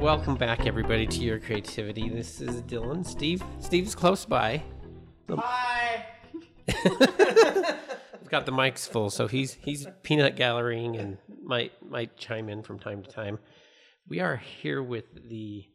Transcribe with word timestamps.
welcome 0.00 0.34
back, 0.34 0.66
everybody, 0.66 1.06
to 1.06 1.20
your 1.20 1.38
creativity. 1.38 2.08
This 2.08 2.40
is 2.40 2.62
Dylan. 2.62 3.06
Steve. 3.06 3.44
Steve's 3.60 3.94
close 3.94 4.24
by. 4.24 4.62
Hi. 5.28 6.06
We've 8.18 8.30
got 8.30 8.46
the 8.46 8.52
mics 8.52 8.88
full, 8.88 9.10
so 9.10 9.26
he's 9.26 9.58
he's 9.60 9.86
peanut 10.02 10.36
gallerying 10.36 10.96
and 10.96 11.18
might 11.44 11.72
might 11.86 12.16
chime 12.16 12.48
in 12.48 12.62
from 12.62 12.78
time 12.78 13.02
to 13.02 13.10
time. 13.10 13.38
We 14.08 14.20
are 14.20 14.36
here 14.36 14.82
with 14.82 15.04
the 15.28 15.66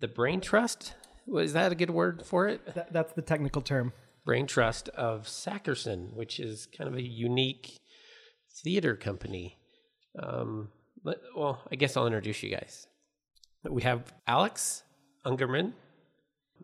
the 0.00 0.08
Brain 0.08 0.40
Trust. 0.40 0.94
Was 1.26 1.52
that 1.52 1.70
a 1.70 1.76
good 1.76 1.90
word 1.90 2.26
for 2.26 2.48
it? 2.48 2.74
That, 2.74 2.92
that's 2.92 3.12
the 3.12 3.22
technical 3.22 3.62
term. 3.62 3.92
Brain 4.24 4.48
Trust 4.48 4.88
of 4.90 5.28
Sackerson, 5.28 6.12
which 6.14 6.40
is 6.40 6.66
kind 6.66 6.88
of 6.88 6.96
a 6.96 7.02
unique 7.02 7.78
theater 8.64 8.96
company. 8.96 9.58
Um, 10.20 10.70
but, 11.04 11.20
well, 11.36 11.62
I 11.70 11.76
guess 11.76 11.96
I'll 11.96 12.06
introduce 12.06 12.42
you 12.42 12.50
guys. 12.50 12.86
We 13.70 13.82
have 13.82 14.12
Alex 14.26 14.82
Ungerman, 15.24 15.72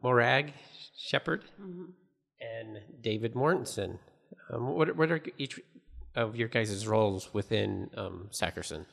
Morag 0.03 0.53
Shepard, 0.97 1.45
and 2.41 2.79
David 3.01 3.35
Mortensen. 3.35 3.99
Um, 4.53 4.75
what, 4.75 4.95
what 4.97 5.11
are 5.11 5.23
each 5.39 5.61
of 6.15 6.37
your 6.37 6.49
guys' 6.49 6.87
roles 6.87 7.33
within 7.33 7.91
um, 7.97 8.29
Sackerson? 8.31 8.85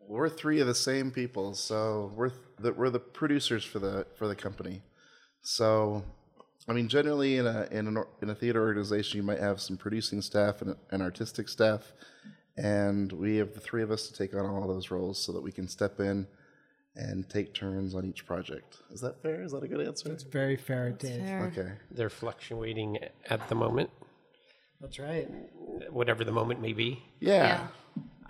We're 0.00 0.28
three 0.28 0.60
of 0.60 0.66
the 0.66 0.74
same 0.74 1.10
people, 1.10 1.54
so 1.54 2.12
we're 2.16 2.30
th- 2.30 2.40
the, 2.58 2.72
we're 2.72 2.90
the 2.90 2.98
producers 2.98 3.62
for 3.62 3.78
the 3.78 4.06
for 4.16 4.26
the 4.26 4.34
company. 4.34 4.80
So, 5.42 6.02
I 6.66 6.72
mean, 6.72 6.88
generally 6.88 7.36
in 7.36 7.46
a 7.46 7.68
in, 7.70 7.86
an, 7.86 8.02
in 8.22 8.30
a 8.30 8.34
theater 8.34 8.62
organization, 8.62 9.18
you 9.18 9.22
might 9.22 9.38
have 9.38 9.60
some 9.60 9.76
producing 9.76 10.22
staff 10.22 10.62
and 10.62 10.74
an 10.90 11.02
artistic 11.02 11.48
staff, 11.48 11.92
and 12.56 13.12
we 13.12 13.36
have 13.36 13.52
the 13.52 13.60
three 13.60 13.82
of 13.82 13.90
us 13.90 14.08
to 14.08 14.14
take 14.14 14.34
on 14.34 14.46
all 14.46 14.66
those 14.66 14.90
roles 14.90 15.22
so 15.22 15.30
that 15.32 15.42
we 15.42 15.52
can 15.52 15.68
step 15.68 16.00
in 16.00 16.26
and 16.98 17.28
take 17.28 17.54
turns 17.54 17.94
on 17.94 18.04
each 18.04 18.26
project. 18.26 18.78
Is 18.92 19.00
that 19.00 19.22
fair? 19.22 19.42
Is 19.42 19.52
that 19.52 19.62
a 19.62 19.68
good 19.68 19.86
answer? 19.86 20.10
It's 20.12 20.24
very 20.24 20.56
fair, 20.56 20.90
Dave. 20.90 21.22
Okay. 21.56 21.72
They're 21.90 22.10
fluctuating 22.10 22.98
at 23.30 23.48
the 23.48 23.54
moment, 23.54 23.90
That's 24.80 24.98
right. 24.98 25.28
whatever 25.90 26.24
the 26.24 26.32
moment 26.32 26.60
may 26.60 26.72
be. 26.72 27.02
Yeah. 27.20 27.68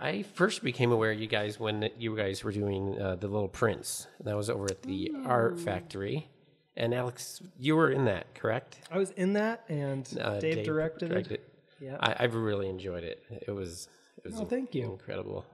I 0.01 0.23
first 0.23 0.63
became 0.63 0.93
aware 0.93 1.11
of 1.13 1.19
you 1.19 1.27
guys 1.27 1.59
when 1.59 1.89
you 1.99 2.15
guys 2.17 2.45
were 2.45 2.53
doing 2.53 3.01
uh, 3.01 3.17
the 3.17 3.27
Little 3.27 3.49
Prince. 3.49 4.07
That 4.23 4.37
was 4.37 4.49
over 4.49 4.67
at 4.67 4.83
the 4.83 5.13
Art 5.25 5.59
Factory. 5.59 6.29
And 6.77 6.95
Alex, 6.95 7.43
you 7.59 7.75
were 7.75 7.91
in 7.91 8.05
that, 8.05 8.33
correct? 8.35 8.79
I 8.93 8.99
was 8.99 9.11
in 9.13 9.33
that, 9.33 9.65
and 9.69 10.09
Uh, 10.21 10.39
Dave, 10.39 10.65
directed, 10.65 11.11
it. 11.33 11.53
Yeah. 11.81 11.97
I, 11.99 12.15
I've 12.21 12.35
really 12.37 12.69
enjoyed 12.69 13.03
it. 13.03 13.25
It 13.47 13.51
was, 13.51 13.89
it 14.19 14.27
was 14.31 14.41
Oh, 14.41 14.45
thank 14.45 14.75
you. 14.77 14.85
incredible. 14.93 15.45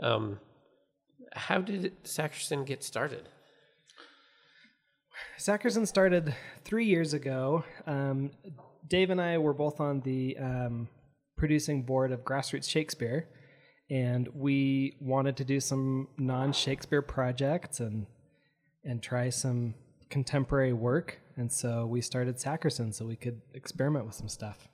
Um, 0.00 0.40
how 1.32 1.58
did 1.58 2.02
Sackerson 2.04 2.64
get 2.64 2.82
started? 2.82 3.28
Sackerson 5.38 5.86
started 5.86 6.34
three 6.64 6.86
years 6.86 7.14
ago. 7.14 7.64
Um, 7.86 8.30
Dave 8.88 9.10
and 9.10 9.20
I 9.20 9.38
were 9.38 9.54
both 9.54 9.80
on 9.80 10.00
the 10.00 10.36
um, 10.38 10.88
producing 11.36 11.82
board 11.82 12.12
of 12.12 12.24
Grassroots 12.24 12.68
Shakespeare, 12.68 13.28
and 13.90 14.28
we 14.34 14.96
wanted 15.00 15.36
to 15.38 15.44
do 15.44 15.60
some 15.60 16.08
non-Shakespeare 16.18 17.02
projects 17.02 17.80
and 17.80 18.06
and 18.84 19.02
try 19.02 19.28
some 19.28 19.74
contemporary 20.08 20.72
work. 20.72 21.18
And 21.36 21.52
so 21.52 21.86
we 21.86 22.00
started 22.00 22.36
Sackerson 22.36 22.94
so 22.94 23.04
we 23.06 23.16
could 23.16 23.40
experiment 23.54 24.06
with 24.06 24.14
some 24.14 24.28
stuff. 24.28 24.68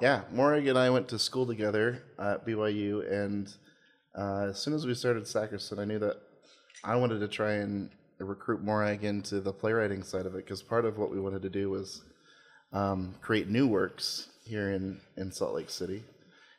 Yeah, 0.00 0.22
Morag 0.32 0.66
and 0.66 0.78
I 0.78 0.90
went 0.90 1.08
to 1.08 1.18
school 1.18 1.46
together 1.46 2.02
at 2.18 2.46
BYU, 2.46 3.10
and 3.10 3.54
uh, 4.16 4.46
as 4.50 4.58
soon 4.60 4.74
as 4.74 4.86
we 4.86 4.94
started 4.94 5.24
Sackerson, 5.24 5.78
I 5.78 5.84
knew 5.84 5.98
that 5.98 6.16
I 6.84 6.96
wanted 6.96 7.20
to 7.20 7.28
try 7.28 7.52
and 7.54 7.90
recruit 8.18 8.62
Morag 8.62 9.04
into 9.04 9.40
the 9.40 9.52
playwriting 9.52 10.02
side 10.02 10.26
of 10.26 10.34
it 10.34 10.44
because 10.44 10.62
part 10.62 10.84
of 10.84 10.98
what 10.98 11.10
we 11.10 11.20
wanted 11.20 11.42
to 11.42 11.50
do 11.50 11.70
was 11.70 12.02
um, 12.72 13.14
create 13.20 13.48
new 13.48 13.66
works 13.66 14.28
here 14.44 14.70
in, 14.72 15.00
in 15.16 15.32
Salt 15.32 15.54
Lake 15.54 15.70
City. 15.70 16.02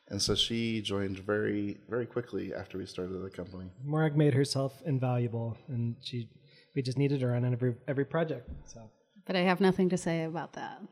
And 0.08 0.20
so 0.20 0.34
she 0.34 0.82
joined 0.82 1.18
very, 1.18 1.78
very 1.88 2.04
quickly 2.06 2.52
after 2.54 2.76
we 2.78 2.84
started 2.86 3.14
the 3.22 3.30
company. 3.30 3.70
Morag 3.84 4.16
made 4.16 4.34
herself 4.34 4.82
invaluable, 4.84 5.56
and 5.68 5.96
she 6.02 6.28
we 6.74 6.82
just 6.82 6.98
needed 6.98 7.22
her 7.22 7.34
on 7.34 7.44
every 7.50 7.74
every 7.88 8.04
project. 8.04 8.48
So 8.66 8.90
But 9.24 9.36
I 9.36 9.40
have 9.40 9.60
nothing 9.60 9.88
to 9.90 9.96
say 9.96 10.24
about 10.24 10.52
that. 10.54 10.82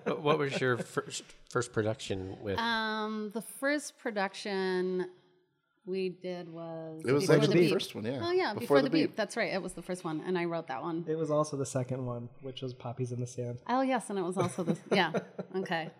What- 0.06 0.22
what 0.22 0.38
was 0.38 0.60
your 0.60 0.78
first 0.78 1.22
first 1.50 1.72
production 1.72 2.36
with? 2.42 2.58
Um, 2.58 3.30
the 3.32 3.42
first 3.42 3.96
production 3.98 5.08
we 5.86 6.08
did 6.10 6.48
was 6.48 7.02
It 7.06 7.12
was 7.12 7.30
actually 7.30 7.46
the 7.48 7.60
Beep. 7.60 7.72
first 7.72 7.94
one, 7.94 8.04
yeah. 8.04 8.20
Oh 8.22 8.32
yeah, 8.32 8.54
before, 8.54 8.82
the, 8.82 8.90
beep. 8.90 9.14
That's 9.16 9.36
right. 9.36 9.52
It 9.52 9.62
was 9.62 9.72
the 9.72 9.82
first 9.82 10.04
one, 10.04 10.20
and 10.26 10.36
I 10.36 10.44
wrote 10.44 10.66
that 10.68 10.82
one. 10.82 11.04
it 11.08 11.16
was 11.16 11.30
also 11.30 11.56
the 11.56 11.66
second 11.66 12.04
one, 12.04 12.28
which 12.42 12.60
was 12.62 12.74
Poppies 12.74 13.12
in 13.12 13.20
the 13.20 13.26
Sand. 13.26 13.58
Oh 13.68 13.80
yes, 13.82 14.10
and 14.10 14.18
it 14.18 14.22
was 14.22 14.36
also 14.36 14.62
the 14.64 14.76
yeah. 14.90 15.12
Okay. 15.56 15.90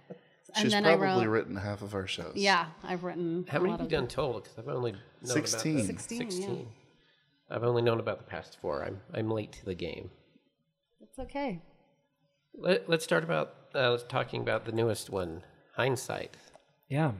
And 0.54 0.62
She's 0.62 0.72
then 0.72 0.84
probably 0.84 1.06
I 1.06 1.26
wrote. 1.26 1.28
written 1.28 1.56
half 1.56 1.82
of 1.82 1.94
our 1.94 2.06
shows. 2.06 2.32
Yeah, 2.36 2.66
I've 2.82 3.04
written. 3.04 3.44
How 3.48 3.58
a 3.58 3.60
many 3.60 3.72
lot 3.72 3.80
have 3.80 3.91
you 3.91 3.97
done 3.98 4.06
total? 4.06 4.41
Because 4.41 4.58
I've 4.58 4.69
only 4.69 4.92
known 4.92 5.00
Sixteen. 5.24 5.80
About 5.80 5.86
the, 6.08 6.16
16, 6.16 6.56
yeah. 6.56 6.64
I've 7.54 7.64
only 7.64 7.82
known 7.82 8.00
about 8.00 8.18
the 8.18 8.24
past 8.24 8.58
four. 8.60 8.84
I'm 8.84 9.00
I'm 9.12 9.30
late 9.30 9.53
to 9.53 9.64
the 9.64 9.74
game. 9.74 10.10
It's 11.00 11.18
okay. 11.18 11.60
Let, 12.58 12.88
let's 12.88 13.04
start 13.04 13.22
about 13.24 13.54
uh, 13.74 13.98
talking 14.08 14.41
about 14.41 14.64
the 14.64 14.72
newest 14.72 15.10
one, 15.10 15.42
Hindsight. 15.76 16.36
Yeah. 16.88 17.12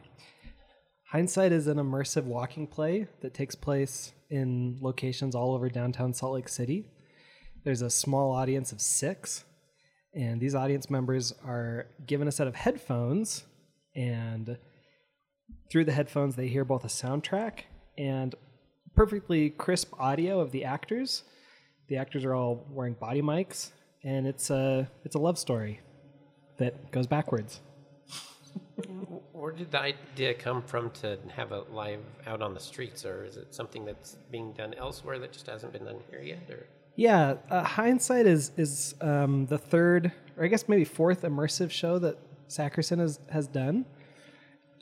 Hindsight 1.11 1.53
is 1.53 1.69
an 1.69 1.77
immersive 1.77 2.25
walking 2.25 2.67
play 2.67 3.07
that 3.21 3.33
takes 3.33 3.55
place 3.55 4.13
in 4.29 4.77
locations 4.81 5.37
all 5.37 5.55
over 5.55 5.69
downtown 5.69 6.13
Salt 6.13 6.35
Lake 6.35 6.49
City. 6.49 6.91
There's 7.65 7.83
a 7.83 7.91
small 7.91 8.33
audience 8.33 8.73
of 8.73 8.81
six, 8.81 9.45
and 10.15 10.41
these 10.41 10.57
audience 10.57 10.91
members 10.91 11.33
are 11.45 11.87
given 12.07 12.27
a 12.27 12.33
set 12.33 12.49
of 12.49 12.57
headphones, 12.57 13.45
and 13.95 14.59
through 15.71 15.85
the 15.85 15.93
headphones, 15.93 16.35
they 16.35 16.49
hear 16.49 16.65
both 16.65 16.85
a 16.85 16.89
soundtrack 16.89 17.61
and 17.97 18.35
perfectly 18.97 19.51
crisp 19.51 19.95
audio 20.01 20.41
of 20.41 20.51
the 20.51 20.65
actors. 20.65 21.23
The 21.89 21.99
actors 21.99 22.25
are 22.25 22.35
all 22.35 22.67
wearing 22.69 22.95
body 22.95 23.23
mics, 23.23 23.71
and 24.03 24.27
it's 24.27 24.51
a 24.51 24.91
it's 25.05 25.15
a 25.15 25.21
love 25.21 25.39
story 25.39 25.81
that 26.59 26.91
goes 26.91 27.07
backwards. 27.07 27.61
Where 29.47 29.55
did 29.55 29.71
the 29.71 29.81
idea 29.81 30.35
come 30.35 30.61
from 30.61 30.91
to 31.03 31.17
have 31.37 31.53
a 31.53 31.61
live 31.71 32.01
out 32.27 32.43
on 32.43 32.53
the 32.53 32.59
streets, 32.59 33.05
or 33.05 33.25
is 33.25 33.37
it 33.37 33.55
something 33.55 33.85
that's 33.85 34.17
being 34.33 34.51
done 34.55 34.75
elsewhere 34.75 35.21
that 35.21 35.31
just 35.31 35.47
hasn't 35.47 35.73
been 35.73 35.85
done 35.85 35.99
here 36.11 36.21
yet? 36.21 36.51
Or 36.51 36.67
Yeah, 36.97 37.37
uh, 37.49 37.63
Hindsight 37.63 38.27
is 38.27 38.51
is 38.57 38.97
um, 39.01 39.47
the 39.47 39.57
third, 39.57 40.11
or 40.37 40.45
I 40.45 40.49
guess 40.49 40.69
maybe 40.69 40.85
fourth 40.85 41.23
immersive 41.23 41.71
show 41.71 42.01
that 42.01 42.19
Sackerson 42.49 42.99
has 42.99 43.21
has 43.31 43.47
done. 43.47 43.87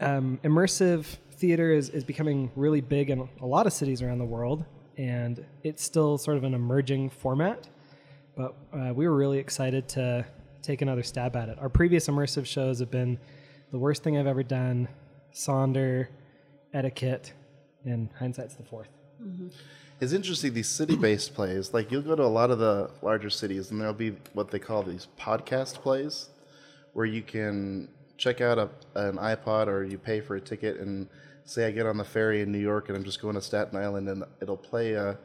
Um, 0.01 0.41
immersive 0.43 1.05
theater 1.33 1.71
is 1.71 1.91
is 1.91 2.03
becoming 2.03 2.51
really 2.57 2.81
big 2.81 3.11
in 3.11 3.29
a 3.43 3.47
lot 3.47 3.67
of 3.67 3.75
cities 3.75 4.01
around 4.01 4.17
the 4.17 4.25
world, 4.25 4.65
and 4.97 5.45
it's 5.63 5.85
still 5.85 6.17
sort 6.17 6.39
of 6.39 6.45
an 6.45 6.55
emerging 6.55 7.11
format. 7.11 7.69
But 8.35 8.55
uh, 8.73 8.95
we 8.95 9.07
were 9.07 9.15
really 9.15 9.41
excited 9.41 9.91
to 9.91 10.25
take 10.63 10.81
another 10.81 11.03
stab 11.03 11.37
at 11.37 11.51
it. 11.51 11.59
Our 11.59 11.69
previous 11.69 12.07
immersive 12.07 12.47
shows 12.47 12.79
have 12.79 12.91
been 12.91 13.19
the 13.75 13.81
worst 13.81 14.05
thing 14.05 14.17
I've 14.17 14.29
ever 14.29 14.45
done, 14.45 14.87
Sonder, 15.35 16.07
Etiquette, 16.73 17.33
and 17.85 18.09
Hindsight's 18.21 18.55
the 18.55 18.63
fourth. 18.63 18.87
Mm-hmm. 19.21 19.49
It's 20.01 20.13
interesting 20.13 20.55
these 20.55 20.69
city-based 20.69 21.35
plays. 21.35 21.75
Like 21.75 21.91
you'll 21.91 22.03
go 22.03 22.15
to 22.15 22.23
a 22.23 22.31
lot 22.41 22.53
of 22.53 22.61
the 22.61 22.93
larger 23.03 23.31
cities, 23.31 23.73
and 23.73 23.81
there'll 23.81 23.93
be 23.93 24.15
what 24.33 24.53
they 24.53 24.61
call 24.61 24.85
these 24.85 25.09
podcast 25.19 25.75
plays, 25.83 26.29
where 26.93 27.05
you 27.05 27.21
can 27.21 27.89
check 28.17 28.41
out 28.41 28.59
a, 28.59 28.71
an 28.95 29.17
iPod 29.17 29.67
or 29.67 29.83
you 29.83 29.99
pay 29.99 30.21
for 30.21 30.37
a 30.37 30.41
ticket, 30.41 30.79
and 30.79 31.09
say 31.45 31.67
I 31.67 31.73
get 31.73 31.85
on 31.85 31.97
the 31.97 32.05
ferry 32.05 32.43
in 32.43 32.53
New 32.53 32.59
York 32.59 32.89
and 32.89 32.97
I'm 32.97 33.03
just 33.03 33.21
going 33.21 33.35
to 33.35 33.43
Staten 33.43 33.77
Island, 33.77 34.09
and 34.09 34.23
it'll 34.41 34.57
play 34.57 34.93
a 34.93 35.19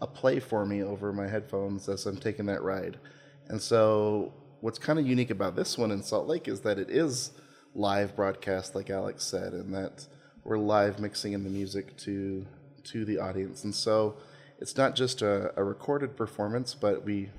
a 0.00 0.06
play 0.08 0.40
for 0.40 0.66
me 0.66 0.82
over 0.82 1.12
my 1.12 1.28
headphones 1.28 1.88
as 1.88 2.06
I'm 2.06 2.16
taking 2.16 2.46
that 2.46 2.64
ride. 2.64 2.98
And 3.46 3.62
so, 3.62 4.32
what's 4.62 4.80
kind 4.80 4.98
of 4.98 5.06
unique 5.06 5.30
about 5.30 5.54
this 5.54 5.78
one 5.78 5.92
in 5.92 6.02
Salt 6.02 6.26
Lake 6.26 6.48
is 6.48 6.62
that 6.62 6.80
it 6.80 6.90
is 6.90 7.30
live 7.74 8.14
broadcast, 8.14 8.74
like 8.74 8.90
Alex 8.90 9.24
said, 9.24 9.52
and 9.52 9.74
that 9.74 10.06
we're 10.44 10.58
live 10.58 11.00
mixing 11.00 11.32
in 11.32 11.44
the 11.44 11.50
music 11.50 11.96
to 11.98 12.46
to 12.84 13.04
the 13.04 13.18
audience. 13.18 13.64
And 13.64 13.74
so, 13.74 14.16
it's 14.58 14.76
not 14.76 14.94
just 14.94 15.22
a, 15.22 15.52
a 15.56 15.64
recorded 15.64 16.16
performance, 16.16 16.74
but 16.74 17.04
we 17.04 17.30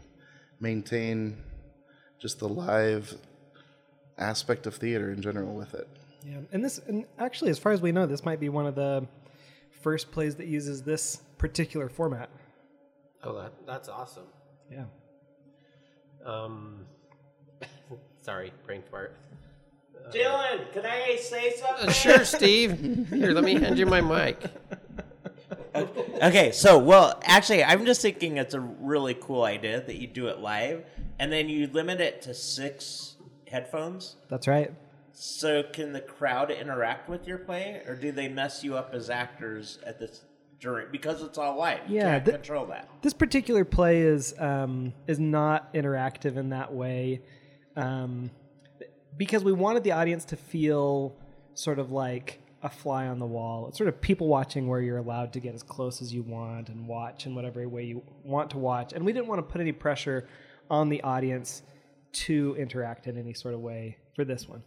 maintain 0.60 1.38
just 2.20 2.40
the 2.40 2.50
live 2.50 3.16
aspect 4.18 4.66
of 4.66 4.76
theater 4.76 5.12
in 5.12 5.22
general 5.22 5.54
with 5.54 5.74
it. 5.74 5.88
Yeah, 6.26 6.38
and 6.52 6.64
this, 6.64 6.80
and 6.88 7.06
actually, 7.20 7.52
as 7.52 7.60
far 7.60 7.72
as 7.72 7.82
we 7.82 7.92
know, 7.92 8.06
this 8.08 8.26
might 8.26 8.40
be 8.40 8.50
one 8.50 8.66
of 8.66 8.76
the 8.76 9.08
first 9.82 10.12
plays 10.12 10.36
that 10.38 10.48
uses 10.48 10.82
this 10.82 11.22
particular 11.38 11.90
format. 11.90 12.30
oh, 13.24 13.38
that 13.40 13.54
that's 13.68 13.90
awesome. 13.90 14.26
Yeah. 14.72 14.86
Um, 16.26 16.88
sorry, 18.24 18.52
brain 18.66 18.82
fart. 18.90 19.16
Dylan, 20.12 20.72
can 20.74 20.86
I 20.86 21.18
say 21.18 21.54
something? 21.56 21.90
Uh, 21.90 21.92
sure, 21.92 22.26
Steve. 22.26 23.08
Here, 23.10 23.32
let 23.32 23.44
me 23.44 23.56
hand 23.56 23.78
you 23.78 23.86
my 23.86 24.02
mic. 24.02 24.44
Okay, 26.22 26.54
so 26.54 26.78
well, 26.80 27.20
actually, 27.26 27.62
I'm 27.62 27.86
just 27.86 28.02
thinking 28.02 28.38
it's 28.38 28.54
a 28.54 28.62
really 28.62 29.14
cool 29.14 29.44
idea 29.44 29.82
that 29.82 29.98
you 29.98 30.08
do 30.08 30.28
it 30.28 30.40
live, 30.40 30.86
and 31.20 31.30
then 31.32 31.50
you 31.50 31.68
limit 31.68 32.00
it 32.00 32.22
to 32.22 32.34
six 32.34 33.16
headphones. 33.52 34.16
That's 34.30 34.48
right. 34.48 34.74
So 35.12 35.64
can 35.64 35.92
the 35.92 36.00
crowd 36.00 36.50
interact 36.50 37.10
with 37.10 37.28
your 37.28 37.38
play, 37.40 37.82
or 37.86 37.96
do 37.96 38.14
they 38.14 38.30
mess 38.30 38.64
you 38.64 38.78
up 38.78 38.92
as 38.94 39.10
actors 39.10 39.80
at 39.86 40.00
this 40.00 40.22
during 40.62 40.88
because 40.92 41.22
it's 41.22 41.38
all 41.38 41.58
live? 41.58 41.80
You 41.90 41.98
Yeah, 41.98 42.12
can't 42.14 42.26
th- 42.26 42.36
control 42.38 42.66
that. 42.68 42.88
This 43.02 43.14
particular 43.14 43.66
play 43.66 44.00
is 44.02 44.34
um, 44.40 44.94
is 45.08 45.20
not 45.20 45.74
interactive 45.74 46.38
in 46.38 46.50
that 46.52 46.74
way, 46.74 47.22
um, 47.76 48.32
because 49.18 49.44
we 49.44 49.52
wanted 49.52 49.84
the 49.84 49.92
audience 49.92 50.26
to 50.26 50.36
feel 50.36 51.16
sort 51.54 51.80
of 51.80 51.92
like 51.92 52.40
a 52.64 52.70
fly 52.70 53.08
on 53.08 53.20
the 53.20 53.26
wall. 53.26 53.68
It's 53.68 53.78
sort 53.78 53.88
of 53.88 54.02
people 54.02 54.28
watching 54.28 54.68
where 54.68 54.82
you're 54.82 54.98
allowed 54.98 55.34
to 55.34 55.40
get 55.40 55.54
as 55.54 55.62
close 55.62 56.02
as 56.02 56.14
you 56.14 56.24
want 56.24 56.70
and 56.70 56.88
watch 56.88 57.26
in 57.26 57.36
whatever 57.36 57.68
way 57.70 57.84
you 57.84 58.02
want 58.24 58.50
to 58.52 58.58
watch. 58.58 58.94
And 58.94 59.06
we 59.06 59.14
didn't 59.14 59.28
want 59.28 59.40
to 59.40 59.44
put 59.44 59.62
any 59.62 59.72
pressure 59.72 60.28
on 60.70 60.90
the 60.90 61.02
audience 61.04 61.62
to 62.12 62.56
interact 62.58 63.08
in 63.08 63.18
any 63.18 63.34
sort 63.34 63.54
of 63.54 63.60
way 63.60 63.98
for 64.16 64.26
this 64.26 64.50
one. 64.50 64.64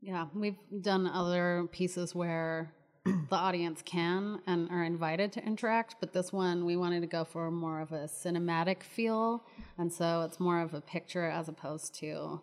Yeah, 0.00 0.26
we've 0.34 0.58
done 0.82 1.06
other 1.06 1.66
pieces 1.72 2.14
where 2.14 2.72
the 3.04 3.36
audience 3.36 3.82
can 3.84 4.40
and 4.46 4.70
are 4.70 4.84
invited 4.84 5.32
to 5.32 5.44
interact, 5.44 5.96
but 5.98 6.12
this 6.12 6.32
one 6.32 6.64
we 6.64 6.76
wanted 6.76 7.00
to 7.00 7.06
go 7.06 7.24
for 7.24 7.50
more 7.50 7.80
of 7.80 7.92
a 7.92 8.04
cinematic 8.04 8.82
feel, 8.82 9.44
and 9.78 9.92
so 9.92 10.22
it's 10.22 10.38
more 10.38 10.60
of 10.60 10.74
a 10.74 10.80
picture 10.80 11.24
as 11.24 11.48
opposed 11.48 11.94
to, 11.96 12.40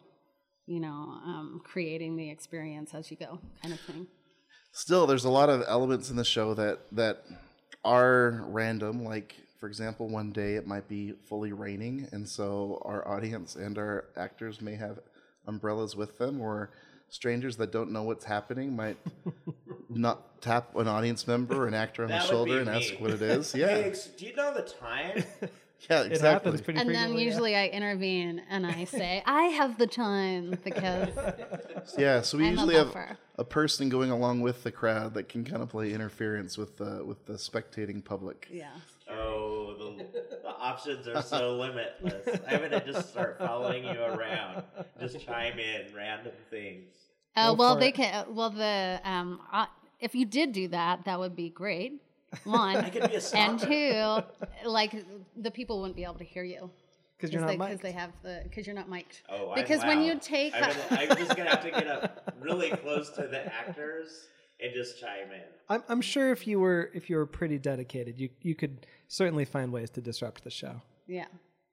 you 0.68 0.80
know, 0.80 0.90
um, 1.26 1.62
creating 1.64 2.16
the 2.16 2.30
experience 2.30 2.94
as 2.94 3.12
you 3.12 3.18
go, 3.18 3.40
kind 3.62 3.74
of 3.74 3.80
thing. 3.82 4.08
Still, 4.74 5.06
there's 5.08 5.26
a 5.26 5.30
lot 5.30 5.50
of 5.50 5.64
elements 5.68 6.10
in 6.10 6.16
the 6.16 6.24
show 6.26 6.54
that 6.54 6.80
that 6.94 7.24
are 7.84 8.44
random. 8.48 9.04
Like, 9.04 9.36
for 9.60 9.68
example, 9.68 10.08
one 10.08 10.32
day 10.32 10.56
it 10.56 10.66
might 10.66 10.88
be 10.88 11.14
fully 11.28 11.52
raining, 11.52 12.08
and 12.12 12.28
so 12.28 12.82
our 12.86 13.06
audience 13.08 13.56
and 13.56 13.78
our 13.78 14.06
actors 14.16 14.62
may 14.62 14.76
have 14.76 15.00
umbrellas 15.48 15.96
with 15.96 16.18
them, 16.18 16.40
or 16.40 16.72
strangers 17.10 17.58
that 17.58 17.72
don't 17.72 17.92
know 17.92 18.04
what's 18.04 18.24
happening 18.24 18.74
might 18.76 18.98
not 19.90 20.42
tap 20.42 20.74
an 20.78 20.88
audience 20.88 21.28
member 21.28 21.64
or 21.64 21.68
an 21.68 21.74
actor 21.74 22.04
on 22.04 22.10
That 22.10 22.22
the 22.22 22.28
shoulder 22.28 22.60
and 22.60 22.68
me. 22.70 22.74
ask 22.76 22.94
what 23.02 23.12
it 23.12 23.22
is. 23.22 23.54
Yeah, 23.56 23.68
ex- 23.68 24.06
do 24.08 24.26
you 24.26 24.34
know 24.36 24.54
the 24.54 24.62
time? 24.62 25.24
yeah, 25.90 26.02
It 26.02 26.12
exactly. 26.12 26.50
happens 26.52 26.62
pretty 26.62 26.80
And 26.80 26.90
then 26.90 26.96
frequently. 26.96 27.24
yeah. 27.24 27.30
usually 27.30 27.56
I 27.56 27.68
intervene 27.68 28.42
and 28.50 28.66
I 28.66 28.84
say, 28.86 29.24
I 29.26 29.44
have 29.46 29.78
the 29.78 29.88
time 29.88 30.58
because 30.64 31.10
Yeah, 31.98 32.22
so 32.22 32.38
we 32.38 32.44
I'm 32.48 32.50
a 32.50 32.52
usually 32.62 32.76
have 32.76 33.18
a 33.38 33.44
person 33.46 33.90
going 33.90 34.12
along 34.12 34.42
with 34.42 34.64
the 34.64 34.72
crowd 34.72 35.14
that 35.16 35.28
can 35.30 35.44
kind 35.44 35.62
of 35.64 35.70
play 35.70 35.92
interference 35.94 36.58
with 36.58 36.78
the 36.78 37.04
with 37.06 37.26
the 37.26 37.34
spectating 37.34 38.04
public. 38.04 38.48
yeah. 38.52 38.70
Oh, 39.10 39.76
the, 39.98 40.06
the 40.44 40.50
options 40.58 41.06
are 41.08 41.22
so 41.22 41.56
limitless. 41.58 42.40
I'm 42.48 42.62
gonna 42.62 42.86
just 42.86 43.10
start 43.10 43.38
following 43.40 43.84
you 43.84 44.02
around, 44.02 44.64
just 45.02 45.20
chime 45.26 45.60
in 45.60 45.94
random 45.94 46.32
things. 46.50 46.94
Uh, 47.36 47.50
Go 47.52 47.56
well, 47.56 47.76
they 47.76 47.90
it. 47.90 47.96
can. 47.96 48.26
Well, 48.34 48.52
the 48.52 49.02
um, 49.04 49.42
uh, 49.52 49.66
if 50.00 50.16
you 50.16 50.26
did 50.26 50.54
do 50.54 50.68
that, 50.70 51.04
that 51.06 51.20
would 51.20 51.36
be 51.36 51.50
great. 51.50 52.02
One 52.44 52.78
I 52.78 52.90
could 52.90 53.10
be 53.10 53.16
a 53.18 53.22
and 53.36 53.60
two, 53.60 54.20
like 54.68 54.96
the 55.36 55.52
people 55.52 55.80
wouldn't 55.82 55.96
be 55.96 56.04
able 56.04 56.16
to 56.16 56.24
hear 56.24 56.44
you 56.44 56.70
because 57.18 57.32
you're 57.34 57.42
not 57.42 57.48
they, 57.50 57.58
'cause 57.58 57.70
mic'd. 57.70 57.82
they 57.84 57.92
have 57.92 58.12
the 58.24 58.42
because 58.44 58.66
you're 58.66 58.76
not 58.76 58.90
mic'd. 58.90 59.20
Oh, 59.30 59.50
I'm 59.52 59.56
because 59.62 59.84
when 59.84 60.02
you 60.02 60.18
take 60.20 60.54
I'm, 60.56 60.62
gonna, 60.62 60.74
I'm 60.92 61.18
just 61.18 61.36
gonna 61.36 61.50
have 61.50 61.64
to 61.64 61.72
get 61.72 61.88
up 61.88 62.34
really 62.40 62.70
close 62.72 63.10
to 63.12 63.24
the 63.24 63.46
actors 63.54 64.28
and 64.64 64.74
just 64.74 65.00
chime 65.00 65.32
in. 65.34 65.42
I'm, 65.70 65.84
I'm 65.90 66.02
sure 66.02 66.32
if 66.32 66.48
you 66.48 66.60
were 66.60 66.90
if 66.94 67.10
you 67.10 67.18
were 67.18 67.26
pretty 67.26 67.58
dedicated, 67.58 68.18
you 68.20 68.30
you 68.42 68.56
could 68.56 68.86
certainly 69.08 69.46
find 69.46 69.72
ways 69.74 69.90
to 69.92 70.02
disrupt 70.02 70.44
the 70.44 70.52
show 70.52 70.82
yeah, 71.08 71.26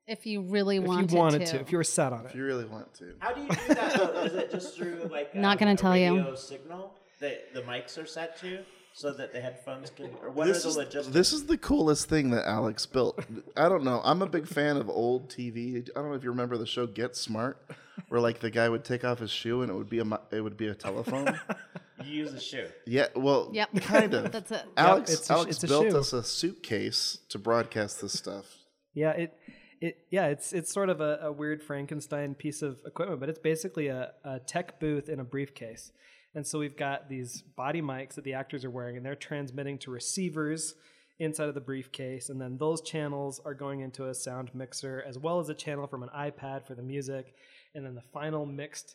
if 0.08 0.26
you 0.26 0.40
really 0.42 0.78
if 0.78 0.84
wanted, 0.84 1.12
you 1.12 1.18
wanted 1.18 1.46
to. 1.46 1.52
to. 1.52 1.60
If 1.60 1.70
you 1.70 1.78
were 1.78 1.84
set 1.84 2.12
on 2.12 2.24
it, 2.26 2.30
If 2.30 2.34
you 2.34 2.44
really 2.44 2.64
want 2.64 2.92
to. 2.94 3.14
How 3.20 3.32
do 3.32 3.42
you 3.42 3.48
do 3.48 3.74
that? 3.74 3.94
though? 3.96 4.22
Is 4.24 4.34
it 4.34 4.50
just 4.50 4.76
through 4.76 5.08
like 5.12 5.34
Not 5.36 5.52
um, 5.52 5.58
gonna 5.58 5.72
a 5.74 5.76
tell 5.76 5.96
you. 5.96 6.16
radio 6.16 6.34
signal 6.34 6.94
that 7.20 7.54
the 7.54 7.62
mics 7.62 7.96
are 8.02 8.06
set 8.06 8.36
to, 8.40 8.64
so 8.98 9.12
that 9.12 9.32
the 9.32 9.40
headphones 9.40 9.90
can? 9.90 10.06
Or 10.22 10.30
what 10.30 10.48
This 10.48 10.64
are 10.64 10.68
is, 10.68 10.74
the 10.74 10.80
logistics? 10.80 11.14
this 11.14 11.32
is 11.32 11.46
the 11.46 11.56
coolest 11.56 12.08
thing 12.08 12.30
that 12.30 12.44
Alex 12.46 12.84
built. 12.84 13.24
I 13.56 13.68
don't 13.68 13.84
know. 13.84 14.00
I'm 14.04 14.22
a 14.22 14.26
big 14.26 14.48
fan 14.48 14.76
of 14.76 14.88
old 14.90 15.28
TV. 15.28 15.76
I 15.94 16.00
don't 16.00 16.08
know 16.10 16.16
if 16.16 16.24
you 16.24 16.30
remember 16.30 16.56
the 16.56 16.66
show 16.66 16.84
Get 16.86 17.14
Smart, 17.14 17.62
where 18.08 18.20
like 18.20 18.40
the 18.40 18.50
guy 18.50 18.68
would 18.68 18.84
take 18.84 19.04
off 19.04 19.20
his 19.20 19.30
shoe 19.30 19.62
and 19.62 19.70
it 19.70 19.74
would 19.74 19.88
be 19.88 20.00
a 20.00 20.04
it 20.32 20.40
would 20.40 20.56
be 20.56 20.66
a 20.66 20.74
telephone. 20.74 21.38
you 22.04 22.12
use 22.24 22.32
a 22.32 22.40
shoe. 22.40 22.66
yeah, 22.86 23.06
well, 23.14 23.50
Yep. 23.52 23.68
kind 23.82 24.14
of. 24.14 24.32
That's 24.32 24.50
it. 24.50 24.64
Alex 24.76 25.12
it's 25.12 25.30
a 25.30 25.32
Alex 25.32 25.62
it's 25.62 25.70
built 25.70 25.90
shoe. 25.92 25.96
us 25.98 26.12
a 26.12 26.24
suitcase 26.24 27.18
to 27.28 27.38
broadcast 27.38 28.00
this 28.00 28.14
stuff. 28.14 28.46
Yeah, 28.94 29.10
it 29.12 29.34
it 29.80 29.98
yeah, 30.10 30.26
it's 30.26 30.52
it's 30.52 30.72
sort 30.72 30.88
of 30.90 31.00
a, 31.00 31.20
a 31.22 31.30
weird 31.32 31.62
Frankenstein 31.62 32.34
piece 32.34 32.62
of 32.62 32.78
equipment, 32.84 33.20
but 33.20 33.28
it's 33.28 33.38
basically 33.38 33.86
a, 33.86 34.10
a 34.24 34.40
tech 34.40 34.80
booth 34.80 35.08
in 35.08 35.20
a 35.20 35.24
briefcase. 35.24 35.92
And 36.34 36.46
so 36.46 36.58
we've 36.58 36.76
got 36.76 37.08
these 37.08 37.42
body 37.42 37.82
mics 37.82 38.14
that 38.14 38.24
the 38.24 38.34
actors 38.34 38.64
are 38.64 38.70
wearing, 38.70 38.96
and 38.96 39.04
they're 39.04 39.14
transmitting 39.14 39.78
to 39.78 39.90
receivers 39.90 40.74
inside 41.18 41.48
of 41.48 41.54
the 41.54 41.60
briefcase, 41.60 42.28
and 42.28 42.40
then 42.40 42.56
those 42.58 42.80
channels 42.80 43.40
are 43.44 43.54
going 43.54 43.80
into 43.80 44.06
a 44.06 44.14
sound 44.14 44.54
mixer 44.54 45.02
as 45.06 45.18
well 45.18 45.40
as 45.40 45.48
a 45.48 45.54
channel 45.54 45.86
from 45.86 46.02
an 46.02 46.10
iPad 46.16 46.64
for 46.66 46.74
the 46.74 46.82
music, 46.82 47.34
and 47.74 47.84
then 47.84 47.94
the 47.94 48.02
final 48.12 48.46
mixed 48.46 48.94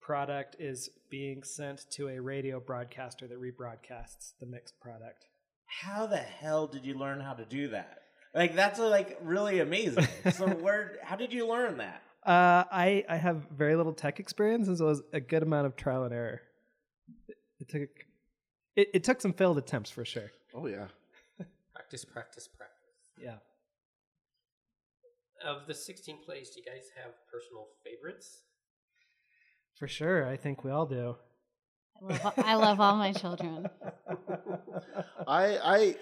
product 0.00 0.56
is 0.58 0.90
being 1.10 1.42
sent 1.42 1.86
to 1.90 2.08
a 2.08 2.20
radio 2.20 2.60
broadcaster 2.60 3.26
that 3.26 3.40
rebroadcasts 3.40 4.32
the 4.38 4.46
mixed 4.46 4.78
product. 4.78 5.24
How 5.66 6.06
the 6.06 6.18
hell 6.18 6.66
did 6.66 6.84
you 6.84 6.94
learn 6.94 7.20
how 7.20 7.32
to 7.32 7.44
do 7.46 7.68
that? 7.68 8.02
Like 8.34 8.54
that's 8.54 8.78
like 8.78 9.18
really 9.22 9.60
amazing. 9.60 10.06
so 10.32 10.48
where? 10.48 10.98
How 11.02 11.16
did 11.16 11.32
you 11.32 11.48
learn 11.48 11.78
that? 11.78 12.02
Uh, 12.26 12.64
I 12.70 13.04
I 13.08 13.16
have 13.16 13.46
very 13.50 13.76
little 13.76 13.92
tech 13.92 14.20
experience, 14.20 14.68
and 14.68 14.76
so 14.76 14.86
it 14.86 14.88
was 14.88 15.02
a 15.12 15.20
good 15.20 15.42
amount 15.42 15.66
of 15.66 15.76
trial 15.76 16.04
and 16.04 16.12
error. 16.12 16.42
It, 17.64 17.74
it 17.74 17.78
took 17.78 18.06
it, 18.76 18.88
it 18.94 19.04
took 19.04 19.20
some 19.20 19.32
failed 19.32 19.58
attempts 19.58 19.90
for 19.90 20.04
sure. 20.04 20.30
Oh 20.54 20.66
yeah. 20.66 20.86
Practice, 21.74 22.04
practice, 22.04 22.48
practice. 22.48 22.74
Yeah. 23.20 23.36
Of 25.44 25.66
the 25.66 25.74
16 25.74 26.18
plays, 26.24 26.50
do 26.50 26.60
you 26.60 26.64
guys 26.64 26.88
have 26.96 27.12
personal 27.30 27.68
favorites? 27.84 28.42
For 29.76 29.88
sure, 29.88 30.26
I 30.26 30.36
think 30.36 30.64
we 30.64 30.70
all 30.70 30.86
do. 30.86 31.16
I 32.00 32.06
love, 32.06 32.34
I 32.38 32.54
love 32.54 32.80
all 32.80 32.96
my 32.96 33.12
children. 33.12 33.68
I 35.26 35.58
I 35.58 35.96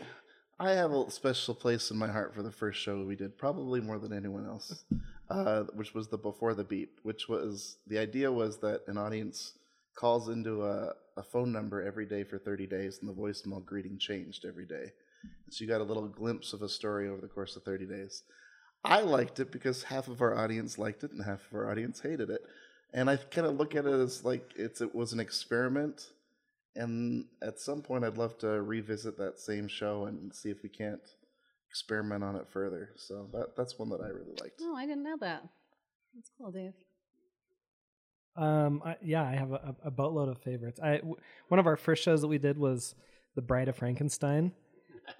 I 0.58 0.70
have 0.72 0.92
a 0.92 1.10
special 1.10 1.54
place 1.54 1.90
in 1.90 1.96
my 1.96 2.08
heart 2.08 2.34
for 2.34 2.42
the 2.42 2.50
first 2.50 2.80
show 2.80 3.04
we 3.04 3.16
did, 3.16 3.36
probably 3.36 3.80
more 3.80 3.98
than 3.98 4.12
anyone 4.12 4.46
else. 4.46 4.84
Uh, 5.28 5.64
which 5.74 5.94
was 5.94 6.08
the 6.08 6.18
before 6.18 6.54
the 6.54 6.64
beep, 6.64 7.00
which 7.02 7.28
was 7.28 7.78
the 7.86 7.98
idea 7.98 8.30
was 8.30 8.58
that 8.58 8.82
an 8.86 8.98
audience 8.98 9.54
calls 9.94 10.28
into 10.28 10.64
a, 10.64 10.94
a 11.16 11.22
phone 11.22 11.52
number 11.52 11.82
every 11.82 12.06
day 12.06 12.24
for 12.24 12.38
30 12.38 12.66
days, 12.66 12.98
and 13.00 13.08
the 13.08 13.20
voicemail 13.20 13.64
greeting 13.64 13.98
changed 13.98 14.44
every 14.46 14.66
day. 14.66 14.92
So 15.50 15.62
you 15.62 15.70
got 15.70 15.80
a 15.80 15.84
little 15.84 16.08
glimpse 16.08 16.52
of 16.52 16.62
a 16.62 16.68
story 16.68 17.08
over 17.08 17.20
the 17.20 17.28
course 17.28 17.56
of 17.56 17.62
30 17.62 17.86
days. 17.86 18.22
I 18.84 19.02
liked 19.02 19.38
it 19.38 19.52
because 19.52 19.84
half 19.84 20.08
of 20.08 20.20
our 20.20 20.36
audience 20.36 20.78
liked 20.78 21.04
it 21.04 21.12
and 21.12 21.24
half 21.24 21.40
of 21.48 21.54
our 21.54 21.70
audience 21.70 22.00
hated 22.00 22.30
it. 22.30 22.40
And 22.92 23.08
I 23.08 23.16
kind 23.16 23.46
of 23.46 23.56
look 23.56 23.76
at 23.76 23.86
it 23.86 23.92
as 23.92 24.24
like 24.24 24.52
it's 24.56 24.80
it 24.80 24.92
was 24.94 25.12
an 25.12 25.20
experiment 25.20 26.10
and 26.74 27.26
at 27.42 27.60
some 27.60 27.82
point, 27.82 28.04
I'd 28.04 28.18
love 28.18 28.38
to 28.38 28.62
revisit 28.62 29.18
that 29.18 29.38
same 29.38 29.68
show 29.68 30.06
and 30.06 30.34
see 30.34 30.50
if 30.50 30.62
we 30.62 30.68
can't 30.68 31.02
experiment 31.68 32.24
on 32.24 32.36
it 32.36 32.48
further. 32.50 32.90
So 32.96 33.28
that 33.32 33.56
that's 33.56 33.78
one 33.78 33.90
that 33.90 34.00
I 34.00 34.08
really 34.08 34.34
liked. 34.40 34.60
Oh, 34.62 34.74
I 34.74 34.86
didn't 34.86 35.04
know 35.04 35.16
that. 35.20 35.42
That's 36.14 36.30
cool, 36.38 36.50
Dave. 36.50 36.74
Um, 38.36 38.82
I, 38.84 38.96
yeah, 39.02 39.22
I 39.24 39.34
have 39.34 39.52
a, 39.52 39.74
a 39.84 39.90
boatload 39.90 40.28
of 40.28 40.38
favorites. 40.38 40.80
I 40.82 40.98
w- 40.98 41.16
one 41.48 41.60
of 41.60 41.66
our 41.66 41.76
first 41.76 42.02
shows 42.02 42.22
that 42.22 42.28
we 42.28 42.38
did 42.38 42.56
was 42.58 42.94
The 43.36 43.42
Bride 43.42 43.68
of 43.68 43.76
Frankenstein, 43.76 44.52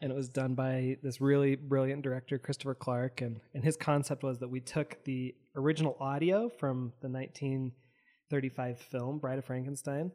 and 0.00 0.10
it 0.10 0.14
was 0.14 0.28
done 0.28 0.54
by 0.54 0.96
this 1.02 1.20
really 1.20 1.54
brilliant 1.56 2.02
director, 2.02 2.38
Christopher 2.38 2.74
Clark, 2.74 3.20
and 3.20 3.40
and 3.54 3.62
his 3.62 3.76
concept 3.76 4.22
was 4.22 4.38
that 4.38 4.48
we 4.48 4.60
took 4.60 5.04
the 5.04 5.34
original 5.56 5.96
audio 6.00 6.48
from 6.48 6.92
the 7.02 7.08
1935 7.08 8.80
film 8.80 9.18
Bride 9.18 9.38
of 9.38 9.44
Frankenstein, 9.44 10.10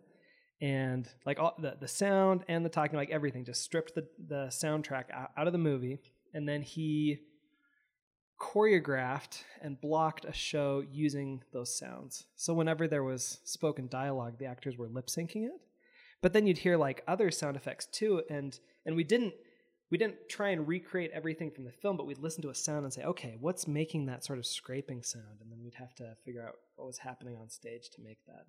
and 0.60 1.08
like 1.25 1.39
all 1.39 1.56
the 1.60 1.77
the 1.80 1.88
sound 1.88 2.46
and 2.48 2.66
the 2.66 2.70
talking, 2.70 2.98
like 2.98 3.12
everything, 3.12 3.46
just 3.46 3.62
stripped 3.63 3.94
the 3.94 4.08
the 4.27 4.48
soundtrack 4.48 5.12
out, 5.13 5.30
out 5.38 5.46
of 5.46 5.54
the 5.54 5.60
movie, 5.60 6.00
and 6.34 6.50
then 6.50 6.63
he 6.63 7.20
choreographed 8.39 9.44
and 9.62 9.79
blocked 9.82 10.25
a 10.25 10.34
show 10.34 10.84
using 10.91 11.44
those 11.51 11.77
sounds. 11.77 12.25
So 12.36 12.53
whenever 12.53 12.88
there 12.88 13.03
was 13.03 13.39
spoken 13.44 13.88
dialogue, 13.88 14.38
the 14.38 14.46
actors 14.46 14.77
were 14.77 14.88
lip 14.88 15.08
syncing 15.08 15.46
it. 15.46 15.60
But 16.22 16.34
then 16.34 16.48
you'd 16.48 16.60
hear 16.60 16.77
like 16.77 17.03
other 17.08 17.32
sound 17.32 17.56
effects 17.56 17.86
too, 17.86 18.24
and 18.29 18.60
and 18.86 18.96
we 18.96 19.03
didn't 19.03 19.34
we 19.89 19.98
didn't 19.98 20.27
try 20.29 20.50
and 20.50 20.67
recreate 20.67 21.12
everything 21.13 21.51
from 21.51 21.63
the 21.63 21.72
film, 21.72 21.96
but 21.96 22.06
we'd 22.06 22.17
listen 22.17 22.41
to 22.41 22.50
a 22.50 22.56
sound 22.56 22.84
and 22.84 22.94
say, 22.94 23.03
okay, 23.03 23.38
what's 23.39 23.67
making 23.67 24.08
that 24.08 24.25
sort 24.25 24.38
of 24.39 24.46
scraping 24.46 25.01
sound? 25.01 25.39
And 25.41 25.51
then 25.51 25.60
we'd 25.63 25.75
have 25.75 25.96
to 25.96 26.15
figure 26.25 26.46
out 26.46 26.56
what 26.75 26.88
was 26.88 26.98
happening 26.98 27.38
on 27.39 27.50
stage 27.50 27.89
to 27.91 28.01
make 28.01 28.17
that. 28.27 28.46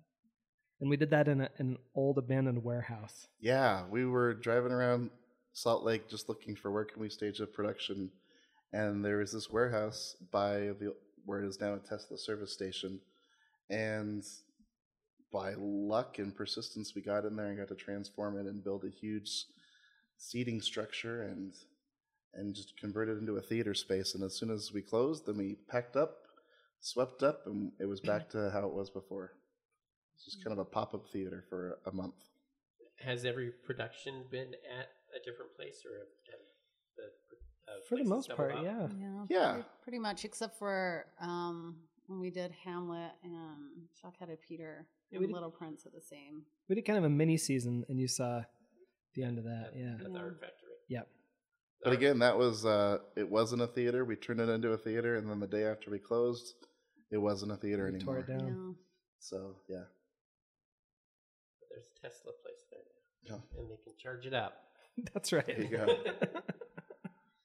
And 0.81 0.89
we 0.89 0.97
did 0.97 1.09
that 1.11 1.27
in, 1.27 1.41
a, 1.41 1.49
in 1.57 1.67
an 1.67 1.77
old 1.95 2.17
abandoned 2.17 2.63
warehouse. 2.63 3.27
Yeah, 3.39 3.83
we 3.89 4.05
were 4.05 4.33
driving 4.33 4.71
around 4.71 5.11
Salt 5.53 5.83
Lake, 5.83 6.09
just 6.09 6.29
looking 6.29 6.55
for 6.55 6.71
where 6.71 6.85
can 6.85 7.01
we 7.01 7.09
stage 7.09 7.39
a 7.39 7.47
production, 7.47 8.11
and 8.71 9.03
there 9.03 9.17
was 9.17 9.31
this 9.31 9.49
warehouse 9.49 10.15
by 10.31 10.71
the 10.79 10.95
where 11.25 11.43
it 11.43 11.47
is 11.47 11.59
now 11.59 11.73
a 11.73 11.79
Tesla 11.79 12.17
service 12.17 12.53
station, 12.53 12.99
and 13.69 14.23
by 15.31 15.53
luck 15.57 16.17
and 16.17 16.35
persistence, 16.35 16.93
we 16.95 17.01
got 17.01 17.25
in 17.25 17.35
there 17.35 17.47
and 17.47 17.57
got 17.57 17.67
to 17.67 17.75
transform 17.75 18.37
it 18.37 18.47
and 18.47 18.63
build 18.63 18.83
a 18.83 18.89
huge 18.89 19.45
seating 20.17 20.59
structure 20.61 21.23
and 21.23 21.53
and 22.33 22.55
just 22.55 22.77
convert 22.77 23.09
it 23.09 23.17
into 23.17 23.37
a 23.37 23.41
theater 23.41 23.73
space. 23.73 24.13
And 24.15 24.23
as 24.23 24.35
soon 24.35 24.51
as 24.51 24.71
we 24.73 24.81
closed, 24.81 25.25
then 25.25 25.37
we 25.37 25.57
packed 25.67 25.95
up, 25.95 26.17
swept 26.79 27.23
up, 27.23 27.41
and 27.45 27.71
it 27.79 27.85
was 27.85 27.99
back 28.01 28.29
to 28.29 28.51
how 28.51 28.67
it 28.67 28.73
was 28.73 28.89
before. 28.89 29.31
It's 30.15 30.25
just 30.25 30.43
kind 30.43 30.53
of 30.53 30.59
a 30.59 30.65
pop 30.65 30.93
up 30.93 31.07
theater 31.11 31.45
for 31.49 31.79
a 31.85 31.91
month. 31.91 32.15
Has 32.99 33.25
every 33.25 33.51
production 33.65 34.25
been 34.29 34.53
at 34.77 34.89
a 35.15 35.23
different 35.25 35.55
place, 35.55 35.81
or 35.85 35.97
have 35.97 36.07
For 37.87 37.97
the 37.97 38.03
most 38.03 38.29
part, 38.35 38.51
up? 38.55 38.63
yeah. 38.63 38.87
Yeah, 38.99 39.25
Yeah. 39.29 39.51
pretty, 39.53 39.67
pretty 39.83 39.99
much, 39.99 40.25
except 40.25 40.57
for 40.59 41.05
um, 41.21 41.77
when 42.07 42.19
we 42.19 42.29
did 42.29 42.51
Hamlet 42.63 43.11
and 43.23 43.87
Shockheaded 44.03 44.37
Peter 44.47 44.87
Yeah, 45.11 45.19
we 45.19 45.25
and 45.25 45.31
did- 45.31 45.33
Little 45.33 45.51
Prince 45.51 45.85
are 45.85 45.91
the 45.91 46.01
same. 46.01 46.43
We 46.67 46.75
did 46.75 46.85
kind 46.85 46.97
of 46.97 47.03
a 47.05 47.09
mini 47.09 47.37
season, 47.37 47.83
and 47.89 47.99
you 47.99 48.07
saw 48.07 48.41
the 49.15 49.23
end 49.23 49.37
of 49.39 49.43
that. 49.45 49.71
Yeah. 49.75 49.93
At 49.93 50.03
the 50.03 50.11
Yeah. 50.11 50.19
Art 50.19 50.39
Factory. 50.39 50.69
Yep. 50.89 51.07
But 51.83 51.93
again, 51.93 52.19
that 52.19 52.37
was 52.37 52.65
uh, 52.65 52.97
it 53.15 53.29
wasn't 53.29 53.61
a 53.61 53.67
theater. 53.67 54.03
We 54.05 54.15
turned 54.17 54.41
it 54.41 54.49
into 54.49 54.71
a 54.71 54.77
theater, 54.77 55.15
and 55.15 55.29
then 55.29 55.39
the 55.39 55.47
day 55.47 55.63
after 55.65 55.89
we 55.89 55.97
closed, 55.99 56.53
it 57.11 57.17
wasn't 57.17 57.53
a 57.53 57.55
theater 57.55 57.89
We 57.91 57.99
tore 57.99 58.17
anymore. 58.19 58.37
it 58.37 58.39
down. 58.39 58.47
Yeah. 58.77 58.83
So 59.19 59.55
yeah, 59.69 59.83
There's 61.69 61.85
a 61.97 62.01
Tesla 62.01 62.31
place 62.43 62.65
there 62.71 62.79
Yeah. 63.23 63.31
now, 63.37 63.43
and 63.57 63.69
they 63.71 63.77
can 63.83 63.93
charge 63.97 64.25
it 64.25 64.33
up. 64.33 64.57
That's 65.13 65.31
right. 65.31 65.45
there 65.47 65.61
you 65.61 65.69
go. 65.69 65.85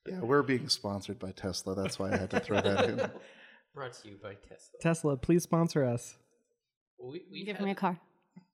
yeah, 0.07 0.19
we're 0.19 0.43
being 0.43 0.69
sponsored 0.69 1.19
by 1.19 1.31
Tesla. 1.31 1.75
That's 1.75 1.97
why 1.99 2.11
I 2.13 2.17
had 2.17 2.29
to 2.31 2.39
throw 2.39 2.61
that 2.61 2.85
in. 2.89 2.95
Brought 3.73 3.93
to 3.93 4.07
you 4.09 4.15
by 4.21 4.35
Tesla. 4.35 4.79
Tesla, 4.81 5.17
please 5.17 5.43
sponsor 5.43 5.83
us. 5.83 6.15
we, 6.97 7.23
we 7.31 7.43
Give 7.45 7.59
me 7.59 7.71
a 7.71 7.75
car. 7.75 7.99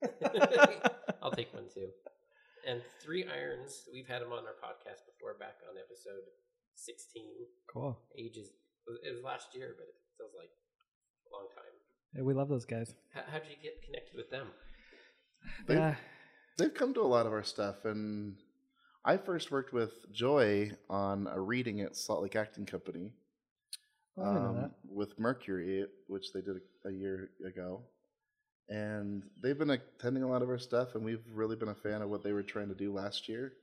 I'll 1.22 1.32
take 1.32 1.54
one 1.54 1.66
too. 1.74 1.90
And 2.68 2.82
Three 3.04 3.26
Irons, 3.26 3.84
we've 3.94 4.08
had 4.08 4.22
them 4.22 4.32
on 4.32 4.46
our 4.46 4.58
podcast 4.64 5.06
before, 5.06 5.36
back 5.40 5.58
on 5.70 5.78
episode 5.78 6.26
16. 6.76 7.24
Cool. 7.72 7.98
Ages, 8.18 8.50
it 9.04 9.14
was 9.14 9.24
last 9.24 9.50
year, 9.54 9.76
but 9.78 9.84
it 9.86 9.96
feels 10.18 10.32
like 10.38 10.50
a 11.32 11.36
long 11.36 11.48
time. 11.56 11.64
Yeah, 12.16 12.24
we 12.24 12.34
love 12.34 12.50
those 12.50 12.66
guys. 12.66 12.94
How, 13.14 13.22
how'd 13.32 13.42
you 13.50 13.56
get 13.62 13.82
connected 13.84 14.16
with 14.16 14.30
them? 14.30 14.48
They've, 15.68 15.78
Uh, 15.78 15.94
they've 16.58 16.74
come 16.74 16.94
to 16.96 17.02
a 17.02 17.08
lot 17.08 17.26
of 17.26 17.34
our 17.34 17.44
stuff, 17.44 17.86
and 17.86 18.36
I 19.04 19.18
first 19.18 19.50
worked 19.50 19.74
with 19.74 20.12
Joy 20.12 20.72
on 20.90 21.28
a 21.28 21.40
reading 21.40 21.82
at 21.82 21.96
Salt 21.96 22.22
Lake 22.22 22.36
Acting 22.36 22.68
Company. 22.68 23.14
oh, 24.18 24.22
I 24.22 24.26
didn't 24.28 24.44
know 24.44 24.64
um, 24.64 24.72
with 24.88 25.18
Mercury, 25.18 25.86
which 26.08 26.34
they 26.34 26.42
did 26.42 26.58
a, 26.86 26.90
a 26.90 26.92
year 26.92 27.32
ago. 27.46 27.82
And 28.70 29.24
they've 29.42 29.58
been 29.58 29.72
attending 29.72 30.22
a 30.24 30.30
lot 30.30 30.44
of 30.44 30.50
our 30.50 30.60
stuff, 30.60 30.94
and 30.94 31.04
we've 31.04 31.24
really 31.34 31.56
been 31.56 31.70
a 31.70 31.76
fan 31.76 32.04
of 32.04 32.10
what 32.10 32.24
they 32.24 32.32
were 32.32 32.44
trying 32.44 32.70
to 32.70 32.76
do 32.76 32.94
last 32.94 33.28
year. 33.28 33.54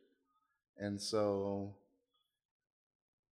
And 0.77 1.01
so, 1.01 1.75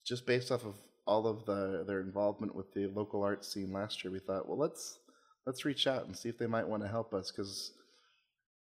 just 0.05 0.27
based 0.27 0.51
off 0.51 0.63
of 0.63 0.75
all 1.07 1.27
of 1.27 1.45
the 1.45 1.83
their 1.85 2.01
involvement 2.01 2.55
with 2.55 2.71
the 2.73 2.87
local 2.87 3.23
art 3.23 3.43
scene 3.43 3.73
last 3.73 4.03
year, 4.03 4.13
we 4.13 4.19
thought, 4.19 4.47
well, 4.47 4.57
let's 4.57 4.99
let's 5.45 5.65
reach 5.65 5.87
out 5.87 6.05
and 6.05 6.15
see 6.15 6.29
if 6.29 6.37
they 6.37 6.47
might 6.47 6.67
want 6.67 6.83
to 6.83 6.89
help 6.89 7.13
us. 7.13 7.31
Because 7.31 7.73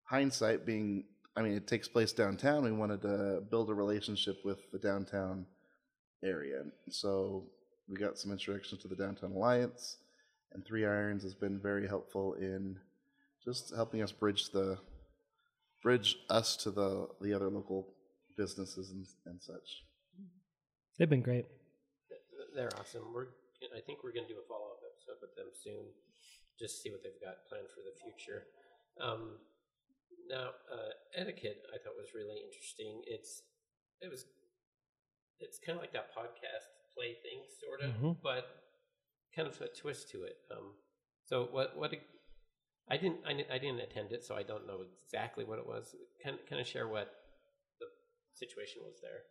hindsight 0.04 0.64
being, 0.64 1.04
I 1.36 1.42
mean, 1.42 1.54
it 1.54 1.66
takes 1.66 1.88
place 1.88 2.12
downtown. 2.12 2.64
We 2.64 2.72
wanted 2.72 3.02
to 3.02 3.42
build 3.50 3.70
a 3.70 3.74
relationship 3.74 4.38
with 4.44 4.58
the 4.70 4.78
downtown 4.78 5.46
area, 6.22 6.62
so 6.90 7.44
we 7.88 7.96
got 7.96 8.18
some 8.18 8.32
introductions 8.32 8.80
to 8.82 8.88
the 8.88 8.96
Downtown 8.96 9.32
Alliance, 9.32 9.98
and 10.52 10.64
Three 10.64 10.84
Irons 10.86 11.22
has 11.22 11.34
been 11.34 11.58
very 11.60 11.86
helpful 11.86 12.34
in 12.34 12.78
just 13.44 13.74
helping 13.74 14.02
us 14.02 14.12
bridge 14.12 14.50
the 14.50 14.78
bridge 15.82 16.16
us 16.30 16.56
to 16.58 16.70
the 16.70 17.08
the 17.20 17.34
other 17.34 17.48
local 17.48 17.88
businesses 18.36 18.90
and, 18.90 19.06
and 19.26 19.42
such. 19.42 19.82
They've 20.98 21.10
been 21.10 21.22
great. 21.22 21.46
They're 22.54 22.70
awesome. 22.78 23.02
We're, 23.14 23.28
I 23.76 23.80
think 23.80 24.04
we're 24.04 24.12
going 24.12 24.26
to 24.26 24.32
do 24.32 24.40
a 24.40 24.46
follow 24.46 24.76
up 24.76 24.80
episode 24.84 25.18
with 25.20 25.34
them 25.36 25.48
soon, 25.64 25.88
just 26.58 26.82
see 26.82 26.90
what 26.90 27.02
they've 27.02 27.20
got 27.20 27.48
planned 27.48 27.68
for 27.72 27.80
the 27.80 27.96
future. 28.04 28.44
Um, 29.00 29.40
now, 30.28 30.50
uh, 30.72 30.90
etiquette 31.14 31.62
I 31.74 31.78
thought 31.78 31.96
was 31.96 32.14
really 32.14 32.38
interesting. 32.44 33.02
It's 33.06 33.42
it 34.00 34.10
was 34.10 34.24
it's 35.40 35.58
kind 35.58 35.76
of 35.76 35.82
like 35.82 35.92
that 35.92 36.14
podcast 36.16 36.66
play 36.94 37.14
thing, 37.22 37.42
sort 37.60 37.80
of, 37.82 37.90
Mhm. 38.00 38.22
but 38.22 38.44
kind 39.34 39.48
of 39.48 39.60
a 39.60 39.68
twist 39.68 40.10
to 40.10 40.22
it. 40.24 40.36
Um, 40.50 40.74
so 41.24 41.46
what 41.50 41.76
what 41.76 41.92
I 42.88 42.96
didn't 42.96 43.20
I, 43.24 43.32
didn't- 43.32 43.50
I 43.50 43.58
didn't 43.58 43.80
attend 43.80 44.12
it, 44.12 44.24
so 44.24 44.34
I 44.34 44.42
don't 44.42 44.66
know 44.66 44.84
exactly 45.04 45.44
what 45.44 45.58
it 45.58 45.66
was. 45.66 45.94
Kind 46.22 46.38
kind 46.48 46.60
of 46.60 46.66
share 46.66 46.86
what 46.88 47.08
the 47.80 47.86
situation 48.34 48.82
was 48.84 49.00
there. 49.00 49.22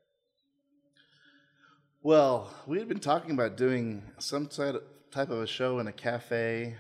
Well, 2.04 2.52
we 2.66 2.80
had 2.80 2.88
been 2.88 3.00
talking 3.00 3.32
about 3.32 3.58
doing 3.58 4.04
some 4.20 4.48
type 4.48 4.76
type 5.12 5.30
of 5.30 5.40
a 5.40 5.48
show 5.48 5.80
in 5.80 5.88
a 5.88 5.92
cafe, 5.94 6.76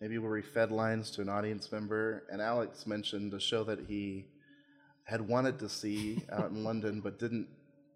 maybe 0.00 0.18
where 0.18 0.30
we 0.30 0.42
fed 0.42 0.70
lines 0.70 1.10
to 1.12 1.22
an 1.22 1.28
audience 1.28 1.72
member. 1.72 2.24
And 2.30 2.40
Alex 2.40 2.86
mentioned 2.86 3.32
a 3.32 3.40
show 3.40 3.64
that 3.64 3.80
he 3.88 4.26
had 5.04 5.20
wanted 5.20 5.58
to 5.60 5.68
see 5.68 6.22
out 6.32 6.50
in 6.50 6.64
London, 6.64 7.00
but 7.00 7.18
didn't 7.18 7.48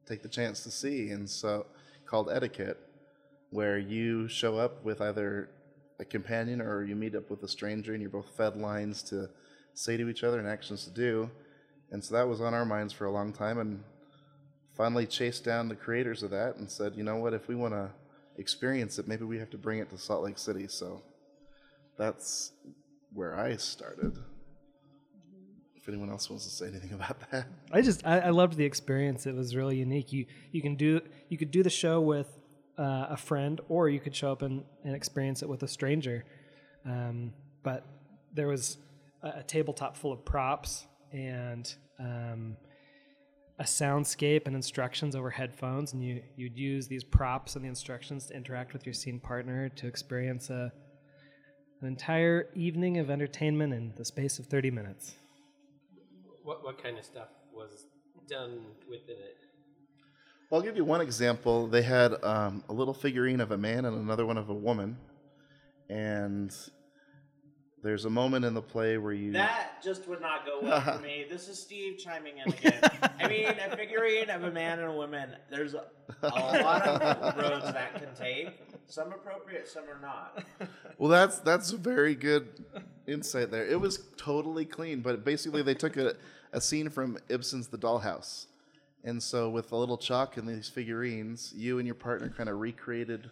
take 0.06 0.22
the 0.22 0.28
chance 0.28 0.62
to 0.64 0.70
see, 0.70 1.10
and 1.10 1.28
so 1.28 1.66
called 2.06 2.30
Etiquette, 2.32 2.78
where 3.50 3.78
you 3.78 4.28
show 4.28 4.56
up 4.56 4.84
with 4.84 5.00
either 5.00 5.50
a 6.00 6.04
companion 6.04 6.60
or 6.60 6.84
you 6.84 6.96
meet 6.96 7.14
up 7.14 7.30
with 7.30 7.42
a 7.42 7.48
stranger, 7.48 7.92
and 7.92 8.00
you're 8.00 8.10
both 8.10 8.36
fed 8.36 8.56
lines 8.56 9.02
to 9.02 9.28
say 9.74 9.96
to 9.96 10.08
each 10.08 10.24
other 10.24 10.38
and 10.38 10.48
actions 10.48 10.84
to 10.84 10.90
do. 10.90 11.30
And 11.92 12.02
so 12.02 12.14
that 12.14 12.26
was 12.26 12.40
on 12.40 12.54
our 12.54 12.64
minds 12.64 12.92
for 12.92 13.04
a 13.04 13.10
long 13.10 13.32
time, 13.32 13.58
and 13.58 13.82
finally 14.76 15.06
chased 15.06 15.44
down 15.44 15.68
the 15.68 15.74
creators 15.74 16.22
of 16.22 16.30
that 16.30 16.56
and 16.56 16.70
said, 16.70 16.94
you 16.96 17.02
know 17.02 17.16
what, 17.16 17.34
if 17.34 17.48
we 17.48 17.54
want 17.54 17.74
to 17.74 17.90
experience 18.38 18.98
it, 18.98 19.06
maybe 19.06 19.24
we 19.24 19.38
have 19.38 19.50
to 19.50 19.58
bring 19.58 19.78
it 19.78 19.90
to 19.90 19.98
Salt 19.98 20.24
Lake 20.24 20.38
City. 20.38 20.66
So 20.68 21.02
that's 22.00 22.52
where 23.12 23.38
I 23.38 23.56
started. 23.56 24.16
If 25.76 25.88
anyone 25.88 26.10
else 26.10 26.30
wants 26.30 26.44
to 26.44 26.50
say 26.50 26.68
anything 26.68 26.92
about 27.00 27.18
that. 27.30 27.46
I 27.70 27.82
just 27.82 28.06
I, 28.06 28.20
I 28.20 28.30
loved 28.30 28.56
the 28.56 28.64
experience. 28.64 29.26
It 29.26 29.34
was 29.34 29.54
really 29.54 29.76
unique. 29.76 30.12
You 30.12 30.26
you 30.50 30.62
can 30.62 30.76
do 30.76 31.02
you 31.28 31.36
could 31.36 31.50
do 31.50 31.62
the 31.62 31.70
show 31.70 32.00
with 32.00 32.28
uh, 32.78 33.08
a 33.10 33.16
friend, 33.16 33.60
or 33.68 33.90
you 33.90 34.00
could 34.00 34.16
show 34.16 34.32
up 34.32 34.40
and, 34.42 34.64
and 34.84 34.96
experience 34.96 35.42
it 35.42 35.48
with 35.48 35.62
a 35.62 35.68
stranger. 35.68 36.24
Um, 36.86 37.34
but 37.62 37.84
there 38.32 38.48
was 38.48 38.78
a, 39.22 39.40
a 39.40 39.42
tabletop 39.42 39.96
full 39.96 40.12
of 40.12 40.24
props 40.24 40.86
and 41.12 41.74
um, 41.98 42.56
a 43.58 43.64
soundscape 43.64 44.46
and 44.46 44.56
instructions 44.56 45.14
over 45.14 45.28
headphones, 45.28 45.92
and 45.92 46.02
you 46.02 46.22
you'd 46.36 46.56
use 46.56 46.88
these 46.88 47.04
props 47.04 47.56
and 47.56 47.64
the 47.64 47.68
instructions 47.68 48.26
to 48.26 48.34
interact 48.34 48.72
with 48.72 48.86
your 48.86 48.94
scene 48.94 49.20
partner 49.20 49.68
to 49.68 49.86
experience 49.86 50.48
a 50.48 50.72
an 51.80 51.88
entire 51.88 52.48
evening 52.54 52.98
of 52.98 53.10
entertainment 53.10 53.72
in 53.72 53.92
the 53.96 54.04
space 54.04 54.38
of 54.38 54.46
thirty 54.46 54.70
minutes. 54.70 55.14
What 56.42 56.64
what 56.64 56.82
kind 56.82 56.98
of 56.98 57.04
stuff 57.04 57.28
was 57.52 57.86
done 58.28 58.60
within 58.88 59.16
it? 59.16 59.36
Well, 60.48 60.60
I'll 60.60 60.66
give 60.66 60.76
you 60.76 60.84
one 60.84 61.00
example. 61.00 61.68
They 61.68 61.82
had 61.82 62.22
um, 62.24 62.64
a 62.68 62.72
little 62.72 62.94
figurine 62.94 63.40
of 63.40 63.52
a 63.52 63.56
man 63.56 63.84
and 63.84 63.96
another 63.96 64.26
one 64.26 64.36
of 64.36 64.48
a 64.48 64.54
woman. 64.54 64.96
And 65.88 66.52
there's 67.82 68.04
a 68.04 68.10
moment 68.10 68.44
in 68.44 68.52
the 68.52 68.62
play 68.62 68.98
where 68.98 69.12
you. 69.12 69.32
That 69.32 69.82
just 69.82 70.06
would 70.06 70.20
not 70.20 70.44
go 70.44 70.60
well 70.62 70.80
for 70.80 70.98
me. 71.02 71.24
This 71.28 71.48
is 71.48 71.58
Steve 71.58 71.98
chiming 71.98 72.34
in 72.38 72.52
again. 72.52 72.80
I 73.18 73.26
mean, 73.26 73.46
a 73.46 73.76
figurine 73.76 74.28
of 74.28 74.44
a 74.44 74.50
man 74.50 74.78
and 74.78 74.88
a 74.88 74.92
woman. 74.92 75.30
There's 75.50 75.74
a, 75.74 75.84
a 76.22 76.28
lot 76.28 76.82
of 76.82 77.36
roads 77.38 77.72
that 77.72 77.94
can 77.94 78.14
take. 78.14 78.60
Some 78.86 79.12
appropriate, 79.12 79.66
some 79.66 79.84
are 79.84 80.00
not. 80.00 80.44
Well, 80.98 81.10
that's 81.10 81.38
that's 81.38 81.72
a 81.72 81.78
very 81.78 82.14
good 82.14 82.64
insight 83.06 83.50
there. 83.50 83.66
It 83.66 83.80
was 83.80 84.08
totally 84.16 84.66
clean, 84.66 85.00
but 85.00 85.24
basically 85.24 85.62
they 85.62 85.74
took 85.74 85.96
a, 85.96 86.16
a 86.52 86.60
scene 86.60 86.90
from 86.90 87.18
Ibsen's 87.30 87.68
The 87.68 87.78
Dollhouse, 87.78 88.46
and 89.04 89.22
so 89.22 89.48
with 89.48 89.72
a 89.72 89.76
little 89.76 89.96
chalk 89.96 90.36
and 90.36 90.46
these 90.46 90.68
figurines, 90.68 91.54
you 91.56 91.78
and 91.78 91.86
your 91.86 91.94
partner 91.94 92.28
kind 92.28 92.50
of 92.50 92.58
recreated 92.58 93.30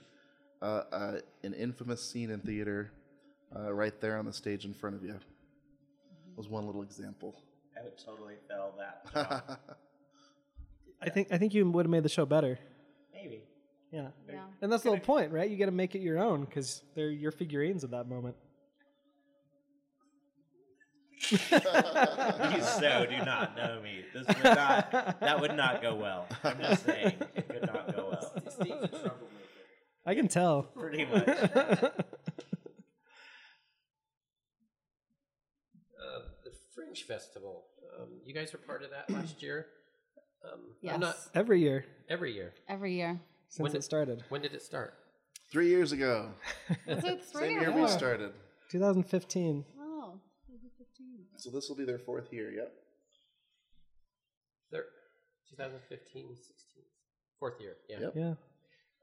uh, 0.63 0.83
uh, 0.91 1.19
an 1.43 1.53
infamous 1.53 2.03
scene 2.03 2.31
in 2.31 2.41
theater 2.41 2.91
uh, 3.55 3.73
right 3.73 4.01
there 4.01 4.17
on 4.19 4.25
the 4.25 4.33
stage 4.33 4.65
in 4.65 4.75
front 4.75 4.97
of 4.97 5.05
you. 5.05 5.19
Was 6.37 6.49
one 6.49 6.67
little 6.67 6.83
example. 6.83 7.43
I 7.77 7.83
would 7.85 7.99
totally 7.99 8.35
fail 8.49 8.75
that. 8.79 9.13
job. 9.49 9.59
I 11.01 11.11
think 11.11 11.29
I 11.33 11.39
think 11.39 11.55
you 11.55 11.69
would 11.69 11.87
have 11.87 11.91
made 11.91 12.03
the 12.03 12.09
show 12.09 12.27
better. 12.27 12.59
Maybe. 13.13 13.43
Yeah. 13.93 14.09
Yeah. 14.29 14.43
And 14.61 14.71
that's 14.71 14.83
the 14.83 14.91
whole 14.91 14.99
point, 14.99 15.33
right? 15.33 15.49
You 15.49 15.57
got 15.57 15.67
to 15.67 15.73
make 15.73 15.95
it 15.95 16.01
your 16.01 16.19
own 16.19 16.45
because 16.45 16.83
they're 16.95 17.11
your 17.11 17.33
figurines 17.33 17.85
at 17.85 17.91
that 17.93 18.09
moment. 18.09 18.37
you 21.31 21.39
so 21.39 23.07
do 23.11 23.19
not 23.25 23.57
know 23.57 23.81
me. 23.83 24.05
This 24.15 24.27
would 24.27 24.45
not. 24.45 25.21
That 25.21 25.41
would 25.41 25.57
not 25.57 25.83
go 25.83 25.97
well. 25.97 26.27
I'm 26.45 26.59
just 26.61 26.85
saying, 26.85 27.15
it 27.35 27.49
could 27.49 27.67
not 27.67 27.95
go 27.95 28.11
well. 28.13 28.43
Steve's 28.51 28.85
a 28.85 28.89
troublemaker. 28.89 29.19
I 30.07 30.15
can 30.15 30.29
tell. 30.29 30.63
Pretty 30.63 31.05
much. 31.05 31.29
Uh, 36.01 36.21
the 37.07 37.13
Festival. 37.15 37.65
Um, 37.99 38.09
you 38.25 38.35
guys 38.35 38.53
were 38.53 38.59
part 38.59 38.83
of 38.83 38.91
that 38.91 39.11
last 39.11 39.43
year. 39.43 39.67
Um, 40.45 40.61
Yes. 40.83 40.95
I'm 40.95 41.01
not 41.01 41.17
Every 41.35 41.61
year 41.61 41.85
every 42.09 42.33
year. 42.33 42.53
Every 42.69 42.95
year. 42.95 43.21
since 43.49 43.63
When 43.63 43.71
it 43.73 43.75
did- 43.75 43.83
started. 43.85 44.25
When 44.29 44.41
did 44.43 44.55
it 44.55 44.63
start? 44.63 44.95
Three 45.51 45.69
years 45.69 45.93
ago, 45.93 46.31
Was 46.87 47.05
it 47.05 47.25
three 47.25 47.49
same 47.49 47.59
or 47.59 47.61
year 47.63 47.73
four? 47.73 47.83
we 47.83 47.89
started. 47.89 48.33
2015. 48.71 49.65
Oh, 49.81 50.21
2015. 50.47 51.27
So 51.39 51.51
this 51.51 51.69
will 51.69 51.77
be 51.77 51.85
their 51.87 51.99
fourth 51.99 52.33
year. 52.33 52.51
Yep. 52.53 52.73
Thir 54.71 54.85
2015, 55.51 56.37
16, 56.37 56.83
fourth 57.41 57.55
year. 57.61 57.77
Yeah. 57.89 58.01
Yep. 58.01 58.13
Yeah. 58.15 58.35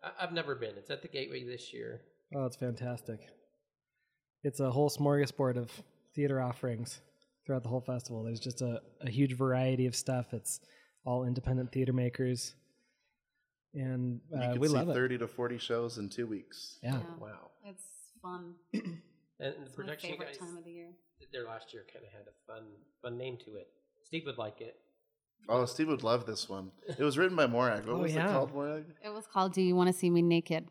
I- 0.04 0.24
I've 0.24 0.34
never 0.34 0.56
been. 0.56 0.76
It's 0.78 0.92
at 0.92 1.02
the 1.02 1.08
Gateway 1.08 1.44
this 1.44 1.74
year. 1.74 2.02
Oh, 2.36 2.46
it's 2.46 2.56
fantastic. 2.58 3.20
It's 4.44 4.60
a 4.60 4.70
whole 4.70 4.90
smorgasbord 4.90 5.58
of 5.58 5.72
theater 6.16 6.40
offerings 6.42 7.02
throughout 7.46 7.64
the 7.64 7.70
whole 7.70 7.82
festival. 7.82 8.24
There's 8.24 8.40
just 8.40 8.62
a, 8.62 8.82
a 9.02 9.10
huge 9.10 9.34
variety 9.34 9.86
of 9.86 9.96
stuff. 9.96 10.34
It's 10.34 10.60
all 11.06 11.24
independent 11.26 11.72
theater 11.72 11.94
makers. 11.94 12.56
And 13.74 14.22
You 14.32 14.38
uh, 14.40 14.52
can 14.54 14.60
we 14.60 14.68
see 14.68 14.74
love 14.74 14.90
it. 14.90 14.94
30 14.94 15.18
to 15.20 15.28
40 15.28 15.58
shows 15.58 15.98
in 15.98 16.10
two 16.10 16.28
weeks. 16.28 16.78
Yeah. 16.82 17.00
Wow. 17.20 17.52
It's 17.66 17.84
fun. 18.22 18.56
And 19.38 19.54
the 19.54 19.62
It's 19.64 19.70
my 19.78 19.84
production 19.84 20.10
you 20.12 20.16
favorite 20.16 20.30
guys 20.30 20.38
time 20.38 20.56
of 20.58 20.64
the 20.64 20.72
year. 20.72 20.92
did 21.20 21.28
there 21.34 21.44
last 21.46 21.74
year 21.74 21.84
kind 21.92 22.06
of 22.06 22.12
had 22.14 22.22
a 22.22 22.32
fun 22.48 22.64
fun 23.02 23.18
name 23.18 23.36
to 23.44 23.56
it. 23.58 23.68
Steve 24.02 24.24
would 24.28 24.38
like 24.38 24.62
it. 24.62 24.78
Oh, 25.50 25.66
Steve 25.66 25.90
would 25.90 26.04
love 26.04 26.26
this 26.26 26.48
one. 26.48 26.72
It 26.88 27.04
was 27.04 27.18
written 27.18 27.36
by 27.36 27.46
Morag. 27.46 27.86
What 27.86 27.96
Oh, 27.98 28.00
was 28.04 28.16
yeah. 28.16 28.30
it 28.30 28.32
called, 28.32 28.54
Morag? 28.54 28.86
It 29.04 29.10
was 29.10 29.28
called 29.28 29.52
Do 29.52 29.62
You 29.62 29.76
Want 29.76 29.88
to 29.88 29.94
See 29.94 30.10
Me 30.10 30.22
Naked? 30.22 30.70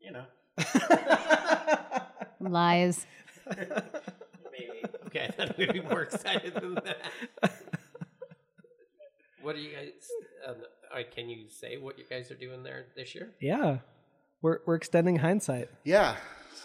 You 0.00 0.12
know, 0.12 0.24
Lies. 2.40 3.06
maybe. 5.14 5.24
Okay, 5.24 5.34
I 5.42 5.46
thought 5.46 5.58
we'd 5.58 5.72
be 5.72 5.80
more 5.80 6.02
excited 6.02 6.54
than 6.54 6.74
that. 6.74 7.52
What 9.42 9.56
are 9.56 9.60
you 9.60 9.72
guys? 9.72 10.08
Um, 10.48 10.56
can 11.14 11.28
you 11.28 11.48
say 11.48 11.76
what 11.76 11.98
you 11.98 12.04
guys 12.08 12.30
are 12.30 12.34
doing 12.34 12.62
there 12.62 12.86
this 12.96 13.14
year? 13.14 13.34
Yeah. 13.40 13.78
We're, 14.40 14.60
we're 14.66 14.74
extending 14.74 15.16
hindsight. 15.16 15.68
Yeah, 15.84 16.16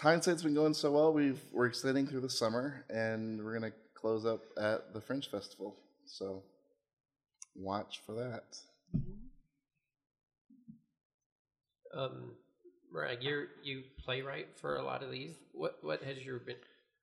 hindsight's 0.01 0.43
been 0.43 0.53
going 0.53 0.73
so 0.73 0.91
well. 0.91 1.13
We've 1.13 1.39
we're 1.53 1.65
extending 1.65 2.07
through 2.07 2.21
the 2.21 2.29
summer, 2.29 2.85
and 2.89 3.43
we're 3.43 3.53
gonna 3.53 3.71
close 3.95 4.25
up 4.25 4.41
at 4.57 4.93
the 4.93 5.01
Fringe 5.01 5.29
Festival. 5.29 5.77
So 6.05 6.43
watch 7.55 8.01
for 8.05 8.15
that. 8.15 8.57
Um, 11.93 12.31
Morag, 12.91 13.23
you 13.23 13.47
you 13.63 13.83
playwright 14.03 14.59
for 14.59 14.75
a 14.75 14.83
lot 14.83 15.03
of 15.03 15.11
these. 15.11 15.35
What 15.53 15.77
what 15.81 16.03
has 16.03 16.17
your 16.17 16.39
been, 16.39 16.57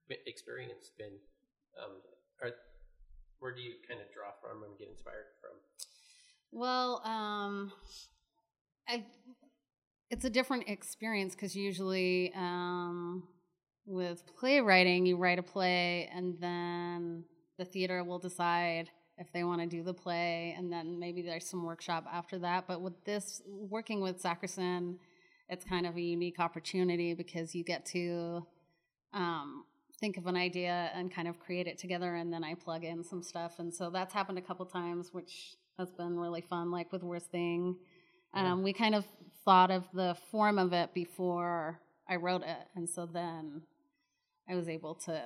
been 0.08 0.18
experience 0.26 0.90
been? 0.98 1.12
Um, 1.82 1.92
or 2.42 2.50
where 3.40 3.54
do 3.54 3.60
you 3.60 3.74
kind 3.88 4.00
of 4.00 4.06
draw 4.12 4.30
from 4.40 4.62
and 4.62 4.78
get 4.78 4.88
inspired 4.88 5.26
from? 5.40 5.50
Well, 6.52 7.02
um, 7.04 7.72
I 8.88 9.04
it's 10.10 10.24
a 10.24 10.30
different 10.30 10.68
experience 10.68 11.34
because 11.34 11.56
usually 11.56 12.32
um, 12.34 13.24
with 13.84 14.22
playwriting, 14.38 15.04
you 15.04 15.16
write 15.16 15.38
a 15.38 15.42
play 15.42 16.08
and 16.14 16.36
then 16.40 17.24
the 17.58 17.64
theater 17.64 18.04
will 18.04 18.18
decide 18.18 18.90
if 19.18 19.32
they 19.32 19.44
want 19.44 19.62
to 19.62 19.66
do 19.66 19.82
the 19.82 19.94
play, 19.94 20.54
and 20.58 20.70
then 20.70 20.98
maybe 20.98 21.22
there's 21.22 21.48
some 21.48 21.64
workshop 21.64 22.04
after 22.12 22.38
that. 22.38 22.66
But 22.66 22.82
with 22.82 23.02
this, 23.04 23.40
working 23.46 24.00
with 24.00 24.20
Sackerson, 24.20 24.98
it's 25.48 25.64
kind 25.64 25.86
of 25.86 25.96
a 25.96 26.00
unique 26.00 26.38
opportunity 26.38 27.14
because 27.14 27.54
you 27.54 27.64
get 27.64 27.86
to 27.86 28.46
um, 29.14 29.64
think 30.00 30.16
of 30.16 30.26
an 30.26 30.36
idea 30.36 30.90
and 30.94 31.12
kind 31.12 31.28
of 31.28 31.38
create 31.38 31.66
it 31.66 31.78
together, 31.78 32.14
and 32.14 32.32
then 32.32 32.44
I 32.44 32.54
plug 32.54 32.84
in 32.84 33.02
some 33.02 33.22
stuff. 33.22 33.58
And 33.58 33.74
so 33.74 33.90
that's 33.90 34.12
happened 34.12 34.38
a 34.38 34.42
couple 34.42 34.66
times, 34.66 35.10
which 35.12 35.56
has 35.78 35.90
been 35.92 36.18
really 36.18 36.42
fun. 36.42 36.70
Like 36.70 36.92
with 36.92 37.02
Worst 37.02 37.30
Thing, 37.30 37.76
um, 38.34 38.62
we 38.62 38.72
kind 38.72 38.94
of 38.94 39.04
thought 39.44 39.70
of 39.70 39.84
the 39.94 40.16
form 40.30 40.58
of 40.58 40.72
it 40.72 40.92
before 40.92 41.80
I 42.08 42.16
wrote 42.16 42.42
it, 42.42 42.68
and 42.74 42.88
so 42.88 43.06
then 43.06 43.62
I 44.48 44.54
was 44.54 44.68
able 44.68 44.94
to 45.06 45.22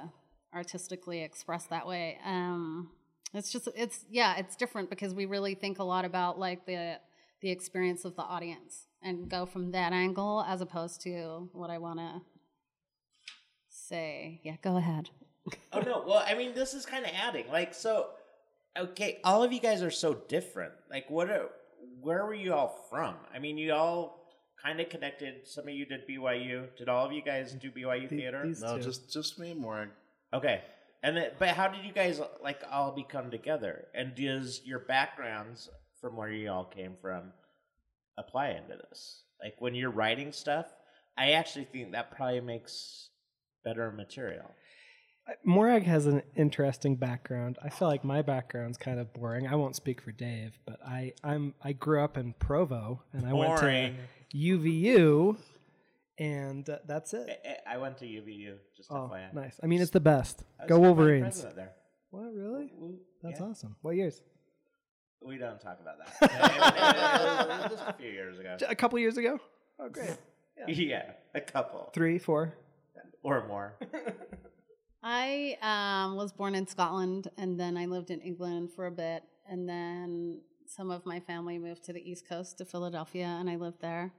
artistically 0.54 1.22
express 1.22 1.66
that 1.66 1.86
way. 1.86 2.18
Um, 2.24 2.90
it's 3.34 3.52
just 3.52 3.68
it's 3.76 4.04
yeah, 4.10 4.36
it's 4.38 4.56
different 4.56 4.90
because 4.90 5.14
we 5.14 5.26
really 5.26 5.54
think 5.54 5.78
a 5.78 5.84
lot 5.84 6.04
about 6.04 6.38
like 6.38 6.66
the 6.66 6.98
the 7.42 7.50
experience 7.50 8.04
of 8.04 8.16
the 8.16 8.22
audience 8.22 8.86
and 9.02 9.28
go 9.28 9.46
from 9.46 9.72
that 9.72 9.92
angle 9.92 10.44
as 10.46 10.60
opposed 10.60 11.00
to 11.02 11.48
what 11.52 11.70
I 11.70 11.78
want 11.78 11.98
to 11.98 12.20
say. 13.90 14.40
Yeah, 14.44 14.56
go 14.62 14.76
ahead. 14.76 15.10
Oh 15.72 15.80
no. 15.80 16.04
Well, 16.06 16.22
I 16.24 16.34
mean, 16.34 16.54
this 16.54 16.74
is 16.74 16.84
kind 16.86 17.04
of 17.04 17.10
adding. 17.14 17.46
Like, 17.50 17.74
so, 17.74 18.10
okay, 18.78 19.18
all 19.24 19.42
of 19.42 19.52
you 19.52 19.58
guys 19.60 19.82
are 19.82 19.90
so 19.90 20.14
different. 20.28 20.72
Like, 20.90 21.08
what 21.08 21.30
are, 21.30 21.48
where 22.00 22.24
were 22.26 22.34
you 22.34 22.52
all 22.54 22.86
from? 22.90 23.14
I 23.34 23.38
mean, 23.38 23.56
you 23.58 23.72
all 23.72 24.28
kind 24.62 24.80
of 24.80 24.88
connected. 24.90 25.46
Some 25.46 25.66
of 25.66 25.74
you 25.74 25.86
did 25.86 26.06
BYU. 26.08 26.66
Did 26.76 26.88
all 26.88 27.06
of 27.06 27.12
you 27.12 27.22
guys 27.22 27.52
do 27.54 27.70
BYU 27.70 28.08
The- 28.08 28.16
theater? 28.16 28.44
No, 28.60 28.76
two. 28.76 28.82
just 28.84 29.12
just 29.12 29.38
me, 29.38 29.52
and 29.52 29.60
Morag. 29.60 29.88
Okay. 30.32 30.62
And 31.02 31.16
then, 31.16 31.30
but 31.38 31.48
how 31.48 31.66
did 31.68 31.84
you 31.84 31.92
guys 31.92 32.20
like 32.42 32.62
all 32.70 32.92
become 32.92 33.30
together? 33.30 33.86
And 33.94 34.14
does 34.14 34.60
your 34.64 34.80
backgrounds 34.80 35.68
from 36.00 36.16
where 36.16 36.30
you 36.30 36.50
all 36.50 36.66
came 36.66 36.94
from 37.00 37.32
apply 38.18 38.50
into 38.50 38.76
this? 38.88 39.22
Like 39.42 39.54
when 39.58 39.74
you're 39.74 39.90
writing 39.90 40.32
stuff, 40.32 40.66
I 41.16 41.32
actually 41.32 41.64
think 41.64 41.92
that 41.92 42.10
probably 42.14 42.40
makes 42.40 43.08
better 43.64 43.90
material. 43.92 44.50
Morag 45.44 45.84
has 45.84 46.06
an 46.06 46.22
interesting 46.34 46.96
background. 46.96 47.56
I 47.62 47.68
feel 47.68 47.86
like 47.86 48.02
my 48.02 48.20
background's 48.22 48.76
kind 48.76 48.98
of 48.98 49.12
boring. 49.12 49.46
I 49.46 49.54
won't 49.54 49.76
speak 49.76 50.00
for 50.00 50.10
Dave, 50.10 50.58
but 50.66 50.80
I 50.84 51.12
I'm 51.22 51.54
I 51.62 51.72
grew 51.72 52.02
up 52.02 52.16
in 52.16 52.32
Provo 52.32 53.02
and 53.12 53.26
I 53.26 53.32
went 53.32 53.58
to 53.58 53.94
UVU, 54.34 55.36
and 56.18 56.68
uh, 56.68 56.78
that's 56.86 57.14
it. 57.14 57.40
I- 57.44 57.74
I 57.74 57.76
went 57.78 57.98
to 57.98 58.04
UVU. 58.06 58.56
Just 58.76 58.90
Oh, 58.90 59.08
FYI. 59.12 59.32
nice. 59.32 59.60
I 59.62 59.66
mean, 59.66 59.80
it's 59.80 59.92
the 59.92 60.00
best. 60.00 60.42
Go 60.66 60.80
Wolverines. 60.80 61.40
There. 61.54 61.70
What 62.10 62.32
really? 62.34 62.72
That's 63.22 63.38
yeah. 63.38 63.46
awesome. 63.46 63.76
What 63.82 63.94
years? 63.94 64.20
We 65.24 65.38
don't 65.38 65.60
talk 65.60 65.78
about 65.80 65.98
that. 66.20 67.70
Just 67.70 67.84
a 67.86 67.92
few 67.92 68.10
years 68.10 68.38
ago. 68.40 68.56
A 68.68 68.74
couple 68.74 68.98
years 68.98 69.16
ago. 69.18 69.38
Oh, 69.78 69.88
great. 69.88 70.16
Yeah, 70.68 71.12
a 71.34 71.40
couple 71.40 71.90
Three, 71.94 72.18
four. 72.18 72.52
Or 73.22 73.46
more. 73.46 73.78
I 75.02 75.56
um, 75.62 76.16
was 76.16 76.32
born 76.32 76.54
in 76.54 76.66
Scotland 76.66 77.28
and 77.38 77.58
then 77.58 77.76
I 77.76 77.86
lived 77.86 78.10
in 78.10 78.20
England 78.20 78.70
for 78.74 78.86
a 78.86 78.90
bit. 78.90 79.22
And 79.48 79.68
then 79.68 80.40
some 80.66 80.90
of 80.90 81.06
my 81.06 81.20
family 81.20 81.58
moved 81.58 81.84
to 81.84 81.92
the 81.92 82.00
East 82.00 82.28
Coast 82.28 82.58
to 82.58 82.64
Philadelphia 82.64 83.24
and 83.24 83.48
I 83.48 83.56
lived 83.56 83.80
there. 83.80 84.12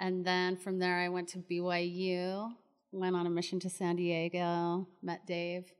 And 0.00 0.24
then 0.24 0.56
from 0.56 0.78
there, 0.78 0.98
I 0.98 1.08
went 1.08 1.28
to 1.28 1.38
BYU, 1.38 2.50
went 2.92 3.16
on 3.16 3.26
a 3.26 3.30
mission 3.30 3.60
to 3.60 3.70
San 3.70 3.96
Diego, 3.96 4.86
met 5.02 5.26
Dave. 5.26 5.72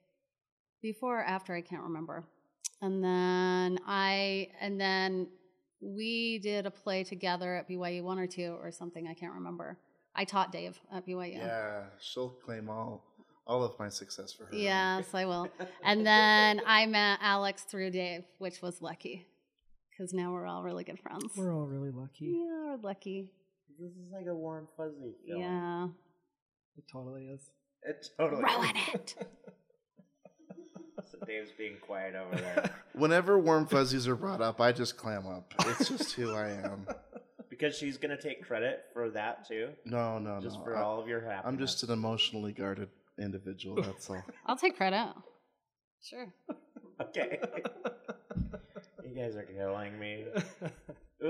Before 0.81 1.21
or 1.21 1.25
after, 1.25 1.55
I 1.55 1.61
can't 1.61 1.83
remember. 1.83 2.25
And 2.81 3.03
then 3.03 3.79
I, 3.87 4.49
and 4.61 4.81
then 4.81 5.29
we 5.81 6.39
did 6.39 6.67
a 6.67 6.71
play 6.71 7.05
together 7.05 7.57
at 7.57 7.69
BYU 7.69 8.03
one 8.03 8.19
or 8.19 8.27
two 8.27 8.57
or 8.61 8.71
something. 8.71 9.07
I 9.07 9.15
can't 9.15 9.35
remember. 9.35 9.79
I 10.17 10.25
taught 10.25 10.51
Dave 10.51 10.79
at 10.93 11.07
BYU. 11.07 11.37
Yeah, 11.37 11.85
she'll 12.01 12.31
claim 12.31 12.69
all 12.69 13.05
all 13.47 13.63
of 13.63 13.79
my 13.79 13.89
success 13.89 14.33
for 14.33 14.47
her. 14.47 14.55
Yes, 14.57 15.15
I 15.15 15.25
will. 15.25 15.49
And 15.85 16.05
then 16.05 16.61
I 16.67 16.87
met 16.87 17.21
Alex 17.23 17.63
through 17.63 17.91
Dave, 17.91 18.25
which 18.39 18.61
was 18.61 18.83
lucky 18.83 19.27
because 19.91 20.13
now 20.13 20.33
we're 20.33 20.47
all 20.47 20.63
really 20.65 20.83
good 20.85 20.99
friends. 20.99 21.33
We're 21.37 21.55
all 21.55 21.67
really 21.67 21.91
lucky. 21.93 22.25
yeah, 22.27 22.71
we're 22.75 22.79
lucky. 22.83 23.31
This 23.79 23.93
is 23.93 24.11
like 24.13 24.27
a 24.27 24.35
warm 24.35 24.67
fuzzy 24.77 25.15
feeling. 25.25 25.43
Yeah. 25.43 25.89
It 26.77 26.85
totally 26.91 27.27
is. 27.27 27.51
It 27.83 28.09
totally. 28.19 28.43
Ruin 28.43 28.77
it. 28.95 29.15
So 31.13 31.19
Dave's 31.25 31.53
being 31.57 31.77
quiet 31.81 32.15
over 32.17 32.35
there 32.37 32.71
Whenever 32.95 33.39
warm 33.39 33.67
fuzzies 33.67 34.09
are 34.09 34.17
brought 34.17 34.41
up, 34.41 34.61
I 34.61 34.73
just 34.73 34.97
clam 34.97 35.27
up. 35.27 35.53
It's 35.67 35.89
just 35.89 36.13
who 36.15 36.33
I 36.33 36.49
am. 36.49 36.87
Because 37.59 37.77
she's 37.77 37.97
gonna 37.99 38.21
take 38.21 38.45
credit 38.47 38.85
for 38.93 39.11
that 39.11 39.47
too, 39.47 39.71
No, 39.85 40.19
no, 40.19 40.41
just 40.41 40.59
no. 40.59 40.65
for 40.65 40.77
I, 40.77 40.83
all 40.83 41.01
of 41.01 41.09
your 41.09 41.21
happiness. 41.21 41.45
I'm 41.47 41.59
just 41.59 41.83
an 41.83 41.91
emotionally 41.91 42.53
guarded 42.53 42.89
individual. 43.19 43.83
That's 43.83 44.09
all. 44.11 44.23
I'll 44.47 44.57
take 44.57 44.77
credit. 44.77 45.09
Sure. 46.03 46.27
okay. 47.01 47.39
you 49.05 49.15
guys 49.17 49.37
are 49.37 49.43
killing 49.45 49.99
me. 49.99 50.25
Uh, 50.63 50.69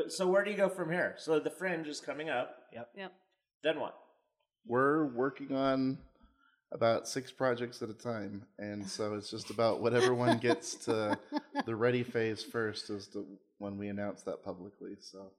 So 0.09 0.27
where 0.27 0.45
do 0.45 0.51
you 0.51 0.57
go 0.57 0.69
from 0.69 0.91
here? 0.91 1.15
So 1.19 1.39
the 1.39 1.51
fringe 1.51 1.87
is 1.87 2.01
coming 2.01 2.29
up. 2.29 2.57
Yep. 2.73 2.89
Yep. 2.97 3.13
Then 3.63 3.81
what? 3.81 3.95
We're 4.67 5.07
working 5.07 5.55
on 5.55 5.99
about 6.73 7.07
six 7.07 7.31
projects 7.31 7.81
at 7.83 7.89
a 7.89 7.95
time, 7.95 8.43
and 8.59 8.85
so 8.87 9.15
it's 9.15 9.31
just 9.31 9.51
about 9.51 9.81
whatever 9.81 10.13
one 10.13 10.39
gets 10.39 10.75
to 10.87 11.17
the 11.67 11.77
ready 11.77 12.03
phase 12.03 12.43
first 12.43 12.91
is 12.91 13.07
the 13.09 13.25
when 13.59 13.79
we 13.79 13.89
announce 13.89 14.23
that 14.23 14.45
publicly. 14.45 14.97
So 15.01 15.31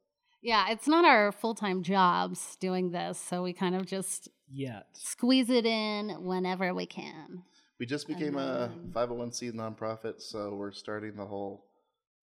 Yeah, 0.42 0.70
it's 0.70 0.88
not 0.88 1.04
our 1.06 1.32
full 1.32 1.56
time 1.56 1.84
jobs 1.84 2.56
doing 2.60 2.92
this, 2.92 3.20
so 3.20 3.44
we 3.44 3.54
kind 3.54 3.76
of 3.76 3.86
just 3.86 4.30
Yet. 4.50 4.88
squeeze 4.94 5.50
it 5.50 5.66
in 5.66 6.10
whenever 6.24 6.74
we 6.74 6.86
can. 6.86 7.44
we 7.80 7.86
just 7.86 8.08
And 8.08 8.18
became 8.18 8.38
a 8.38 8.72
501c 8.92 9.52
nonprofit, 9.54 10.22
so 10.22 10.54
we're 10.56 10.72
starting 10.72 11.16
the 11.16 11.26
whole 11.26 11.66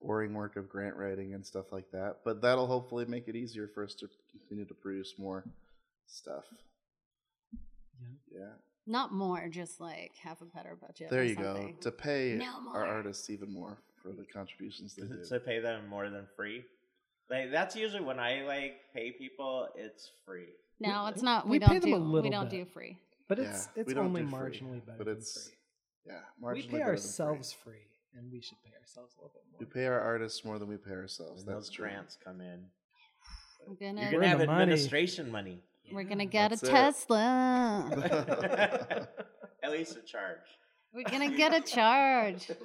boring 0.01 0.33
work 0.33 0.55
of 0.55 0.69
grant 0.69 0.95
writing 0.95 1.33
and 1.33 1.45
stuff 1.45 1.71
like 1.71 1.89
that. 1.91 2.17
But 2.23 2.41
that'll 2.41 2.67
hopefully 2.67 3.05
make 3.05 3.27
it 3.27 3.35
easier 3.35 3.67
for 3.73 3.83
us 3.83 3.95
to 3.95 4.07
continue 4.31 4.65
to 4.65 4.73
produce 4.73 5.15
more 5.17 5.43
stuff. 6.07 6.43
Yeah. 8.01 8.39
yeah. 8.39 8.49
Not 8.87 9.11
more, 9.13 9.47
just 9.49 9.79
like 9.81 10.11
have 10.21 10.41
a 10.41 10.45
better 10.45 10.77
budget. 10.79 11.09
There 11.09 11.21
or 11.21 11.23
you 11.25 11.35
go. 11.35 11.73
To 11.81 11.91
pay 11.91 12.35
No 12.39 12.69
our 12.71 12.85
artists 12.85 13.29
even 13.31 13.51
more 13.51 13.77
for 14.01 14.09
the 14.09 14.23
contributions 14.31 14.95
they 14.95 15.03
do. 15.07 15.23
to 15.27 15.39
pay 15.39 15.59
them 15.59 15.87
more 15.89 16.09
than 16.09 16.27
free. 16.35 16.63
Like 17.29 17.51
that's 17.51 17.75
usually 17.75 18.03
when 18.03 18.19
I 18.19 18.43
like 18.43 18.81
pay 18.93 19.11
people, 19.11 19.67
it's 19.75 20.11
free. 20.25 20.49
No, 20.79 21.07
it's 21.07 21.21
not. 21.23 21.45
we 21.45 21.51
We, 21.51 21.59
pay 21.59 21.65
don't 21.79 21.81
them 21.81 21.93
a 21.93 21.97
do. 21.97 22.03
little 22.03 22.21
We 22.23 22.29
don't 22.29 22.49
bit. 22.49 22.65
do 22.65 22.71
free. 22.71 22.97
But 23.27 23.39
it's 23.39 23.67
we 23.75 23.81
it's 23.81 23.93
only 23.93 24.21
do 24.21 24.27
free, 24.29 24.37
marginally 24.37 24.85
better 24.85 24.97
but 24.99 25.05
than 25.05 25.13
it's- 25.17 25.45
free. 25.47 25.53
Yeah, 26.07 26.19
We 26.39 26.61
pay 26.61 26.67
better 26.67 26.77
than 26.77 26.81
ourselves 26.89 27.51
free. 27.53 27.73
free. 27.73 27.81
and 28.19 28.31
we 28.31 28.39
should 28.41 28.61
pay 28.63 28.73
ourselves 28.79 29.15
a 29.15 29.21
little 29.21 29.31
bit 29.33 29.41
more. 29.51 29.57
We 29.59 29.65
pay 29.65 29.85
our 29.87 29.99
artists 29.99 30.45
more 30.45 30.59
than 30.59 30.67
we 30.67 30.77
pay 30.77 30.91
ourselves. 30.91 31.43
When 31.43 31.55
That's 31.55 31.67
those 31.69 31.75
true. 31.75 31.85
grants 31.87 32.17
come 32.23 32.41
in. 32.41 32.65
We're 33.67 33.73
gonna 33.75 34.01
You're 34.11 34.11
gonna 34.11 34.23
in 34.25 34.29
have 34.29 34.39
the 34.39 34.45
money. 34.45 34.61
administration 34.63 35.31
money. 35.31 35.63
we're 35.91 36.03
gonna 36.03 36.25
get 36.27 36.51
a 36.51 36.53
it. 36.55 36.59
Tesla. 36.61 37.89
At 39.63 39.71
least 39.71 39.97
a 39.97 40.01
charge. 40.01 40.37
we're 40.93 41.09
gonna 41.09 41.35
get 41.35 41.53
a 41.55 41.61
charge. 41.61 42.51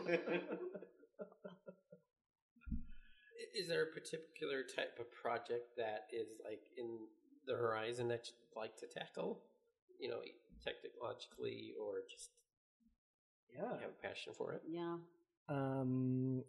I- 3.61 3.63
Is 3.63 3.69
there 3.69 3.83
a 3.83 3.87
particular 3.87 4.63
type 4.63 4.99
of 4.99 5.11
project 5.13 5.77
that 5.77 6.07
is 6.13 6.29
like 6.45 6.63
in 6.77 6.99
the 7.47 7.55
horizon 7.55 8.09
that 8.09 8.27
you'd 8.27 8.57
like 8.61 8.77
to 8.79 8.87
tackle? 8.87 9.43
You 9.99 10.09
know, 10.11 10.23
technologically 10.65 11.75
or 11.81 12.01
just 12.11 12.31
Yeah. 13.55 13.75
you 13.75 13.81
have 13.81 13.91
a 13.91 14.03
passion 14.03 14.33
for 14.35 14.53
it? 14.55 14.63
Yeah. 14.67 14.99
Um, 15.49 16.45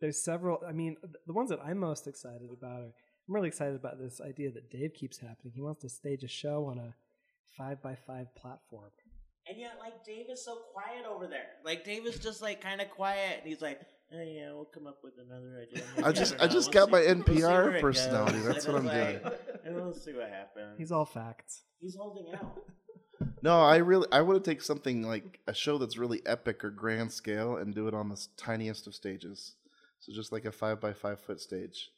there's 0.00 0.22
several. 0.22 0.62
I 0.66 0.72
mean, 0.72 0.96
the 1.26 1.32
ones 1.32 1.50
that 1.50 1.60
I'm 1.60 1.78
most 1.78 2.06
excited 2.06 2.50
about 2.50 2.80
are. 2.82 2.94
I'm 3.28 3.34
really 3.34 3.48
excited 3.48 3.76
about 3.76 3.98
this 4.00 4.20
idea 4.20 4.50
that 4.50 4.70
Dave 4.70 4.92
keeps 4.92 5.18
happening. 5.18 5.52
He 5.54 5.60
wants 5.60 5.82
to 5.82 5.88
stage 5.88 6.24
a 6.24 6.28
show 6.28 6.64
on 6.66 6.78
a 6.78 6.96
five 7.56 7.80
by 7.80 7.94
five 7.94 8.34
platform. 8.34 8.90
And 9.46 9.56
yet, 9.58 9.78
like 9.78 10.04
Dave 10.04 10.28
is 10.30 10.44
so 10.44 10.56
quiet 10.72 11.04
over 11.06 11.28
there. 11.28 11.50
Like 11.64 11.84
Dave 11.84 12.06
is 12.06 12.18
just 12.18 12.42
like 12.42 12.60
kind 12.60 12.80
of 12.80 12.90
quiet, 12.90 13.38
and 13.40 13.48
he's 13.48 13.62
like, 13.62 13.80
"Oh 14.12 14.22
yeah, 14.22 14.52
we'll 14.52 14.64
come 14.66 14.86
up 14.86 14.98
with 15.04 15.14
another 15.18 15.60
idea." 15.62 15.84
I 16.04 16.12
just- 16.12 16.32
don't 16.32 16.42
I 16.42 16.46
know. 16.46 16.52
just 16.52 16.74
We'll 16.74 16.86
got 16.86 16.90
my 16.90 17.00
see- 17.02 17.06
we'll 17.14 17.24
see 17.24 17.32
NPR 17.42 17.74
it 17.76 17.80
personality. 17.80 18.38
goes." 18.38 18.46
That's 18.46 18.64
And 18.66 18.74
what 18.74 18.82
I'm 18.82 18.88
it's 18.88 18.94
doing. 19.22 19.24
like, 19.24 19.60
And 19.64 19.74
we'll 19.76 19.92
see 19.94 20.12
what 20.12 20.28
happens. 20.28 20.78
He's 20.78 20.92
all 20.92 21.04
facts. 21.06 21.62
he's 21.80 21.96
holding 21.96 22.34
out. 22.34 22.60
No, 23.42 23.60
I 23.60 23.76
really 23.76 24.06
I 24.12 24.20
want 24.22 24.42
to 24.42 24.50
take 24.50 24.60
something 24.62 25.02
like 25.02 25.40
a 25.46 25.52
show 25.54 25.76
that's 25.78 25.96
really 25.98 26.20
epic 26.26 26.62
or 26.64 26.70
grand 26.70 27.12
scale 27.12 27.56
and 27.56 27.74
do 27.74 27.86
it 27.86 27.92
on 27.94 28.08
the 28.08 28.14
s- 28.14 28.28
tiniest 28.38 28.86
of 28.86 28.94
stages. 28.94 29.54
So 30.00 30.12
just 30.12 30.32
like 30.32 30.44
a 30.46 30.52
five 30.52 30.80
by 30.80 30.92
five 30.94 31.20
foot 31.20 31.38
stage, 31.40 31.90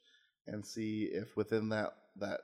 and 0.48 0.64
see 0.66 1.04
if 1.12 1.36
within 1.36 1.68
that 1.70 1.94
that 2.16 2.40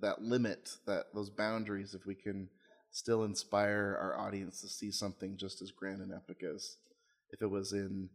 that 0.00 0.22
limit, 0.22 0.70
that 0.86 1.06
those 1.14 1.30
boundaries, 1.30 1.94
if 1.94 2.06
we 2.06 2.14
can 2.14 2.48
still 2.90 3.24
inspire 3.24 3.96
our 4.00 4.18
audience 4.24 4.60
to 4.60 4.68
see 4.68 4.90
something 4.92 5.36
just 5.36 5.60
as 5.62 5.70
grand 5.72 6.00
and 6.00 6.12
epic 6.12 6.42
as 6.44 6.76
if 7.30 7.42
it 7.42 7.50
was 7.50 7.72
in, 7.72 8.08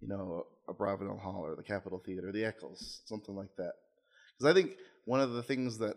you 0.00 0.08
know, 0.08 0.46
Abravanel 0.68 1.20
Hall 1.20 1.42
or 1.44 1.56
the 1.56 1.62
Capitol 1.62 2.02
Theater, 2.04 2.32
the 2.32 2.44
Eccles, 2.44 3.02
something 3.06 3.34
like 3.34 3.54
that. 3.56 3.72
Because 4.38 4.50
I 4.50 4.54
think 4.54 4.76
one 5.04 5.20
of 5.20 5.32
the 5.32 5.42
things 5.42 5.78
that 5.78 5.96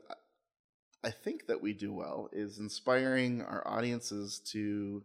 I 1.04 1.12
think 1.12 1.48
that 1.48 1.62
we 1.62 1.74
do 1.74 1.94
well 1.94 2.30
is 2.32 2.60
inspiring 2.60 3.42
our 3.42 3.68
audiences 3.68 4.40
to 4.52 5.04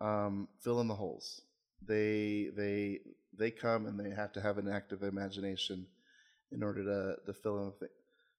um, 0.00 0.48
fill 0.62 0.80
in 0.80 0.88
the 0.88 0.94
holes. 0.94 1.40
They 1.86 2.48
they 2.56 3.00
they 3.36 3.50
come 3.50 3.86
and 3.86 3.98
they 3.98 4.10
have 4.10 4.32
to 4.32 4.40
have 4.40 4.58
an 4.58 4.68
active 4.68 5.02
imagination 5.02 5.86
in 6.52 6.62
order 6.62 6.84
to 6.84 7.16
to 7.26 7.32
fill 7.32 7.58
in 7.58 7.64
the, 7.66 7.78
th- 7.80 7.92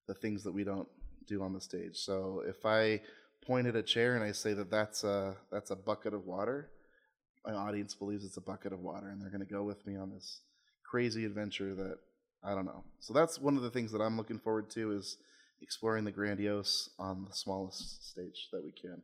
the 0.07 0.13
things 0.13 0.43
that 0.43 0.53
we 0.53 0.63
don't 0.63 0.87
do 1.27 1.41
on 1.41 1.53
the 1.53 1.61
stage. 1.61 1.97
So 1.97 2.43
if 2.47 2.65
I 2.65 3.01
point 3.45 3.67
at 3.67 3.75
a 3.75 3.83
chair 3.83 4.15
and 4.15 4.23
I 4.23 4.31
say 4.31 4.53
that 4.53 4.71
that's 4.71 5.03
a 5.03 5.35
that's 5.51 5.71
a 5.71 5.75
bucket 5.75 6.13
of 6.13 6.25
water, 6.25 6.69
my 7.45 7.53
audience 7.53 7.93
believes 7.93 8.25
it's 8.25 8.37
a 8.37 8.41
bucket 8.41 8.73
of 8.73 8.79
water, 8.79 9.09
and 9.09 9.21
they're 9.21 9.29
going 9.29 9.45
to 9.45 9.51
go 9.51 9.63
with 9.63 9.85
me 9.85 9.95
on 9.95 10.11
this 10.11 10.41
crazy 10.83 11.25
adventure 11.25 11.73
that 11.75 11.97
I 12.43 12.53
don't 12.53 12.65
know. 12.65 12.83
So 12.99 13.13
that's 13.13 13.39
one 13.39 13.57
of 13.57 13.63
the 13.63 13.69
things 13.69 13.91
that 13.91 14.01
I'm 14.01 14.17
looking 14.17 14.39
forward 14.39 14.69
to 14.71 14.91
is 14.91 15.17
exploring 15.61 16.05
the 16.05 16.11
grandiose 16.11 16.89
on 16.99 17.25
the 17.27 17.35
smallest 17.35 18.09
stage 18.09 18.49
that 18.51 18.63
we 18.63 18.71
can. 18.71 19.01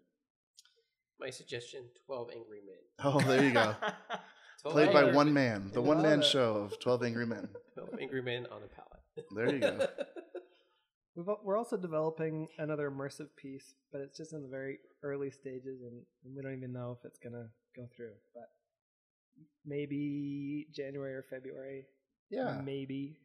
My 1.19 1.29
suggestion: 1.29 1.83
Twelve 2.05 2.29
Angry 2.33 2.61
Men. 2.65 2.75
Oh, 3.03 3.19
there 3.21 3.43
you 3.43 3.51
go. 3.51 3.75
Played 4.63 4.93
by 4.93 5.11
one 5.11 5.33
man, 5.33 5.71
the 5.73 5.81
one 5.81 6.01
man 6.01 6.21
show 6.21 6.55
of 6.55 6.79
Twelve 6.79 7.03
Angry 7.03 7.25
Men. 7.25 7.49
12 7.73 7.89
Angry 7.99 8.21
Men 8.21 8.45
on 8.51 8.61
a 8.63 8.67
pallet. 8.67 9.27
There 9.35 9.53
you 9.53 9.59
go. 9.59 9.87
We've, 11.15 11.27
al- 11.27 11.41
we're 11.43 11.57
also 11.57 11.77
developing 11.77 12.47
another 12.57 12.89
immersive 12.89 13.27
piece, 13.35 13.73
but 13.91 14.01
it's 14.01 14.17
just 14.17 14.33
in 14.33 14.41
the 14.41 14.47
very 14.47 14.79
early 15.03 15.29
stages, 15.31 15.81
and, 15.81 16.01
and 16.23 16.35
we 16.35 16.41
don't 16.41 16.55
even 16.57 16.71
know 16.71 16.97
if 16.97 17.05
it's 17.05 17.19
gonna 17.19 17.47
go 17.75 17.87
through. 17.95 18.13
But 18.33 18.49
maybe 19.65 20.67
January 20.73 21.13
or 21.15 21.23
February. 21.29 21.85
Yeah, 22.29 22.61
Maybe. 22.63 23.17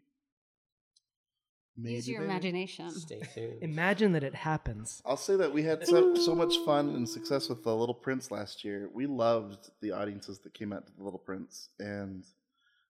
maybe 1.76 1.94
Use 1.94 2.08
your 2.08 2.20
there. 2.22 2.28
imagination. 2.28 2.90
Stay 2.90 3.20
tuned. 3.34 3.62
Imagine 3.62 4.12
that 4.12 4.24
it 4.24 4.34
happens. 4.34 5.00
I'll 5.06 5.16
say 5.16 5.36
that 5.36 5.52
we 5.52 5.62
had 5.62 5.86
so, 5.86 6.14
so 6.16 6.34
much 6.34 6.56
fun 6.64 6.88
and 6.96 7.08
success 7.08 7.48
with 7.48 7.62
the 7.62 7.74
Little 7.74 7.94
Prince 7.94 8.32
last 8.32 8.64
year. 8.64 8.90
We 8.92 9.06
loved 9.06 9.70
the 9.80 9.92
audiences 9.92 10.40
that 10.40 10.54
came 10.54 10.72
out 10.72 10.86
to 10.88 10.92
the 10.96 11.04
Little 11.04 11.20
Prince, 11.20 11.68
and 11.78 12.24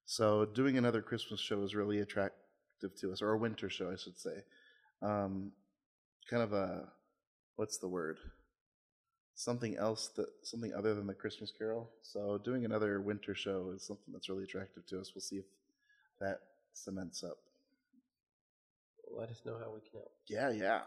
so 0.07 0.47
doing 0.47 0.79
another 0.79 1.03
Christmas 1.03 1.41
show 1.41 1.63
is 1.63 1.75
really 1.75 1.99
attractive 2.01 2.95
to 3.01 3.13
us, 3.13 3.21
or 3.21 3.33
a 3.33 3.39
winter 3.39 3.69
show, 3.69 3.91
I 3.93 3.97
should 3.97 4.19
say. 4.19 4.43
Um, 5.03 5.53
kind 6.29 6.43
of 6.43 6.53
a 6.53 6.89
what's 7.57 7.79
the 7.79 7.89
word? 7.89 8.19
Something 9.35 9.77
else 9.77 10.09
that 10.17 10.27
something 10.43 10.73
other 10.75 10.95
than 10.95 11.07
the 11.07 11.15
Christmas 11.15 11.53
Carol. 11.57 11.91
So 12.03 12.39
doing 12.43 12.65
another 12.65 13.01
winter 13.01 13.35
show 13.35 13.73
is 13.75 13.83
something 13.83 14.13
that's 14.13 14.29
really 14.29 14.45
attractive 14.45 14.87
to 14.87 15.01
us. 15.01 15.13
We'll 15.15 15.23
see 15.23 15.37
if 15.37 15.45
that 16.21 16.41
cements 16.73 17.23
up. 17.23 17.37
Let 19.15 19.31
us 19.31 19.43
know 19.45 19.57
how 19.59 19.73
we 19.73 19.81
can 19.81 20.01
help. 20.01 20.13
Yeah, 20.27 20.51
yeah. 20.51 20.81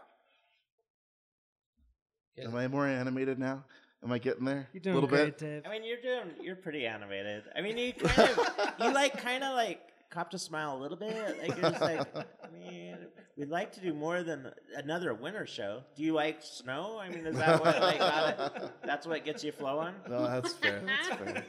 Yes. 2.36 2.46
Am 2.46 2.56
I 2.56 2.68
more 2.68 2.86
animated 2.86 3.38
now? 3.38 3.64
Am 4.02 4.12
I 4.12 4.18
getting 4.18 4.44
there? 4.44 4.68
You're 4.72 4.80
doing 4.80 4.96
a 4.96 5.00
little 5.00 5.08
great, 5.08 5.38
bit. 5.38 5.62
Dave. 5.62 5.62
I 5.66 5.70
mean, 5.70 5.84
you're 5.84 6.00
doing. 6.00 6.34
You're 6.40 6.56
pretty 6.56 6.86
animated. 6.86 7.44
I 7.54 7.60
mean, 7.60 7.76
you 7.76 7.92
kind 7.92 8.30
of, 8.30 8.50
you 8.80 8.94
like 8.94 9.20
kind 9.22 9.44
of 9.44 9.54
like 9.54 9.80
copped 10.10 10.32
a 10.34 10.38
smile 10.38 10.76
a 10.76 10.80
little 10.80 10.96
bit. 10.96 11.38
Like 11.40 11.60
you're 11.60 11.70
just 11.70 11.80
like, 11.80 12.16
I 12.16 12.48
mean, 12.52 12.89
we'd 13.40 13.48
like 13.48 13.72
to 13.72 13.80
do 13.80 13.94
more 13.94 14.22
than 14.22 14.52
another 14.76 15.14
winter 15.14 15.46
show. 15.46 15.82
Do 15.96 16.02
you 16.02 16.12
like 16.12 16.42
snow? 16.42 16.98
I 17.00 17.08
mean, 17.08 17.26
is 17.26 17.36
that 17.36 17.60
what 17.64 17.80
like 17.80 17.98
got 17.98 18.38
it? 18.56 18.70
That's 18.84 19.06
what 19.06 19.24
gets 19.24 19.42
you 19.42 19.50
flowing. 19.52 19.94
No, 20.08 20.22
that's 20.22 20.52
fair. 20.52 20.82
That's 20.84 21.08
fair. 21.08 21.44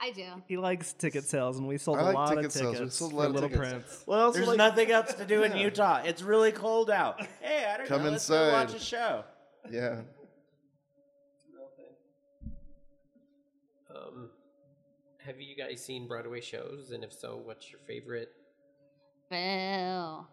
I 0.00 0.12
do. 0.12 0.24
He 0.46 0.56
likes 0.56 0.92
ticket 0.92 1.24
sales, 1.24 1.58
and 1.58 1.66
we 1.68 1.76
sold 1.76 1.98
I 1.98 2.02
a 2.02 2.04
like 2.06 2.14
lot 2.14 2.28
ticket 2.30 2.44
of 2.46 2.52
sales. 2.52 2.76
tickets 2.78 3.00
We 3.00 3.08
sold 3.08 3.12
a 3.12 3.14
for 3.14 3.18
lot 3.20 3.26
of 3.28 3.34
Little 3.34 3.48
tickets. 3.50 3.68
Prince. 3.70 4.04
Well, 4.06 4.28
I 4.28 4.32
There's 4.32 4.46
like- 4.48 4.56
nothing 4.56 4.90
else 4.92 5.12
to 5.14 5.24
do 5.24 5.42
in 5.42 5.52
Yeah. 5.52 5.58
Utah. 5.64 6.02
It's 6.04 6.22
really 6.22 6.52
cold 6.52 6.88
out. 6.90 7.20
Hey, 7.42 7.66
I 7.68 7.76
don't 7.78 7.86
Come 7.88 8.04
know. 8.04 8.10
Let's 8.10 8.28
go 8.28 8.52
watch 8.52 8.74
a 8.74 8.78
show. 8.78 9.24
Yeah. 9.70 10.00
Um, 13.94 14.30
have 15.18 15.40
you 15.40 15.56
guys 15.56 15.84
seen 15.84 16.06
Broadway 16.06 16.40
shows? 16.40 16.90
And 16.92 17.02
if 17.04 17.12
so, 17.12 17.40
what's 17.44 17.70
your 17.70 17.80
favorite? 17.86 18.30
Bill. 19.30 20.26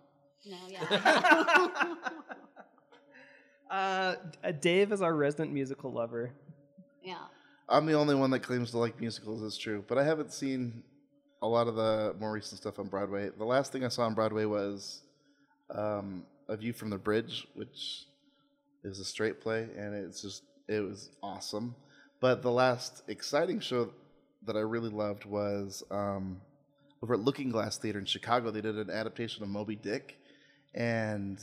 No, 0.45 0.57
yeah. 0.69 1.95
Uh, 3.69 4.15
Dave 4.61 4.91
is 4.91 5.01
our 5.01 5.13
resident 5.13 5.51
musical 5.51 5.91
lover. 5.91 6.31
yeah. 7.03 7.15
I'm 7.67 7.87
the 7.87 7.93
only 7.93 8.13
one 8.13 8.29
that 8.29 8.41
claims 8.41 8.69
to 8.71 8.77
like 8.77 8.99
musicals. 8.99 9.41
It's 9.41 9.57
true, 9.57 9.83
but 9.87 9.97
I 9.97 10.03
haven't 10.03 10.31
seen 10.31 10.83
a 11.41 11.47
lot 11.47 11.67
of 11.67 11.75
the 11.75 12.15
more 12.19 12.31
recent 12.31 12.61
stuff 12.61 12.77
on 12.77 12.87
Broadway. 12.87 13.31
The 13.35 13.43
last 13.43 13.71
thing 13.71 13.83
I 13.83 13.87
saw 13.87 14.03
on 14.03 14.13
Broadway 14.13 14.45
was 14.45 15.01
um, 15.73 16.23
A 16.47 16.55
View 16.55 16.73
from 16.73 16.91
the 16.91 16.97
Bridge, 16.99 17.47
which 17.55 18.05
is 18.83 18.99
a 18.99 19.03
straight 19.05 19.41
play, 19.41 19.67
and 19.75 19.95
it's 19.95 20.21
just 20.21 20.43
it 20.67 20.79
was 20.81 21.09
awesome. 21.23 21.75
But 22.19 22.43
the 22.43 22.51
last 22.51 23.01
exciting 23.07 23.59
show 23.59 23.89
that 24.45 24.55
I 24.55 24.59
really 24.61 24.91
loved 24.91 25.25
was 25.25 25.83
um, 25.89 26.39
over 27.05 27.13
at 27.13 27.19
Looking 27.19 27.51
Glass 27.51 27.77
Theater 27.77 27.99
in 27.99 28.05
Chicago. 28.05 28.49
They 28.49 28.61
did 28.61 28.77
an 28.79 28.89
adaptation 28.89 29.43
of 29.43 29.49
Moby 29.49 29.75
Dick, 29.75 30.17
and 30.73 31.39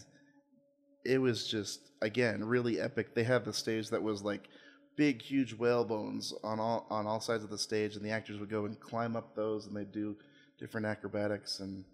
it 1.05 1.19
was 1.19 1.47
just 1.47 1.93
again 2.01 2.43
really 2.43 2.81
epic. 2.81 3.15
They 3.15 3.23
had 3.23 3.45
the 3.45 3.53
stage 3.53 3.91
that 3.91 4.03
was 4.03 4.23
like 4.23 4.49
big, 4.97 5.23
huge 5.23 5.55
whale 5.55 5.85
bones 5.85 6.35
on 6.43 6.59
all 6.59 6.85
on 6.91 7.07
all 7.07 7.21
sides 7.21 7.45
of 7.45 7.51
the 7.51 7.59
stage, 7.59 7.95
and 7.95 8.05
the 8.05 8.11
actors 8.11 8.41
would 8.41 8.51
go 8.51 8.65
and 8.65 8.79
climb 8.81 9.15
up 9.15 9.37
those, 9.37 9.67
and 9.67 9.77
they'd 9.77 9.93
do 9.93 10.17
different 10.59 10.85
acrobatics. 10.85 11.61
And 11.61 11.85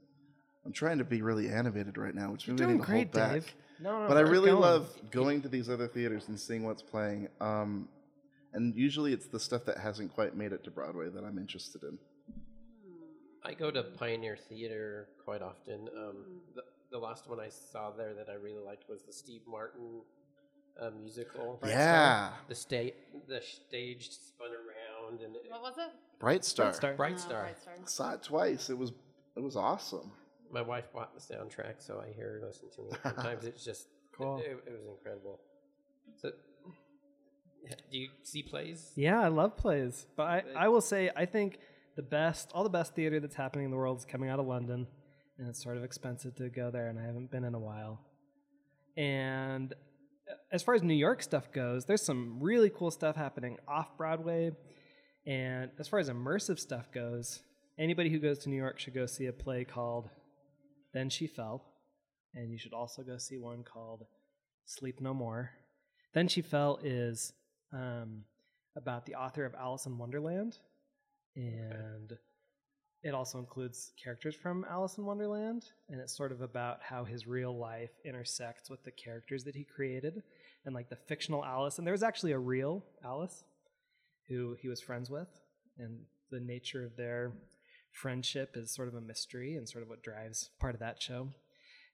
I'm 0.64 0.72
trying 0.72 0.96
to 0.96 1.04
be 1.04 1.20
really 1.20 1.50
animated 1.50 1.98
right 1.98 2.14
now, 2.14 2.32
which 2.32 2.48
maybe 2.48 2.62
I 2.62 2.66
Doing 2.66 2.78
need 2.78 2.80
to 2.80 2.86
great, 2.86 2.98
hold 2.98 3.12
back. 3.12 3.32
Dave. 3.32 3.54
No, 3.80 4.00
no, 4.00 4.08
but 4.08 4.16
I 4.16 4.20
really 4.20 4.50
going. 4.50 4.62
love 4.62 4.88
going 5.10 5.42
to 5.42 5.48
these 5.48 5.68
other 5.68 5.88
theaters 5.88 6.26
and 6.28 6.40
seeing 6.40 6.64
what's 6.64 6.82
playing. 6.82 7.28
Um, 7.38 7.86
and 8.54 8.74
usually 8.74 9.12
it's 9.12 9.26
the 9.26 9.38
stuff 9.38 9.66
that 9.66 9.76
hasn't 9.76 10.14
quite 10.14 10.34
made 10.34 10.52
it 10.52 10.64
to 10.64 10.70
Broadway 10.70 11.10
that 11.10 11.22
I'm 11.22 11.36
interested 11.36 11.82
in. 11.82 11.98
I 13.48 13.54
go 13.54 13.70
to 13.70 13.82
Pioneer 13.82 14.36
Theater 14.36 15.08
quite 15.24 15.40
often. 15.42 15.88
Um, 15.96 16.16
the, 16.54 16.62
the 16.90 16.98
last 16.98 17.28
one 17.28 17.40
I 17.40 17.48
saw 17.48 17.90
there 17.90 18.12
that 18.14 18.28
I 18.28 18.34
really 18.34 18.62
liked 18.64 18.88
was 18.88 19.02
the 19.02 19.12
Steve 19.12 19.40
Martin 19.48 20.02
uh, 20.80 20.90
musical. 21.00 21.58
yeah, 21.66 22.30
The 22.48 22.54
stage, 22.54 22.92
the 23.26 23.40
stage 23.40 24.10
spun 24.10 24.48
around, 24.50 25.20
and 25.22 25.34
it, 25.36 25.46
What 25.48 25.62
was 25.62 25.78
it? 25.78 25.90
Bright 26.18 26.44
Star. 26.44 26.72
Star. 26.74 26.94
Bright 26.94 27.14
Oh, 27.16 27.18
Star. 27.18 27.40
Bright 27.42 27.58
Star. 27.58 27.74
Saw 27.86 28.12
it 28.14 28.22
twice. 28.22 28.70
It 28.70 28.76
was 28.78 28.92
it 29.36 29.42
was 29.42 29.56
awesome. 29.56 30.10
My 30.52 30.62
wife 30.62 30.92
bought 30.92 31.14
the 31.14 31.20
soundtrack, 31.20 31.74
so 31.78 32.02
I 32.06 32.12
hear 32.14 32.40
her 32.40 32.46
listen 32.46 32.68
to 32.76 32.94
it. 32.94 33.00
Sometimes 33.02 33.44
it's 33.50 33.64
just 33.64 33.88
Cool. 34.12 34.38
It, 34.38 34.62
it 34.66 34.72
was 34.72 34.82
incredible. 34.88 35.38
So, 36.20 36.32
do 37.90 37.98
you 37.98 38.08
see 38.24 38.42
plays? 38.42 38.90
Yeah, 38.96 39.20
I 39.20 39.28
love 39.28 39.56
plays, 39.56 40.06
but 40.16 40.24
I, 40.24 40.42
I 40.56 40.68
will 40.68 40.80
say 40.80 41.10
I 41.14 41.24
think 41.24 41.58
the 41.98 42.02
best, 42.02 42.52
all 42.54 42.62
the 42.62 42.70
best 42.70 42.94
theater 42.94 43.18
that's 43.18 43.34
happening 43.34 43.64
in 43.64 43.72
the 43.72 43.76
world 43.76 43.98
is 43.98 44.04
coming 44.04 44.30
out 44.30 44.38
of 44.38 44.46
London, 44.46 44.86
and 45.36 45.48
it's 45.48 45.60
sort 45.60 45.76
of 45.76 45.82
expensive 45.82 46.32
to 46.36 46.48
go 46.48 46.70
there, 46.70 46.86
and 46.86 46.96
I 46.96 47.02
haven't 47.02 47.32
been 47.32 47.42
in 47.42 47.56
a 47.56 47.58
while. 47.58 48.00
And 48.96 49.72
uh, 49.72 50.34
as 50.52 50.62
far 50.62 50.76
as 50.76 50.82
New 50.84 50.94
York 50.94 51.24
stuff 51.24 51.50
goes, 51.50 51.86
there's 51.86 52.02
some 52.02 52.38
really 52.40 52.70
cool 52.70 52.92
stuff 52.92 53.16
happening 53.16 53.58
off 53.66 53.96
Broadway, 53.96 54.52
and 55.26 55.72
as 55.80 55.88
far 55.88 55.98
as 55.98 56.08
immersive 56.08 56.60
stuff 56.60 56.92
goes, 56.92 57.40
anybody 57.80 58.10
who 58.10 58.20
goes 58.20 58.38
to 58.40 58.48
New 58.48 58.56
York 58.56 58.78
should 58.78 58.94
go 58.94 59.06
see 59.06 59.26
a 59.26 59.32
play 59.32 59.64
called 59.64 60.08
"Then 60.94 61.10
She 61.10 61.26
Fell," 61.26 61.64
and 62.32 62.52
you 62.52 62.58
should 62.58 62.74
also 62.74 63.02
go 63.02 63.18
see 63.18 63.38
one 63.38 63.64
called 63.64 64.06
"Sleep 64.66 65.00
No 65.00 65.12
More." 65.12 65.50
Then 66.14 66.28
She 66.28 66.42
Fell 66.42 66.78
is 66.80 67.32
um, 67.72 68.22
about 68.76 69.04
the 69.04 69.16
author 69.16 69.44
of 69.44 69.56
Alice 69.56 69.86
in 69.86 69.98
Wonderland, 69.98 70.58
and 71.36 72.16
it 73.02 73.14
also 73.14 73.38
includes 73.38 73.92
characters 74.02 74.34
from 74.34 74.66
Alice 74.68 74.98
in 74.98 75.04
Wonderland, 75.04 75.64
and 75.88 76.00
it's 76.00 76.16
sort 76.16 76.32
of 76.32 76.40
about 76.40 76.78
how 76.82 77.04
his 77.04 77.26
real 77.26 77.56
life 77.56 77.92
intersects 78.04 78.68
with 78.68 78.82
the 78.84 78.90
characters 78.90 79.44
that 79.44 79.54
he 79.54 79.64
created, 79.64 80.22
and 80.64 80.74
like 80.74 80.90
the 80.90 80.96
fictional 80.96 81.44
Alice. 81.44 81.78
And 81.78 81.86
there 81.86 81.92
was 81.92 82.02
actually 82.02 82.32
a 82.32 82.38
real 82.38 82.84
Alice 83.04 83.44
who 84.28 84.56
he 84.60 84.68
was 84.68 84.80
friends 84.80 85.10
with, 85.10 85.28
and 85.78 86.00
the 86.30 86.40
nature 86.40 86.84
of 86.84 86.96
their 86.96 87.32
friendship 87.92 88.56
is 88.56 88.74
sort 88.74 88.88
of 88.88 88.94
a 88.94 89.00
mystery 89.00 89.54
and 89.54 89.68
sort 89.68 89.82
of 89.82 89.88
what 89.88 90.02
drives 90.02 90.50
part 90.60 90.74
of 90.74 90.80
that 90.80 91.00
show. 91.00 91.28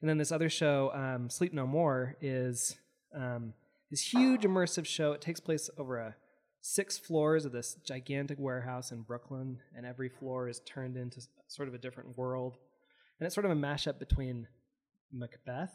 And 0.01 0.09
then 0.09 0.19
this 0.19 0.33
other 0.33 0.51
show, 0.51 0.91
um, 0.95 1.31
Sleep 1.31 1.53
No 1.53 1.67
More, 1.67 2.17
is 2.21 2.77
um, 3.15 3.55
this 3.91 4.01
huge 4.01 4.43
immersive 4.43 4.87
show. 4.87 5.13
It 5.13 5.21
takes 5.21 5.41
place 5.41 5.71
over 5.79 5.99
a 5.99 6.17
six 6.67 6.97
floors 6.97 7.45
of 7.45 7.53
this 7.53 7.77
gigantic 7.87 8.39
warehouse 8.41 8.91
in 8.91 9.03
Brooklyn, 9.03 9.59
and 9.77 9.85
every 9.85 10.09
floor 10.09 10.49
is 10.49 10.61
turned 10.61 10.97
into 10.97 11.21
sort 11.47 11.69
of 11.69 11.75
a 11.75 11.79
different 11.79 12.17
world. 12.17 12.57
And 13.21 13.27
it's 13.27 13.35
sort 13.35 13.45
of 13.45 13.51
a 13.51 13.55
mashup 13.55 13.99
between 13.99 14.49
Macbeth 15.13 15.75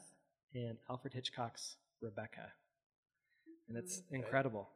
and 0.55 0.77
Alfred 0.89 1.13
Hitchcock's 1.13 1.75
Rebecca. 2.01 2.51
And 3.67 3.77
it's 3.77 3.99
mm, 3.99 4.15
incredible. 4.15 4.67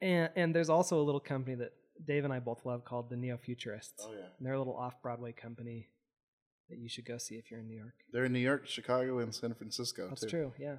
And, 0.00 0.30
and 0.34 0.54
there's 0.54 0.70
also 0.70 0.98
a 0.98 1.04
little 1.04 1.20
company 1.20 1.56
that 1.56 1.72
Dave 2.02 2.24
and 2.24 2.32
I 2.32 2.38
both 2.38 2.64
love 2.64 2.86
called 2.86 3.10
the 3.10 3.16
Neo 3.16 3.36
Futurists. 3.36 4.02
Oh 4.08 4.12
yeah, 4.12 4.24
And 4.38 4.46
they're 4.46 4.54
a 4.54 4.58
little 4.58 4.76
off 4.76 4.94
Broadway 5.02 5.32
company 5.32 5.88
that 6.70 6.78
you 6.78 6.88
should 6.88 7.04
go 7.04 7.18
see 7.18 7.34
if 7.34 7.50
you're 7.50 7.60
in 7.60 7.68
New 7.68 7.76
York. 7.76 7.92
they're 8.14 8.24
in 8.24 8.32
New 8.32 8.38
York, 8.38 8.66
Chicago, 8.66 9.18
and 9.18 9.34
San 9.34 9.52
Francisco. 9.52 10.08
That's 10.08 10.22
too. 10.22 10.28
true, 10.28 10.52
yeah. 10.58 10.76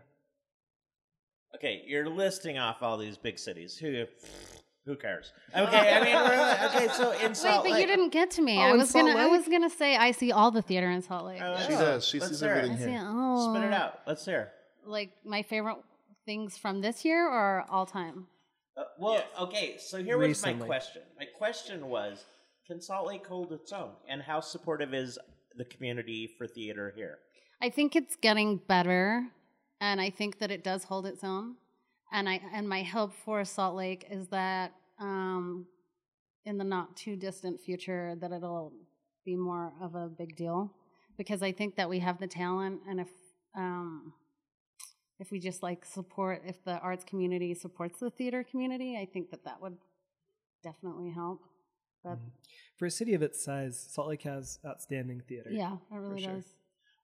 Okay, 1.56 1.84
you're 1.88 2.10
listing 2.10 2.58
off 2.58 2.78
all 2.82 2.98
these 2.98 3.18
big 3.18 3.38
cities. 3.40 3.78
Who 3.78 4.06
who 4.86 4.96
cares? 4.98 5.32
Okay, 5.56 5.94
I 5.96 6.04
mean, 6.04 6.16
we're, 6.16 6.68
okay. 6.68 6.88
So 6.94 7.12
in 7.12 7.28
Wait, 7.30 7.38
Salt 7.38 7.66
but 7.70 7.80
you 7.80 7.88
didn't 7.88 8.10
get 8.10 8.32
to 8.32 8.42
me. 8.42 8.58
Oh, 8.58 8.62
I 8.62 8.72
in 8.72 8.78
was 8.80 8.90
Salt 8.90 9.06
gonna. 9.08 9.20
I 9.20 9.24
Lake? 9.24 9.32
was 9.40 9.48
gonna 9.48 9.70
say 9.70 9.96
I 9.96 10.12
see 10.12 10.32
all 10.32 10.52
the 10.52 10.62
theater 10.62 10.90
in 10.90 11.02
Salt 11.02 11.26
Lake. 11.26 11.42
Oh, 11.44 11.58
She 11.62 11.70
does. 11.70 12.06
She 12.08 12.20
Let's 12.20 12.32
sees 12.34 12.42
hear 12.42 12.54
it. 12.56 12.58
everything 12.58 12.78
I 12.78 12.86
see. 12.86 12.92
here. 12.92 13.04
Oh, 13.06 13.54
Spit 13.54 13.64
it 13.66 13.74
out. 13.74 14.00
Let's 14.08 14.26
hear. 14.26 14.52
Like 14.86 15.12
my 15.24 15.44
favorite 15.44 15.78
things 16.26 16.58
from 16.58 16.82
this 16.82 17.06
year 17.06 17.26
or 17.28 17.66
all 17.70 17.86
time. 17.86 18.28
Uh, 18.76 18.84
well, 19.00 19.24
okay. 19.40 19.78
So 19.78 20.04
here 20.04 20.18
was 20.18 20.30
Recently. 20.30 20.60
my 20.62 20.66
question. 20.66 21.02
My 21.20 21.26
question 21.38 21.88
was: 21.88 22.26
Can 22.68 22.82
Salt 22.82 23.08
Lake 23.08 23.26
hold 23.28 23.52
its 23.54 23.72
own, 23.72 23.92
and 24.10 24.22
how 24.22 24.40
supportive 24.42 24.94
is 24.94 25.18
the 25.56 25.66
community 25.66 26.30
for 26.38 26.48
theater 26.48 26.92
here? 26.96 27.20
I 27.62 27.70
think 27.70 27.96
it's 27.96 28.16
getting 28.18 28.58
better, 28.68 29.28
and 29.84 30.00
I 30.00 30.10
think 30.10 30.40
that 30.40 30.50
it 30.50 30.64
does 30.64 30.86
hold 30.86 31.06
its 31.06 31.24
own. 31.24 31.56
And 32.12 32.30
I 32.30 32.40
and 32.54 32.70
my 32.70 32.84
hope 32.84 33.14
for 33.26 33.44
Salt 33.44 33.76
Lake 33.76 34.08
is 34.10 34.28
that 34.30 34.72
um, 35.00 35.66
in 36.46 36.58
the 36.58 36.64
not 36.64 36.96
too 36.96 37.16
distant 37.16 37.60
future 37.60 38.16
that 38.22 38.32
it'll 38.32 38.72
be 39.26 39.36
more 39.36 39.74
of 39.82 39.96
a 39.96 40.08
big 40.08 40.36
deal 40.36 40.74
because 41.18 41.44
I 41.44 41.52
think 41.52 41.76
that 41.76 41.90
we 41.90 42.00
have 42.00 42.20
the 42.20 42.28
talent, 42.28 42.82
and 42.88 43.02
if 43.02 43.10
um, 43.56 44.14
if 45.20 45.32
we 45.32 45.40
just 45.40 45.62
like 45.62 45.86
support, 45.86 46.44
if 46.46 46.64
the 46.64 46.78
arts 46.80 47.04
community 47.04 47.54
supports 47.54 48.00
the 48.00 48.10
theater 48.10 48.44
community, 48.44 48.98
I 48.98 49.06
think 49.06 49.32
that 49.32 49.44
that 49.44 49.62
would 49.62 49.78
definitely 50.64 51.12
help. 51.12 51.42
But 52.04 52.20
For 52.78 52.86
a 52.86 52.92
city 52.92 53.14
of 53.14 53.22
its 53.22 53.44
size, 53.44 53.86
Salt 53.92 54.08
Lake 54.08 54.24
has 54.24 54.60
outstanding 54.66 55.22
theater. 55.28 55.50
yeah, 55.52 55.74
it 55.74 55.96
really 55.96 56.22
sure. 56.22 56.34
does. 56.36 56.46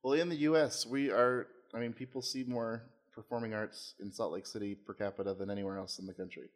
Well, 0.03 0.13
in 0.13 0.29
the 0.29 0.35
U.S., 0.37 0.85
we 0.85 1.09
are. 1.09 1.47
I 1.73 1.79
mean, 1.79 1.93
people 1.93 2.21
see 2.21 2.43
more 2.43 2.83
performing 3.13 3.53
arts 3.53 3.93
in 3.99 4.11
Salt 4.11 4.33
Lake 4.33 4.45
City 4.45 4.75
per 4.75 4.93
capita 4.93 5.33
than 5.33 5.49
anywhere 5.49 5.77
else 5.77 5.99
in 5.99 6.05
the 6.05 6.13
country. 6.13 6.49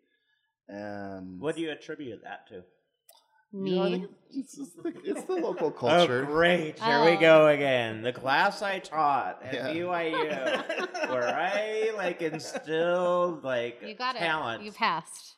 And 0.67 1.39
What 1.39 1.55
do 1.55 1.61
you 1.61 1.71
attribute 1.71 2.23
that 2.23 2.47
to? 2.47 2.63
Me. 3.55 3.69
You 3.71 3.75
know, 3.75 3.83
I 3.83 3.89
think 3.91 4.09
it's, 4.31 4.57
it's, 4.57 4.71
the, 4.73 4.93
it's 5.03 5.23
the 5.25 5.33
local 5.35 5.67
Oh, 5.67 5.71
culture. 5.71 6.23
great! 6.25 6.79
Here 6.79 7.03
we 7.05 7.11
Oh. 7.11 7.19
go 7.19 7.43
um, 7.43 7.53
again. 7.53 8.01
The 8.01 8.11
class 8.11 8.63
I 8.63 8.79
taught 8.79 9.43
at 9.43 9.53
Yeah. 9.53 9.67
BYU, 9.73 11.09
where 11.11 11.27
I 11.27 11.91
like 11.95 12.23
instilled 12.23 13.43
like 13.43 13.79
you 13.85 13.93
got 13.93 14.15
talent. 14.15 14.63
it. 14.63 14.65
You 14.65 14.71
passed. 14.71 15.35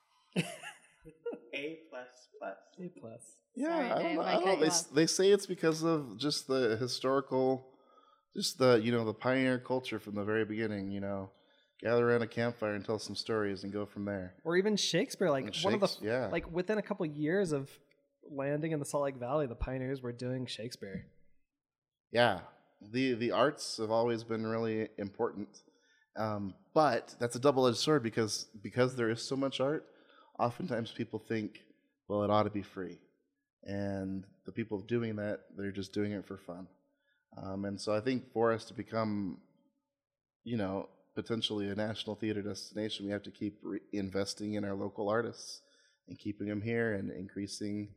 A 1.53 1.79
plus 1.89 2.07
plus. 2.39 2.55
A 2.79 2.99
plus. 2.99 3.21
Yeah, 3.55 3.67
Sorry, 3.67 3.85
I 3.85 3.89
don't 3.95 4.03
Dave, 4.03 4.15
know. 4.15 4.21
I 4.21 4.27
I 4.29 4.33
don't 4.33 4.45
know. 4.45 4.51
cut 4.51 4.59
They, 4.61 4.67
s- 4.67 4.85
off. 4.87 4.95
they 4.95 5.05
say 5.07 5.31
it's 5.31 5.45
because 5.45 5.83
of 5.83 6.17
just 6.17 6.47
the 6.47 6.77
historical, 6.77 7.65
just 8.35 8.57
the 8.57 8.79
you 8.83 8.91
know 8.91 9.05
the 9.05 9.13
pioneer 9.13 9.59
culture 9.59 9.99
from 9.99 10.15
the 10.15 10.23
very 10.23 10.45
beginning. 10.45 10.91
You 10.91 11.01
know, 11.01 11.29
gather 11.81 12.09
around 12.09 12.21
a 12.21 12.27
campfire 12.27 12.73
and 12.73 12.83
tell 12.83 12.99
some 12.99 13.15
stories 13.15 13.63
and 13.63 13.71
go 13.71 13.85
from 13.85 14.05
there. 14.05 14.33
Or 14.43 14.57
even 14.57 14.75
Shakespeare, 14.75 15.29
like 15.29 15.45
And 15.45 15.55
one 15.57 15.73
of 15.73 15.79
the 15.79 15.89
yeah. 16.01 16.27
like 16.31 16.51
within 16.51 16.77
a 16.77 16.81
couple 16.81 17.05
years 17.05 17.51
of 17.51 17.69
landing 18.29 18.71
in 18.71 18.79
the 18.79 18.85
Salt 18.85 19.03
Lake 19.03 19.17
Valley, 19.17 19.47
the 19.47 19.55
pioneers 19.55 20.01
were 20.01 20.11
doing 20.11 20.45
Shakespeare. 20.45 21.05
Yeah, 22.11 22.39
the 22.81 23.13
the 23.13 23.31
arts 23.31 23.77
have 23.77 23.91
always 23.91 24.23
been 24.23 24.45
really 24.45 24.89
important, 24.97 25.49
um, 26.17 26.53
but 26.73 27.15
that's 27.19 27.35
a 27.35 27.39
double 27.39 27.67
edged 27.67 27.77
sword 27.77 28.03
because 28.03 28.47
because 28.61 28.95
there 28.95 29.09
is 29.09 29.21
so 29.21 29.35
much 29.35 29.59
art. 29.59 29.85
Oftentimes, 30.37 30.91
people 30.91 31.19
think, 31.19 31.59
well, 32.07 32.23
it 32.23 32.29
ought 32.29 32.43
to 32.43 32.49
be 32.49 32.61
free, 32.61 32.99
and 33.63 34.25
the 34.45 34.51
people 34.51 34.79
doing 34.79 35.15
that 35.15 35.41
they're 35.57 35.71
just 35.71 35.93
doing 35.93 36.11
it 36.11 36.25
for 36.25 36.37
fun. 36.37 36.67
Um, 37.41 37.65
and 37.65 37.79
so, 37.79 37.93
I 37.93 37.99
think 37.99 38.31
for 38.31 38.51
us 38.51 38.65
to 38.65 38.73
become, 38.73 39.39
you 40.43 40.57
know, 40.57 40.89
potentially 41.15 41.69
a 41.69 41.75
national 41.75 42.15
theater 42.15 42.41
destination, 42.41 43.05
we 43.05 43.11
have 43.11 43.23
to 43.23 43.31
keep 43.31 43.59
re- 43.63 43.79
investing 43.93 44.53
in 44.53 44.65
our 44.65 44.75
local 44.75 45.09
artists 45.09 45.61
and 46.07 46.19
keeping 46.19 46.47
them 46.47 46.61
here 46.61 46.93
and 46.93 47.11
increasing 47.11 47.89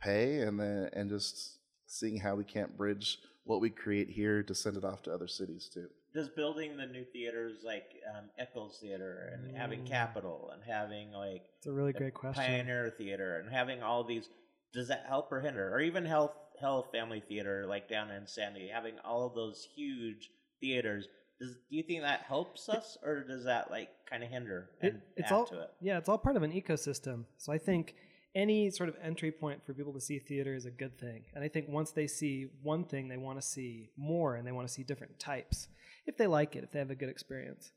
pay 0.00 0.40
and 0.40 0.60
then 0.60 0.90
and 0.92 1.08
just 1.08 1.58
seeing 1.86 2.18
how 2.18 2.34
we 2.34 2.44
can't 2.44 2.76
bridge 2.76 3.18
what 3.44 3.60
we 3.60 3.70
create 3.70 4.08
here 4.08 4.42
to 4.42 4.54
send 4.54 4.76
it 4.76 4.84
off 4.84 5.02
to 5.02 5.14
other 5.14 5.28
cities 5.28 5.70
too. 5.72 5.86
Does 6.12 6.28
building 6.28 6.76
the 6.76 6.86
new 6.86 7.04
theaters 7.12 7.58
like 7.64 7.84
um, 8.16 8.24
Eccles 8.38 8.78
Theater 8.80 9.32
and 9.34 9.56
having 9.56 9.84
Capitol 9.84 10.50
and 10.52 10.62
having 10.64 11.12
like 11.12 11.42
It's 11.58 11.66
a 11.66 11.72
really 11.72 11.92
the 11.92 11.98
great 11.98 12.14
question. 12.14 12.42
Pioneer 12.42 12.92
Theater 12.96 13.38
and 13.38 13.52
having 13.52 13.82
all 13.82 14.02
these, 14.02 14.28
does 14.72 14.88
that 14.88 15.04
help 15.06 15.30
or 15.30 15.40
hinder? 15.40 15.72
Or 15.72 15.80
even 15.80 16.04
Health 16.04 16.32
Hale 16.60 16.86
Family 16.92 17.22
Theater 17.28 17.66
like 17.66 17.88
down 17.88 18.10
in 18.10 18.26
Sandy, 18.26 18.68
having 18.72 18.94
all 19.04 19.26
of 19.26 19.34
those 19.34 19.66
huge 19.74 20.30
theaters. 20.60 21.06
Does 21.40 21.54
do 21.68 21.76
you 21.76 21.82
think 21.82 22.02
that 22.02 22.20
helps 22.22 22.68
us 22.68 22.96
or 23.02 23.22
does 23.24 23.44
that 23.44 23.70
like 23.70 23.90
kind 24.08 24.22
of 24.22 24.30
hinder 24.30 24.70
It- 24.80 24.94
and 24.94 25.02
it's 25.16 25.30
add 25.30 25.34
all 25.34 25.46
to 25.46 25.60
it? 25.62 25.70
yeah, 25.80 25.98
it's 25.98 26.08
all 26.08 26.18
part 26.18 26.36
of 26.36 26.42
an 26.42 26.52
ecosystem. 26.52 27.24
So 27.36 27.52
I 27.52 27.58
think 27.58 27.94
any 28.34 28.70
sort 28.70 28.88
of 28.88 28.96
entry 29.02 29.32
point 29.32 29.64
for 29.64 29.72
people 29.74 29.92
to 29.94 30.00
see 30.00 30.18
theater 30.18 30.54
is 30.54 30.66
a 30.66 30.70
good 30.70 30.98
thing. 30.98 31.24
And 31.34 31.42
I 31.42 31.48
think 31.48 31.68
once 31.68 31.90
they 31.92 32.06
see 32.06 32.48
one 32.62 32.84
thing, 32.84 33.08
they 33.08 33.16
want 33.16 33.40
to 33.40 33.46
see 33.46 33.90
more 33.96 34.36
and 34.36 34.46
they 34.46 34.52
want 34.52 34.66
to 34.68 34.72
see 34.72 34.82
different 34.82 35.18
types. 35.18 35.68
if 36.06 36.16
they 36.16 36.26
like 36.26 36.54
it, 36.54 36.62
if 36.62 36.70
they 36.70 36.78
have 36.78 36.90
a 36.90 36.94
good 36.94 37.08
experience. 37.08 37.72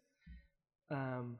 Um, 0.91 1.39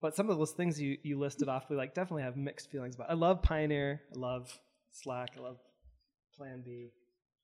but 0.00 0.14
some 0.16 0.28
of 0.30 0.38
those 0.38 0.52
things 0.52 0.80
you, 0.80 0.98
you 1.02 1.18
listed 1.18 1.48
off, 1.48 1.68
we 1.70 1.76
like 1.76 1.94
definitely 1.94 2.22
have 2.22 2.36
mixed 2.36 2.70
feelings 2.70 2.94
about. 2.96 3.10
I 3.10 3.14
love 3.14 3.42
Pioneer, 3.42 4.02
I 4.14 4.18
love 4.18 4.58
SLAC, 4.92 5.28
I 5.36 5.40
love 5.40 5.58
Plan 6.36 6.62
B. 6.64 6.90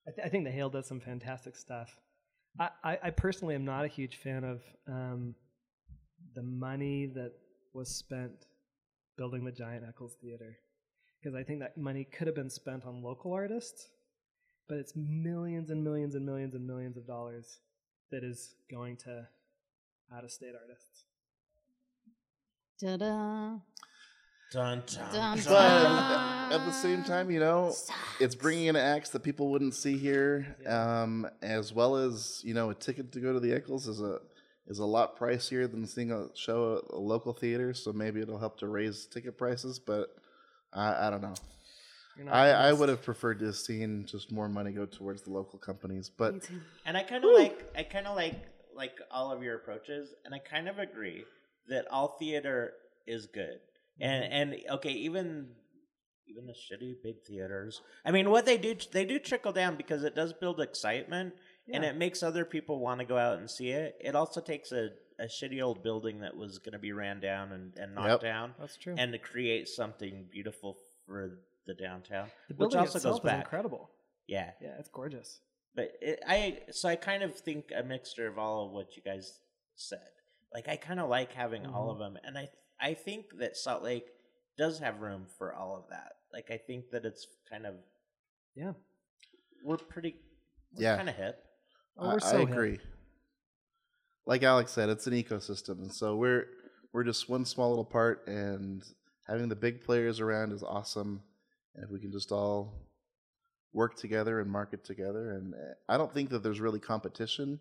I, 0.07 0.11
th- 0.11 0.27
I 0.27 0.29
think 0.29 0.45
the 0.45 0.51
Hale 0.51 0.71
does 0.71 0.87
some 0.87 1.01
fantastic 1.01 1.57
stuff. 1.57 1.99
I, 2.59 2.69
I, 2.85 2.99
I 3.05 3.11
personally 3.11 3.55
am 3.55 3.65
not 3.65 3.85
a 3.85 3.89
huge 3.89 4.17
fan 4.17 4.45
of 4.45 4.63
um, 4.89 5.35
the 6.35 6.43
money 6.43 7.07
that 7.15 7.33
was 7.73 7.89
spent 7.89 8.47
building 9.17 9.45
the 9.45 9.53
Giant 9.53 9.85
Eccles 9.89 10.17
Theater 10.21 10.59
because 11.21 11.35
I 11.37 11.43
think 11.45 11.61
that 11.61 11.77
money 11.77 12.05
could 12.05 12.27
have 12.27 12.35
been 12.35 12.51
spent 12.51 12.85
on 12.85 13.03
local 13.03 13.33
artists, 13.33 13.89
but 14.69 14.79
it's 14.79 14.93
millions 14.97 15.71
and 15.71 15.85
millions 15.85 16.15
and 16.15 16.27
millions 16.27 16.55
and 16.55 16.67
millions 16.67 16.97
of 16.97 17.07
dollars 17.07 17.61
that 18.11 18.25
is 18.25 18.57
going 18.71 18.97
to 18.99 19.27
out 20.15 20.25
of 20.25 20.31
state 20.31 20.55
artists. 20.61 21.05
Ta-da. 22.81 22.99
Dun, 22.99 23.63
dun, 24.53 24.83
Dun, 25.13 25.39
dun. 25.39 25.43
But 25.45 26.53
at 26.61 26.65
the 26.67 26.73
same 26.73 27.03
time, 27.05 27.31
you 27.31 27.41
know, 27.41 27.75
it's 28.21 28.35
bringing 28.35 28.67
in 28.67 28.77
acts 28.77 29.11
that 29.11 29.21
people 29.23 29.49
wouldn't 29.51 29.75
see 29.75 29.97
here, 29.97 30.57
Yeah. 30.63 31.03
um, 31.03 31.27
as 31.43 31.73
well 31.73 31.97
as 31.97 32.43
you 32.45 32.55
know, 32.55 32.71
a 32.71 32.75
ticket 32.75 33.13
to 33.13 33.21
go 33.21 33.33
to 33.33 33.41
the 33.41 33.53
Eccles 33.53 33.87
is 33.89 34.01
a 34.01 34.19
is 34.69 34.79
a 34.79 34.85
lot 34.85 35.19
pricier 35.19 35.69
than 35.71 35.87
seeing 35.87 36.13
a 36.13 36.29
show 36.35 36.77
at 36.79 36.95
a 36.95 36.99
local 36.99 37.33
theater. 37.33 37.75
So 37.75 37.93
maybe 37.93 38.21
it'll 38.21 38.39
help 38.39 38.59
to 38.61 38.69
raise 38.69 39.07
ticket 39.07 39.37
prices, 39.37 39.79
but 39.79 40.09
I, 40.73 41.07
I 41.09 41.11
don't 41.11 41.21
know. 41.23 41.35
I, 42.31 42.51
I 42.51 42.73
would 42.75 42.89
have 42.91 43.03
preferred 43.03 43.39
to 43.39 43.47
have 43.47 43.57
seen 43.57 44.05
just 44.07 44.31
more 44.31 44.49
money 44.49 44.71
go 44.71 44.85
towards 44.85 45.23
the 45.23 45.31
local 45.31 45.59
companies, 45.59 46.11
but 46.11 46.35
And 46.85 46.97
I 46.97 47.03
kind 47.05 47.25
of 47.25 47.31
like 47.33 47.65
I 47.77 47.83
kind 47.85 48.07
of 48.07 48.15
like 48.17 48.37
like 48.75 48.93
all 49.11 49.33
of 49.33 49.43
your 49.43 49.57
approaches, 49.57 50.11
and 50.25 50.35
I 50.35 50.39
kind 50.39 50.69
of 50.69 50.79
agree 50.79 51.25
that 51.69 51.87
all 51.91 52.17
theater 52.19 52.75
is 53.07 53.27
good. 53.27 53.59
And 54.01 54.25
mm-hmm. 54.25 54.33
and 54.33 54.57
okay, 54.77 54.93
even 54.93 55.49
even 56.27 56.47
the 56.47 56.53
shitty 56.53 56.95
big 57.03 57.23
theaters. 57.27 57.83
I 58.05 58.11
mean, 58.11 58.31
what 58.31 58.47
they 58.47 58.57
do 58.57 58.75
they 58.93 59.05
do 59.05 59.19
trickle 59.19 59.53
down 59.53 59.77
because 59.77 60.03
it 60.05 60.15
does 60.15 60.33
build 60.33 60.61
excitement, 60.61 61.35
and 61.73 61.85
it 61.85 61.97
makes 61.97 62.23
other 62.23 62.45
people 62.45 62.79
want 62.81 63.01
to 63.01 63.07
go 63.07 63.19
out 63.19 63.39
and 63.39 63.51
see 63.51 63.71
it. 63.71 63.97
It 64.01 64.15
also 64.15 64.41
takes 64.41 64.73
a 64.73 64.91
a 65.19 65.27
shitty 65.27 65.63
old 65.63 65.83
building 65.83 66.21
that 66.21 66.37
was 66.37 66.59
going 66.59 66.73
to 66.73 66.79
be 66.79 66.93
ran 66.93 67.21
down 67.21 67.53
and, 67.53 67.73
and 67.77 67.95
knocked 67.95 68.09
Yep. 68.09 68.21
down, 68.23 68.55
That's 68.59 68.77
true. 68.77 68.95
and 68.99 69.13
to 69.13 69.19
create 69.19 69.69
something 69.69 70.27
beautiful 70.33 70.79
for 71.07 71.39
the 71.67 71.75
downtown, 71.75 72.29
the 72.49 72.55
which 72.55 72.59
building 72.59 72.81
also 72.81 72.97
itself 72.99 73.15
goes 73.17 73.21
is 73.21 73.25
back. 73.25 73.45
incredible. 73.45 73.91
Yeah, 74.27 74.51
Yeah, 74.61 74.75
it's 74.79 74.89
gorgeous. 74.89 75.41
but 75.77 75.93
it, 76.01 76.21
I 76.27 76.61
so 76.71 76.89
I 76.89 76.97
kind 76.97 77.23
of 77.23 77.39
think 77.39 77.71
a 77.77 77.83
mixture 77.83 78.27
of 78.27 78.39
all 78.39 78.67
of 78.67 78.73
what 78.73 78.97
you 78.97 79.03
guys 79.03 79.39
said. 79.77 80.01
Like 80.53 80.69
I 80.69 80.77
kind 80.77 80.99
of 80.99 81.09
like 81.09 81.33
having 81.33 81.67
all 81.67 81.93
mm-hmm. 81.93 82.03
of 82.03 82.13
them, 82.15 82.19
and 82.25 82.37
I 82.37 82.49
I 82.83 82.95
think 82.95 83.39
that 83.39 83.57
Salt 83.57 83.83
Lake 83.83 84.07
does 84.59 84.81
have 84.81 85.01
room 85.01 85.27
for 85.39 85.55
all 85.55 85.77
of 85.77 85.85
that. 85.91 86.13
Like 86.33 86.51
I 86.51 86.57
think 86.59 86.91
that 86.91 87.05
it's 87.05 87.27
kind 87.49 87.65
of 87.67 87.75
Yeah. 88.55 88.73
we're 89.65 89.77
pretty 89.77 90.17
we're 90.75 90.83
Yeah. 90.83 90.97
kind 90.97 91.09
of 91.09 91.15
hip. 91.17 91.37
Oh, 91.97 92.09
I, 92.09 92.13
we're 92.15 92.21
so 92.21 92.37
I 92.37 92.41
hip. 92.41 92.49
agree. 92.51 92.81
Like 94.27 94.43
Alex 94.43 94.73
said, 94.73 94.89
it's 94.89 95.07
an 95.07 95.15
ecosystem, 95.15 95.79
and 95.81 95.93
so 95.93 96.17
we're 96.17 96.47
we're 96.93 97.05
just 97.05 97.29
one 97.29 97.45
small 97.45 97.71
little 97.71 97.85
part, 97.85 98.27
and 98.29 98.83
having 99.27 99.49
the 99.49 99.57
big 99.57 99.83
players 99.83 100.21
around 100.21 100.53
is 100.53 100.63
awesome. 100.63 101.23
And 101.75 101.85
if 101.85 101.91
we 101.91 102.01
can 102.01 102.13
just 102.13 102.31
all 102.33 102.87
work 103.73 103.97
together 103.97 104.41
and 104.41 104.51
market 104.51 104.85
together, 104.85 105.33
and 105.33 105.55
uh, 105.55 105.75
I 105.89 105.97
don't 105.97 106.13
think 106.13 106.31
that 106.31 106.43
there's 106.43 106.61
really 106.61 106.79
competition 106.81 107.59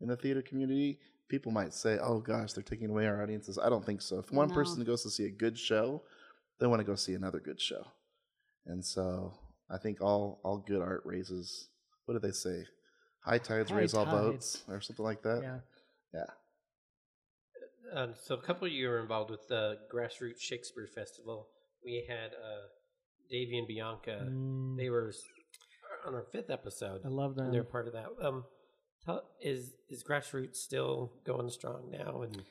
in 0.00 0.08
the 0.08 0.16
theater 0.16 0.42
community. 0.42 1.00
People 1.28 1.52
might 1.52 1.72
say, 1.74 1.98
"Oh 2.00 2.20
gosh, 2.20 2.52
they're 2.52 2.62
taking 2.62 2.90
away 2.90 3.06
our 3.06 3.22
audiences." 3.22 3.58
I 3.58 3.68
don't 3.68 3.84
think 3.84 4.02
so. 4.02 4.18
If 4.18 4.30
one 4.30 4.48
No. 4.48 4.54
person 4.54 4.84
goes 4.84 5.02
to 5.04 5.10
see 5.10 5.24
a 5.24 5.30
good 5.30 5.58
show, 5.58 6.02
they 6.58 6.66
want 6.66 6.80
to 6.80 6.84
go 6.84 6.94
see 6.94 7.14
another 7.14 7.40
good 7.40 7.60
show, 7.60 7.84
and 8.66 8.84
so 8.84 9.32
I 9.70 9.78
think 9.78 10.00
all 10.00 10.40
all 10.44 10.58
good 10.58 10.82
art 10.82 11.02
raises. 11.04 11.68
What 12.04 12.14
do 12.14 12.20
they 12.20 12.32
say? 12.32 12.66
High 13.20 13.38
tides 13.38 13.70
High 13.70 13.78
raise 13.78 13.94
all 13.94 14.04
boats, 14.04 14.62
or 14.68 14.80
something 14.82 15.04
like 15.04 15.22
that. 15.22 15.40
Yeah. 15.42 15.60
Yeah. 16.12 16.26
Um, 17.92 18.14
so 18.20 18.34
a 18.34 18.42
couple 18.42 18.66
of 18.66 18.72
you 18.72 18.88
were 18.88 19.00
involved 19.00 19.30
with 19.30 19.46
the 19.48 19.78
Grassroots 19.92 20.40
Shakespeare 20.40 20.86
Festival. 20.94 21.48
We 21.84 22.04
had 22.08 22.32
uh, 22.32 22.66
Davey 23.30 23.58
and 23.58 23.66
Bianca. 23.68 24.26
Mm, 24.30 24.76
They 24.76 24.90
were 24.90 25.12
on 26.06 26.14
our 26.14 26.24
fifth 26.32 26.50
episode. 26.50 27.02
I 27.04 27.08
love 27.08 27.34
them. 27.36 27.46
and 27.46 27.54
they're 27.54 27.64
part 27.64 27.86
of 27.86 27.92
that. 27.94 28.06
Um, 28.20 28.44
tell, 29.04 29.22
is 29.40 29.72
is 29.88 30.02
Grassroots 30.02 30.56
still 30.56 31.12
going 31.24 31.50
strong 31.50 31.90
now? 31.90 32.22
And 32.22 32.42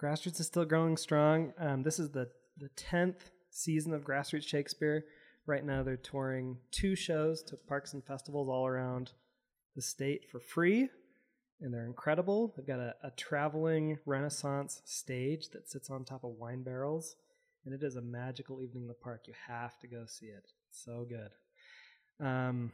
Grassroots 0.00 0.40
is 0.40 0.46
still 0.46 0.64
growing 0.64 0.96
strong. 0.96 1.52
Um, 1.58 1.82
this 1.82 1.98
is 1.98 2.10
the 2.10 2.28
the 2.58 2.68
tenth 2.76 3.30
season 3.50 3.92
of 3.94 4.04
Grassroots 4.04 4.46
Shakespeare. 4.46 5.04
Right 5.46 5.64
now, 5.64 5.82
they're 5.82 5.96
touring 5.96 6.58
two 6.70 6.94
shows 6.94 7.42
to 7.44 7.56
parks 7.56 7.94
and 7.94 8.04
festivals 8.04 8.48
all 8.48 8.66
around 8.66 9.12
the 9.74 9.82
state 9.82 10.28
for 10.30 10.38
free, 10.38 10.88
and 11.60 11.72
they're 11.72 11.86
incredible. 11.86 12.52
They've 12.56 12.66
got 12.66 12.78
a, 12.78 12.94
a 13.02 13.10
traveling 13.16 13.98
Renaissance 14.04 14.82
stage 14.84 15.48
that 15.52 15.68
sits 15.68 15.90
on 15.90 16.04
top 16.04 16.24
of 16.24 16.32
wine 16.38 16.62
barrels, 16.62 17.16
and 17.64 17.74
it 17.74 17.82
is 17.82 17.96
a 17.96 18.02
magical 18.02 18.62
evening 18.62 18.82
in 18.82 18.88
the 18.88 18.94
park. 18.94 19.22
You 19.26 19.34
have 19.48 19.78
to 19.80 19.88
go 19.88 20.04
see 20.06 20.26
it. 20.26 20.44
So 20.70 21.06
good. 21.08 22.24
Um, 22.24 22.72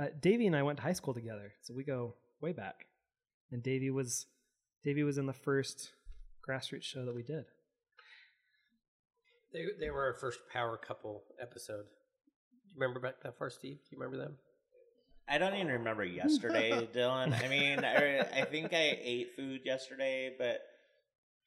uh, 0.00 0.06
Davey 0.20 0.46
and 0.46 0.56
I 0.56 0.62
went 0.62 0.78
to 0.78 0.82
high 0.82 0.92
school 0.94 1.14
together, 1.14 1.52
so 1.62 1.74
we 1.74 1.84
go 1.84 2.14
way 2.40 2.52
back. 2.52 2.86
And 3.52 3.62
Davey 3.62 3.90
was 3.90 4.26
Davey 4.84 5.02
was 5.02 5.18
in 5.18 5.26
the 5.26 5.32
first 5.32 5.90
grassroots 6.48 6.84
show 6.84 7.04
that 7.04 7.14
we 7.14 7.22
did. 7.22 7.44
they 9.52 9.64
they 9.78 9.90
were 9.90 10.04
our 10.04 10.14
first 10.14 10.40
power 10.52 10.76
couple 10.76 11.22
episode. 11.40 11.84
Do 11.84 12.68
you 12.74 12.80
remember 12.80 13.00
back 13.00 13.22
that 13.22 13.36
far, 13.38 13.50
Steve? 13.50 13.76
Do 13.78 13.96
you 13.96 13.98
remember 14.00 14.16
them? 14.22 14.36
I 15.28 15.38
don't 15.38 15.54
even 15.54 15.68
remember 15.68 16.04
yesterday, 16.04 16.88
Dylan. 16.94 17.32
I 17.44 17.48
mean, 17.48 17.84
I, 17.84 18.20
I 18.40 18.44
think 18.46 18.72
I 18.72 18.98
ate 19.00 19.28
food 19.36 19.60
yesterday, 19.64 20.32
but 20.38 20.60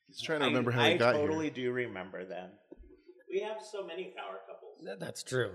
He's 0.08 0.22
trying 0.22 0.39
to 0.39 0.46
I- 0.46 0.50
remember 0.50 0.72
how 0.72 0.84
I 0.84 0.92
he 0.92 0.98
got 0.98 1.13
totally 1.13 1.46
here. 1.46 1.54
do 1.54 1.72
remember 1.72 2.26
them. 2.26 2.50
We 3.30 3.42
have 3.42 3.58
so 3.72 3.86
many 3.86 4.13
power 4.16 4.39
couples. 4.48 4.80
That, 4.86 5.00
that's 5.00 5.24
true. 5.24 5.52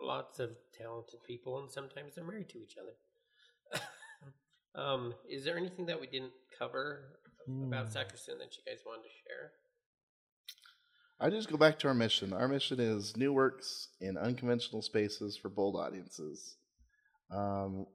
Lots 0.00 0.38
of 0.38 0.50
talented 0.82 1.20
people, 1.26 1.58
and 1.60 1.70
sometimes 1.70 2.14
they're 2.14 2.24
married 2.24 2.48
to 2.50 2.58
each 2.58 2.76
other. 2.80 3.80
um, 4.74 5.14
is 5.28 5.44
there 5.44 5.56
anything 5.56 5.86
that 5.86 6.00
we 6.00 6.06
didn't 6.06 6.32
cover 6.58 7.18
about 7.66 7.86
Hmm. 7.86 7.92
Sackerson 7.92 8.38
that 8.38 8.56
you 8.56 8.62
guys 8.66 8.82
wanted 8.86 9.02
to 9.02 9.08
share? 9.26 9.52
I 11.20 11.30
just 11.30 11.50
go 11.50 11.56
back 11.56 11.78
to 11.80 11.88
our 11.88 11.94
mission. 11.94 12.32
Our 12.32 12.48
mission 12.48 12.80
is 12.80 13.16
new 13.16 13.32
works 13.32 13.88
in 14.00 14.16
unconventional 14.16 14.82
spaces 14.82 15.36
for 15.36 15.48
bold 15.48 15.76
audiences. 15.76 16.56
Um, 17.30 17.86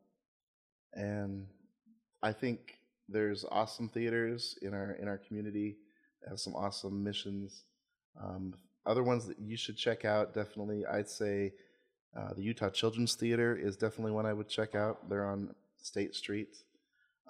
and 0.94 1.48
I 2.24 2.32
think 2.32 2.80
there's 3.10 3.46
awesome 3.52 3.90
theaters 3.90 4.58
in 4.62 4.74
our 4.74 4.94
in 4.94 5.08
our 5.08 5.18
community 5.18 5.78
that 6.22 6.30
have 6.30 6.40
some 6.40 6.56
awesome 6.56 7.04
missions. 7.04 7.64
Um, 8.22 8.54
other 8.86 9.04
ones 9.04 9.28
that 9.28 9.40
you 9.40 9.58
should 9.58 9.78
check 9.78 10.06
out 10.06 10.34
definitely, 10.34 10.86
I'd 10.86 11.10
say 11.10 11.54
uh, 12.18 12.34
the 12.34 12.42
Utah 12.42 12.70
Children's 12.70 13.16
Theater 13.16 13.56
is 13.56 13.78
definitely 13.78 14.12
one 14.12 14.26
I 14.26 14.34
would 14.34 14.50
check 14.50 14.74
out. 14.74 15.08
They're 15.10 15.28
on 15.28 15.54
State 15.82 16.16
Street. 16.16 16.58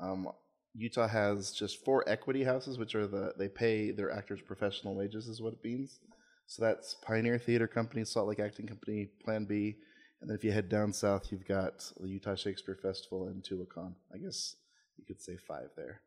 Um, 0.02 0.30
Utah 0.74 1.08
has 1.08 1.52
just 1.52 1.84
four 1.84 2.08
equity 2.08 2.44
houses, 2.44 2.78
which 2.78 2.96
are 2.96 3.08
the 3.08 3.34
they 3.38 3.50
pay 3.50 3.92
their 3.92 4.12
actors 4.12 4.40
professional 4.42 4.96
wages, 4.96 5.28
is 5.28 5.42
what 5.42 5.54
it 5.54 5.64
means. 5.64 6.00
So 6.46 6.64
that's 6.64 6.96
Pioneer 6.96 7.38
Theater 7.38 7.68
Company, 7.68 8.06
Salt 8.06 8.30
Lake 8.30 8.40
Acting 8.40 8.68
Company, 8.68 9.10
Plan 9.24 9.44
B, 9.44 9.76
and 10.22 10.30
then 10.30 10.38
if 10.38 10.44
you 10.44 10.52
head 10.52 10.70
down 10.70 10.94
south, 10.94 11.32
you've 11.32 11.48
got 11.48 11.92
the 12.00 12.08
Utah 12.08 12.36
Shakespeare 12.36 12.78
Festival 12.82 13.28
and 13.28 13.44
Tuacahn. 13.44 13.94
I 14.14 14.18
guess 14.18 14.56
you 14.98 15.04
could 15.06 15.22
say 15.22 15.36
five 15.36 15.70
there. 15.76 16.02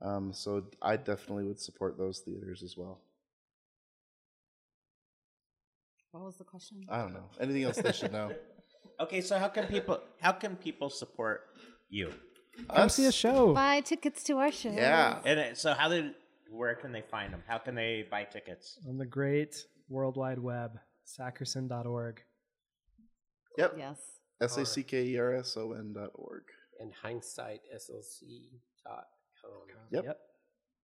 Um, 0.00 0.32
so 0.32 0.64
I 0.80 0.96
definitely 0.96 1.44
would 1.44 1.60
support 1.60 1.98
those 1.98 2.20
theaters 2.20 2.62
as 2.62 2.76
well. 2.76 3.00
What 6.12 6.24
was 6.24 6.36
the 6.36 6.44
question? 6.44 6.84
I 6.88 6.98
don't 6.98 7.14
know 7.14 7.30
anything 7.40 7.64
else 7.64 7.76
they 7.76 7.92
should 7.92 8.12
know. 8.12 8.30
Okay, 9.00 9.20
so 9.20 9.36
how 9.36 9.48
can 9.48 9.66
people 9.66 9.98
how 10.20 10.30
can 10.30 10.54
people 10.54 10.88
support 10.88 11.40
you? 11.88 12.12
Come 12.68 12.88
see 12.88 13.06
a 13.06 13.10
show. 13.10 13.52
Buy 13.52 13.80
tickets 13.80 14.22
to 14.24 14.38
our 14.38 14.52
show. 14.52 14.70
Yeah. 14.70 15.18
And 15.24 15.40
it, 15.40 15.58
so 15.58 15.74
how 15.74 15.88
did 15.88 16.14
where 16.50 16.76
can 16.76 16.92
they 16.92 17.00
find 17.00 17.32
them? 17.32 17.42
How 17.48 17.58
can 17.58 17.74
they 17.74 18.06
buy 18.08 18.24
tickets? 18.24 18.78
on 18.88 18.98
the 18.98 19.06
great 19.06 19.56
World 19.88 20.16
Wide 20.16 20.38
Web, 20.38 20.78
sackerson.org. 21.04 22.20
Yep. 23.58 23.74
Yes. 23.76 23.98
S 24.40 24.56
A 24.56 24.66
C 24.66 24.82
K 24.84 25.04
E 25.04 25.18
R 25.18 25.34
S 25.34 25.56
O 25.56 25.72
N 25.72 25.94
dot 25.94 26.10
org. 26.14 26.44
And 26.78 26.92
hindsightslc.com. 27.04 27.48
Yep. 29.90 30.04
Yep. 30.04 30.18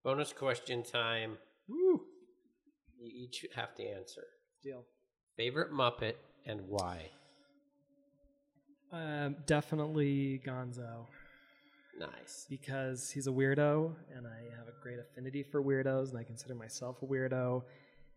Bonus 0.04 0.34
question 0.34 0.82
time. 0.84 1.38
Woo. 1.68 2.02
You 2.98 3.12
each 3.26 3.46
have 3.56 3.76
to 3.76 3.84
answer. 3.84 4.24
Deal. 4.64 4.86
Favorite 5.38 5.72
Muppet 5.72 6.14
and 6.46 6.62
why? 6.68 7.10
Um, 8.92 9.36
definitely 9.46 10.42
Gonzo. 10.46 11.06
Nice. 12.00 12.46
because 12.48 13.10
he's 13.10 13.26
a 13.26 13.32
weirdo 13.32 13.92
and 14.16 14.28
I 14.28 14.56
have 14.58 14.68
a 14.68 14.84
great 14.84 15.00
affinity 15.00 15.42
for 15.42 15.64
weirdos 15.64 16.10
and 16.12 16.20
I 16.20 16.24
consider 16.24 16.54
myself 16.54 17.02
a 17.02 17.06
weirdo. 17.06 17.64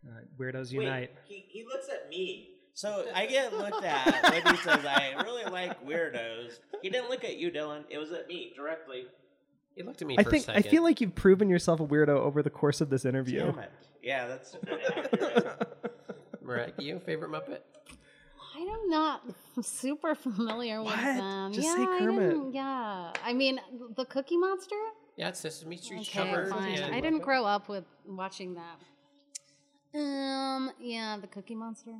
Uh, 0.07 0.09
weirdos 0.39 0.71
Wait, 0.71 0.83
unite. 0.83 1.11
he, 1.25 1.45
he 1.47 1.63
looks 1.65 1.87
at 1.89 2.07
me. 2.09 2.49
So 2.73 3.05
I 3.13 3.25
get 3.25 3.53
looked 3.57 3.83
at 3.83 4.29
when 4.31 4.55
he 4.55 4.61
says, 4.61 4.85
I 4.85 5.13
really 5.23 5.45
like 5.51 5.83
weirdos. 5.85 6.59
He 6.81 6.89
didn't 6.89 7.09
look 7.09 7.23
at 7.23 7.37
you, 7.37 7.51
Dylan. 7.51 7.83
It 7.89 7.97
was 7.97 8.11
at 8.11 8.27
me 8.27 8.53
directly. 8.55 9.05
He 9.75 9.83
looked 9.83 10.01
at 10.01 10.07
me 10.07 10.15
I 10.17 10.23
for 10.23 10.29
think 10.31 10.47
a 10.47 10.51
I 10.51 10.55
second. 10.57 10.71
feel 10.71 10.83
like 10.83 11.01
you've 11.01 11.15
proven 11.15 11.49
yourself 11.49 11.79
a 11.79 11.85
weirdo 11.85 12.09
over 12.09 12.41
the 12.43 12.49
course 12.49 12.81
of 12.81 12.89
this 12.89 13.03
interview. 13.05 13.39
Damn 13.39 13.59
it. 13.59 13.71
Yeah, 14.03 14.27
that's 14.27 14.55
accurate. 14.95 15.67
Mariah, 16.51 16.71
you 16.79 16.99
favorite 16.99 17.31
Muppet? 17.31 17.59
I'm 18.55 18.89
not 18.89 19.21
super 19.61 20.13
familiar 20.13 20.81
with 20.81 20.91
What? 20.93 21.01
them. 21.01 21.53
Just 21.53 21.67
yeah, 21.67 21.75
say 21.75 21.81
I 21.83 21.99
Kermit. 21.99 22.29
didn't- 22.29 22.53
yeah, 22.53 23.13
I 23.23 23.33
mean 23.33 23.59
the 23.95 24.05
Cookie 24.05 24.37
Monster. 24.37 24.75
Yeah, 25.15 25.29
it's 25.29 25.39
Sesame 25.39 25.77
Street 25.77 26.01
Okay, 26.01 26.29
covered. 26.29 26.49
fine. 26.49 26.73
and- 26.77 26.93
I 26.95 26.99
didn't 27.01 27.19
grow 27.21 27.45
up 27.45 27.69
with 27.69 27.85
watching 28.05 28.55
that. 28.55 28.79
Um, 29.97 30.71
yeah, 30.79 31.17
the 31.19 31.27
Cookie 31.27 31.55
Monster. 31.55 31.91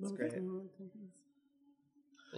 That's 0.00 0.12
great. 0.12 0.32
and 0.34 0.68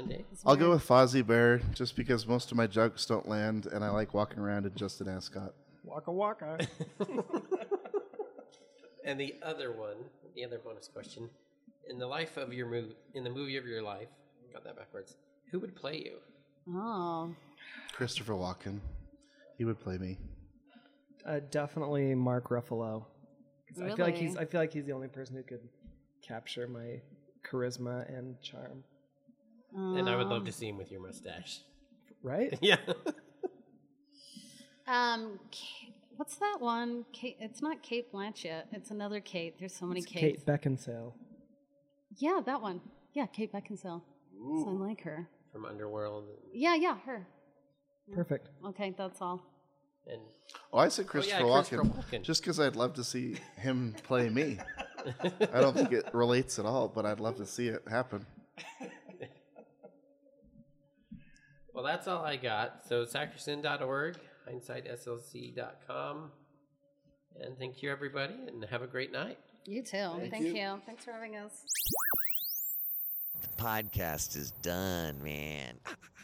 Dave? 0.09 0.25
I'll 0.47 0.57
go 0.57 0.71
with 0.71 0.87
Fozzie 0.87 1.27
Bear 1.27 1.59
just 1.75 1.97
because 1.97 2.27
most 2.27 2.51
of 2.51 2.57
my 2.57 2.67
jokes 2.67 3.05
don't 3.07 3.27
land, 3.29 3.67
and 3.67 3.83
I 3.85 3.91
like 3.91 4.15
walking 4.15 4.39
around 4.39 4.65
in 4.67 4.75
just 4.75 5.01
an 5.01 5.09
ascot. 5.09 5.55
Waka 5.85 6.13
waka. 6.13 6.59
And 9.05 9.19
the 9.19 9.37
other 9.43 9.73
one, 9.73 9.97
the 10.39 10.45
other 10.45 10.59
bonus 10.59 10.87
question, 10.89 11.29
in 11.89 11.99
the 11.99 12.07
life 12.07 12.37
of 12.37 12.53
your 12.53 12.69
movie, 12.69 12.95
in 13.15 13.25
the 13.25 13.31
movie 13.31 13.57
of 13.57 13.67
your 13.67 13.83
life, 13.83 14.09
got 14.53 14.63
that 14.63 14.77
backwards. 14.77 15.17
Who 15.51 15.59
would 15.59 15.75
play 15.75 15.97
you? 16.05 16.19
Oh, 16.73 17.35
Christopher 17.93 18.35
Walken, 18.35 18.79
he 19.57 19.65
would 19.65 19.81
play 19.81 19.99
me. 19.99 20.17
uh, 21.27 21.41
definitely 21.51 22.15
Mark 22.15 22.51
Ruffalo. 22.51 23.05
'Cause 23.69 23.83
I 23.83 23.91
feel 23.97 24.07
like 24.07 24.17
he's 24.17 24.35
Really? 24.35 24.47
I 24.47 24.51
feel 24.51 24.61
like 24.61 24.73
he's 24.73 24.87
the 24.87 24.93
only 24.93 25.09
person 25.09 25.35
who 25.37 25.43
could 25.43 25.69
capture 26.23 26.67
my 26.69 27.03
charisma 27.45 28.09
and 28.17 28.41
charm. 28.41 28.85
And 29.75 30.09
I 30.09 30.17
would 30.17 30.29
love 30.29 30.45
to 30.47 30.53
see 30.53 30.69
him 30.69 30.79
with 30.79 30.91
your 30.93 31.01
mustache. 31.03 31.63
Right? 32.23 32.57
Yeah. 32.63 32.79
Um, 34.87 35.39
Ka- 35.53 35.88
what's 36.19 36.37
that 36.37 36.57
one? 36.61 37.05
Kate, 37.13 37.37
it's 37.41 37.63
not 37.63 37.83
Cate 37.83 38.13
Blanchett. 38.13 38.65
It's 38.73 38.91
another 38.91 39.21
Kate. 39.21 39.55
There's 39.59 39.75
so 39.75 39.87
many 39.87 40.01
It's 40.01 40.11
Kates. 40.13 40.43
Kate 40.45 40.47
Beckinsale. 40.47 41.13
yeah, 42.19 42.41
that 42.45 42.61
one. 42.61 42.81
Yeah, 43.15 43.27
Kate 43.27 43.53
Beckinsale. 43.53 44.03
So 44.37 44.67
I 44.69 44.87
like 44.89 45.01
her. 45.03 45.29
From 45.53 45.65
Underworld. 45.65 46.25
Yeah, 46.53 46.75
yeah, 46.75 46.99
her. 47.07 47.27
Mm. 48.11 48.15
Perfect. 48.15 48.49
Okay, 48.67 48.95
that's 48.97 49.21
all. 49.23 49.41
And 50.07 50.21
Oh, 50.73 50.79
I 50.79 50.89
said 50.89 51.05
oh, 51.07 51.11
Christopher, 51.11 51.45
Christopher 51.45 51.83
Walken, 51.83 51.95
Walken. 51.95 52.23
just 52.23 52.43
because 52.43 52.59
I'd 52.61 52.77
love 52.77 52.95
to 52.95 53.05
see 53.05 53.37
him 53.57 53.95
play 54.03 54.29
me. 54.29 54.59
I 55.53 55.61
don't 55.61 55.75
think 55.77 55.93
it 55.93 56.09
relates 56.13 56.59
at 56.59 56.65
all, 56.67 56.89
but 56.89 57.05
I'd 57.07 57.21
love 57.21 57.37
to 57.37 57.47
see 57.47 57.69
it 57.69 57.83
happen. 57.89 58.25
well, 61.75 61.85
that's 61.85 62.09
all 62.09 62.25
I 62.25 62.37
got. 62.37 62.87
So 62.89 63.05
sackerson.org, 63.05 64.17
hindsightslc.com. 64.51 66.31
And 67.41 67.59
thank 67.59 67.83
you, 67.83 67.91
everybody, 67.91 68.35
and 68.47 68.65
have 68.65 68.83
a 68.83 68.87
great 68.87 69.13
night. 69.13 69.39
You 69.65 69.83
too. 69.83 70.29
Thank, 70.31 70.57
you. 70.57 70.81
Thanks 70.87 71.05
for 71.05 71.13
having 71.13 71.37
us. 71.37 71.65
The 73.43 73.63
podcast 73.63 74.37
is 74.37 74.53
done, 74.63 75.23
man. 75.23 75.75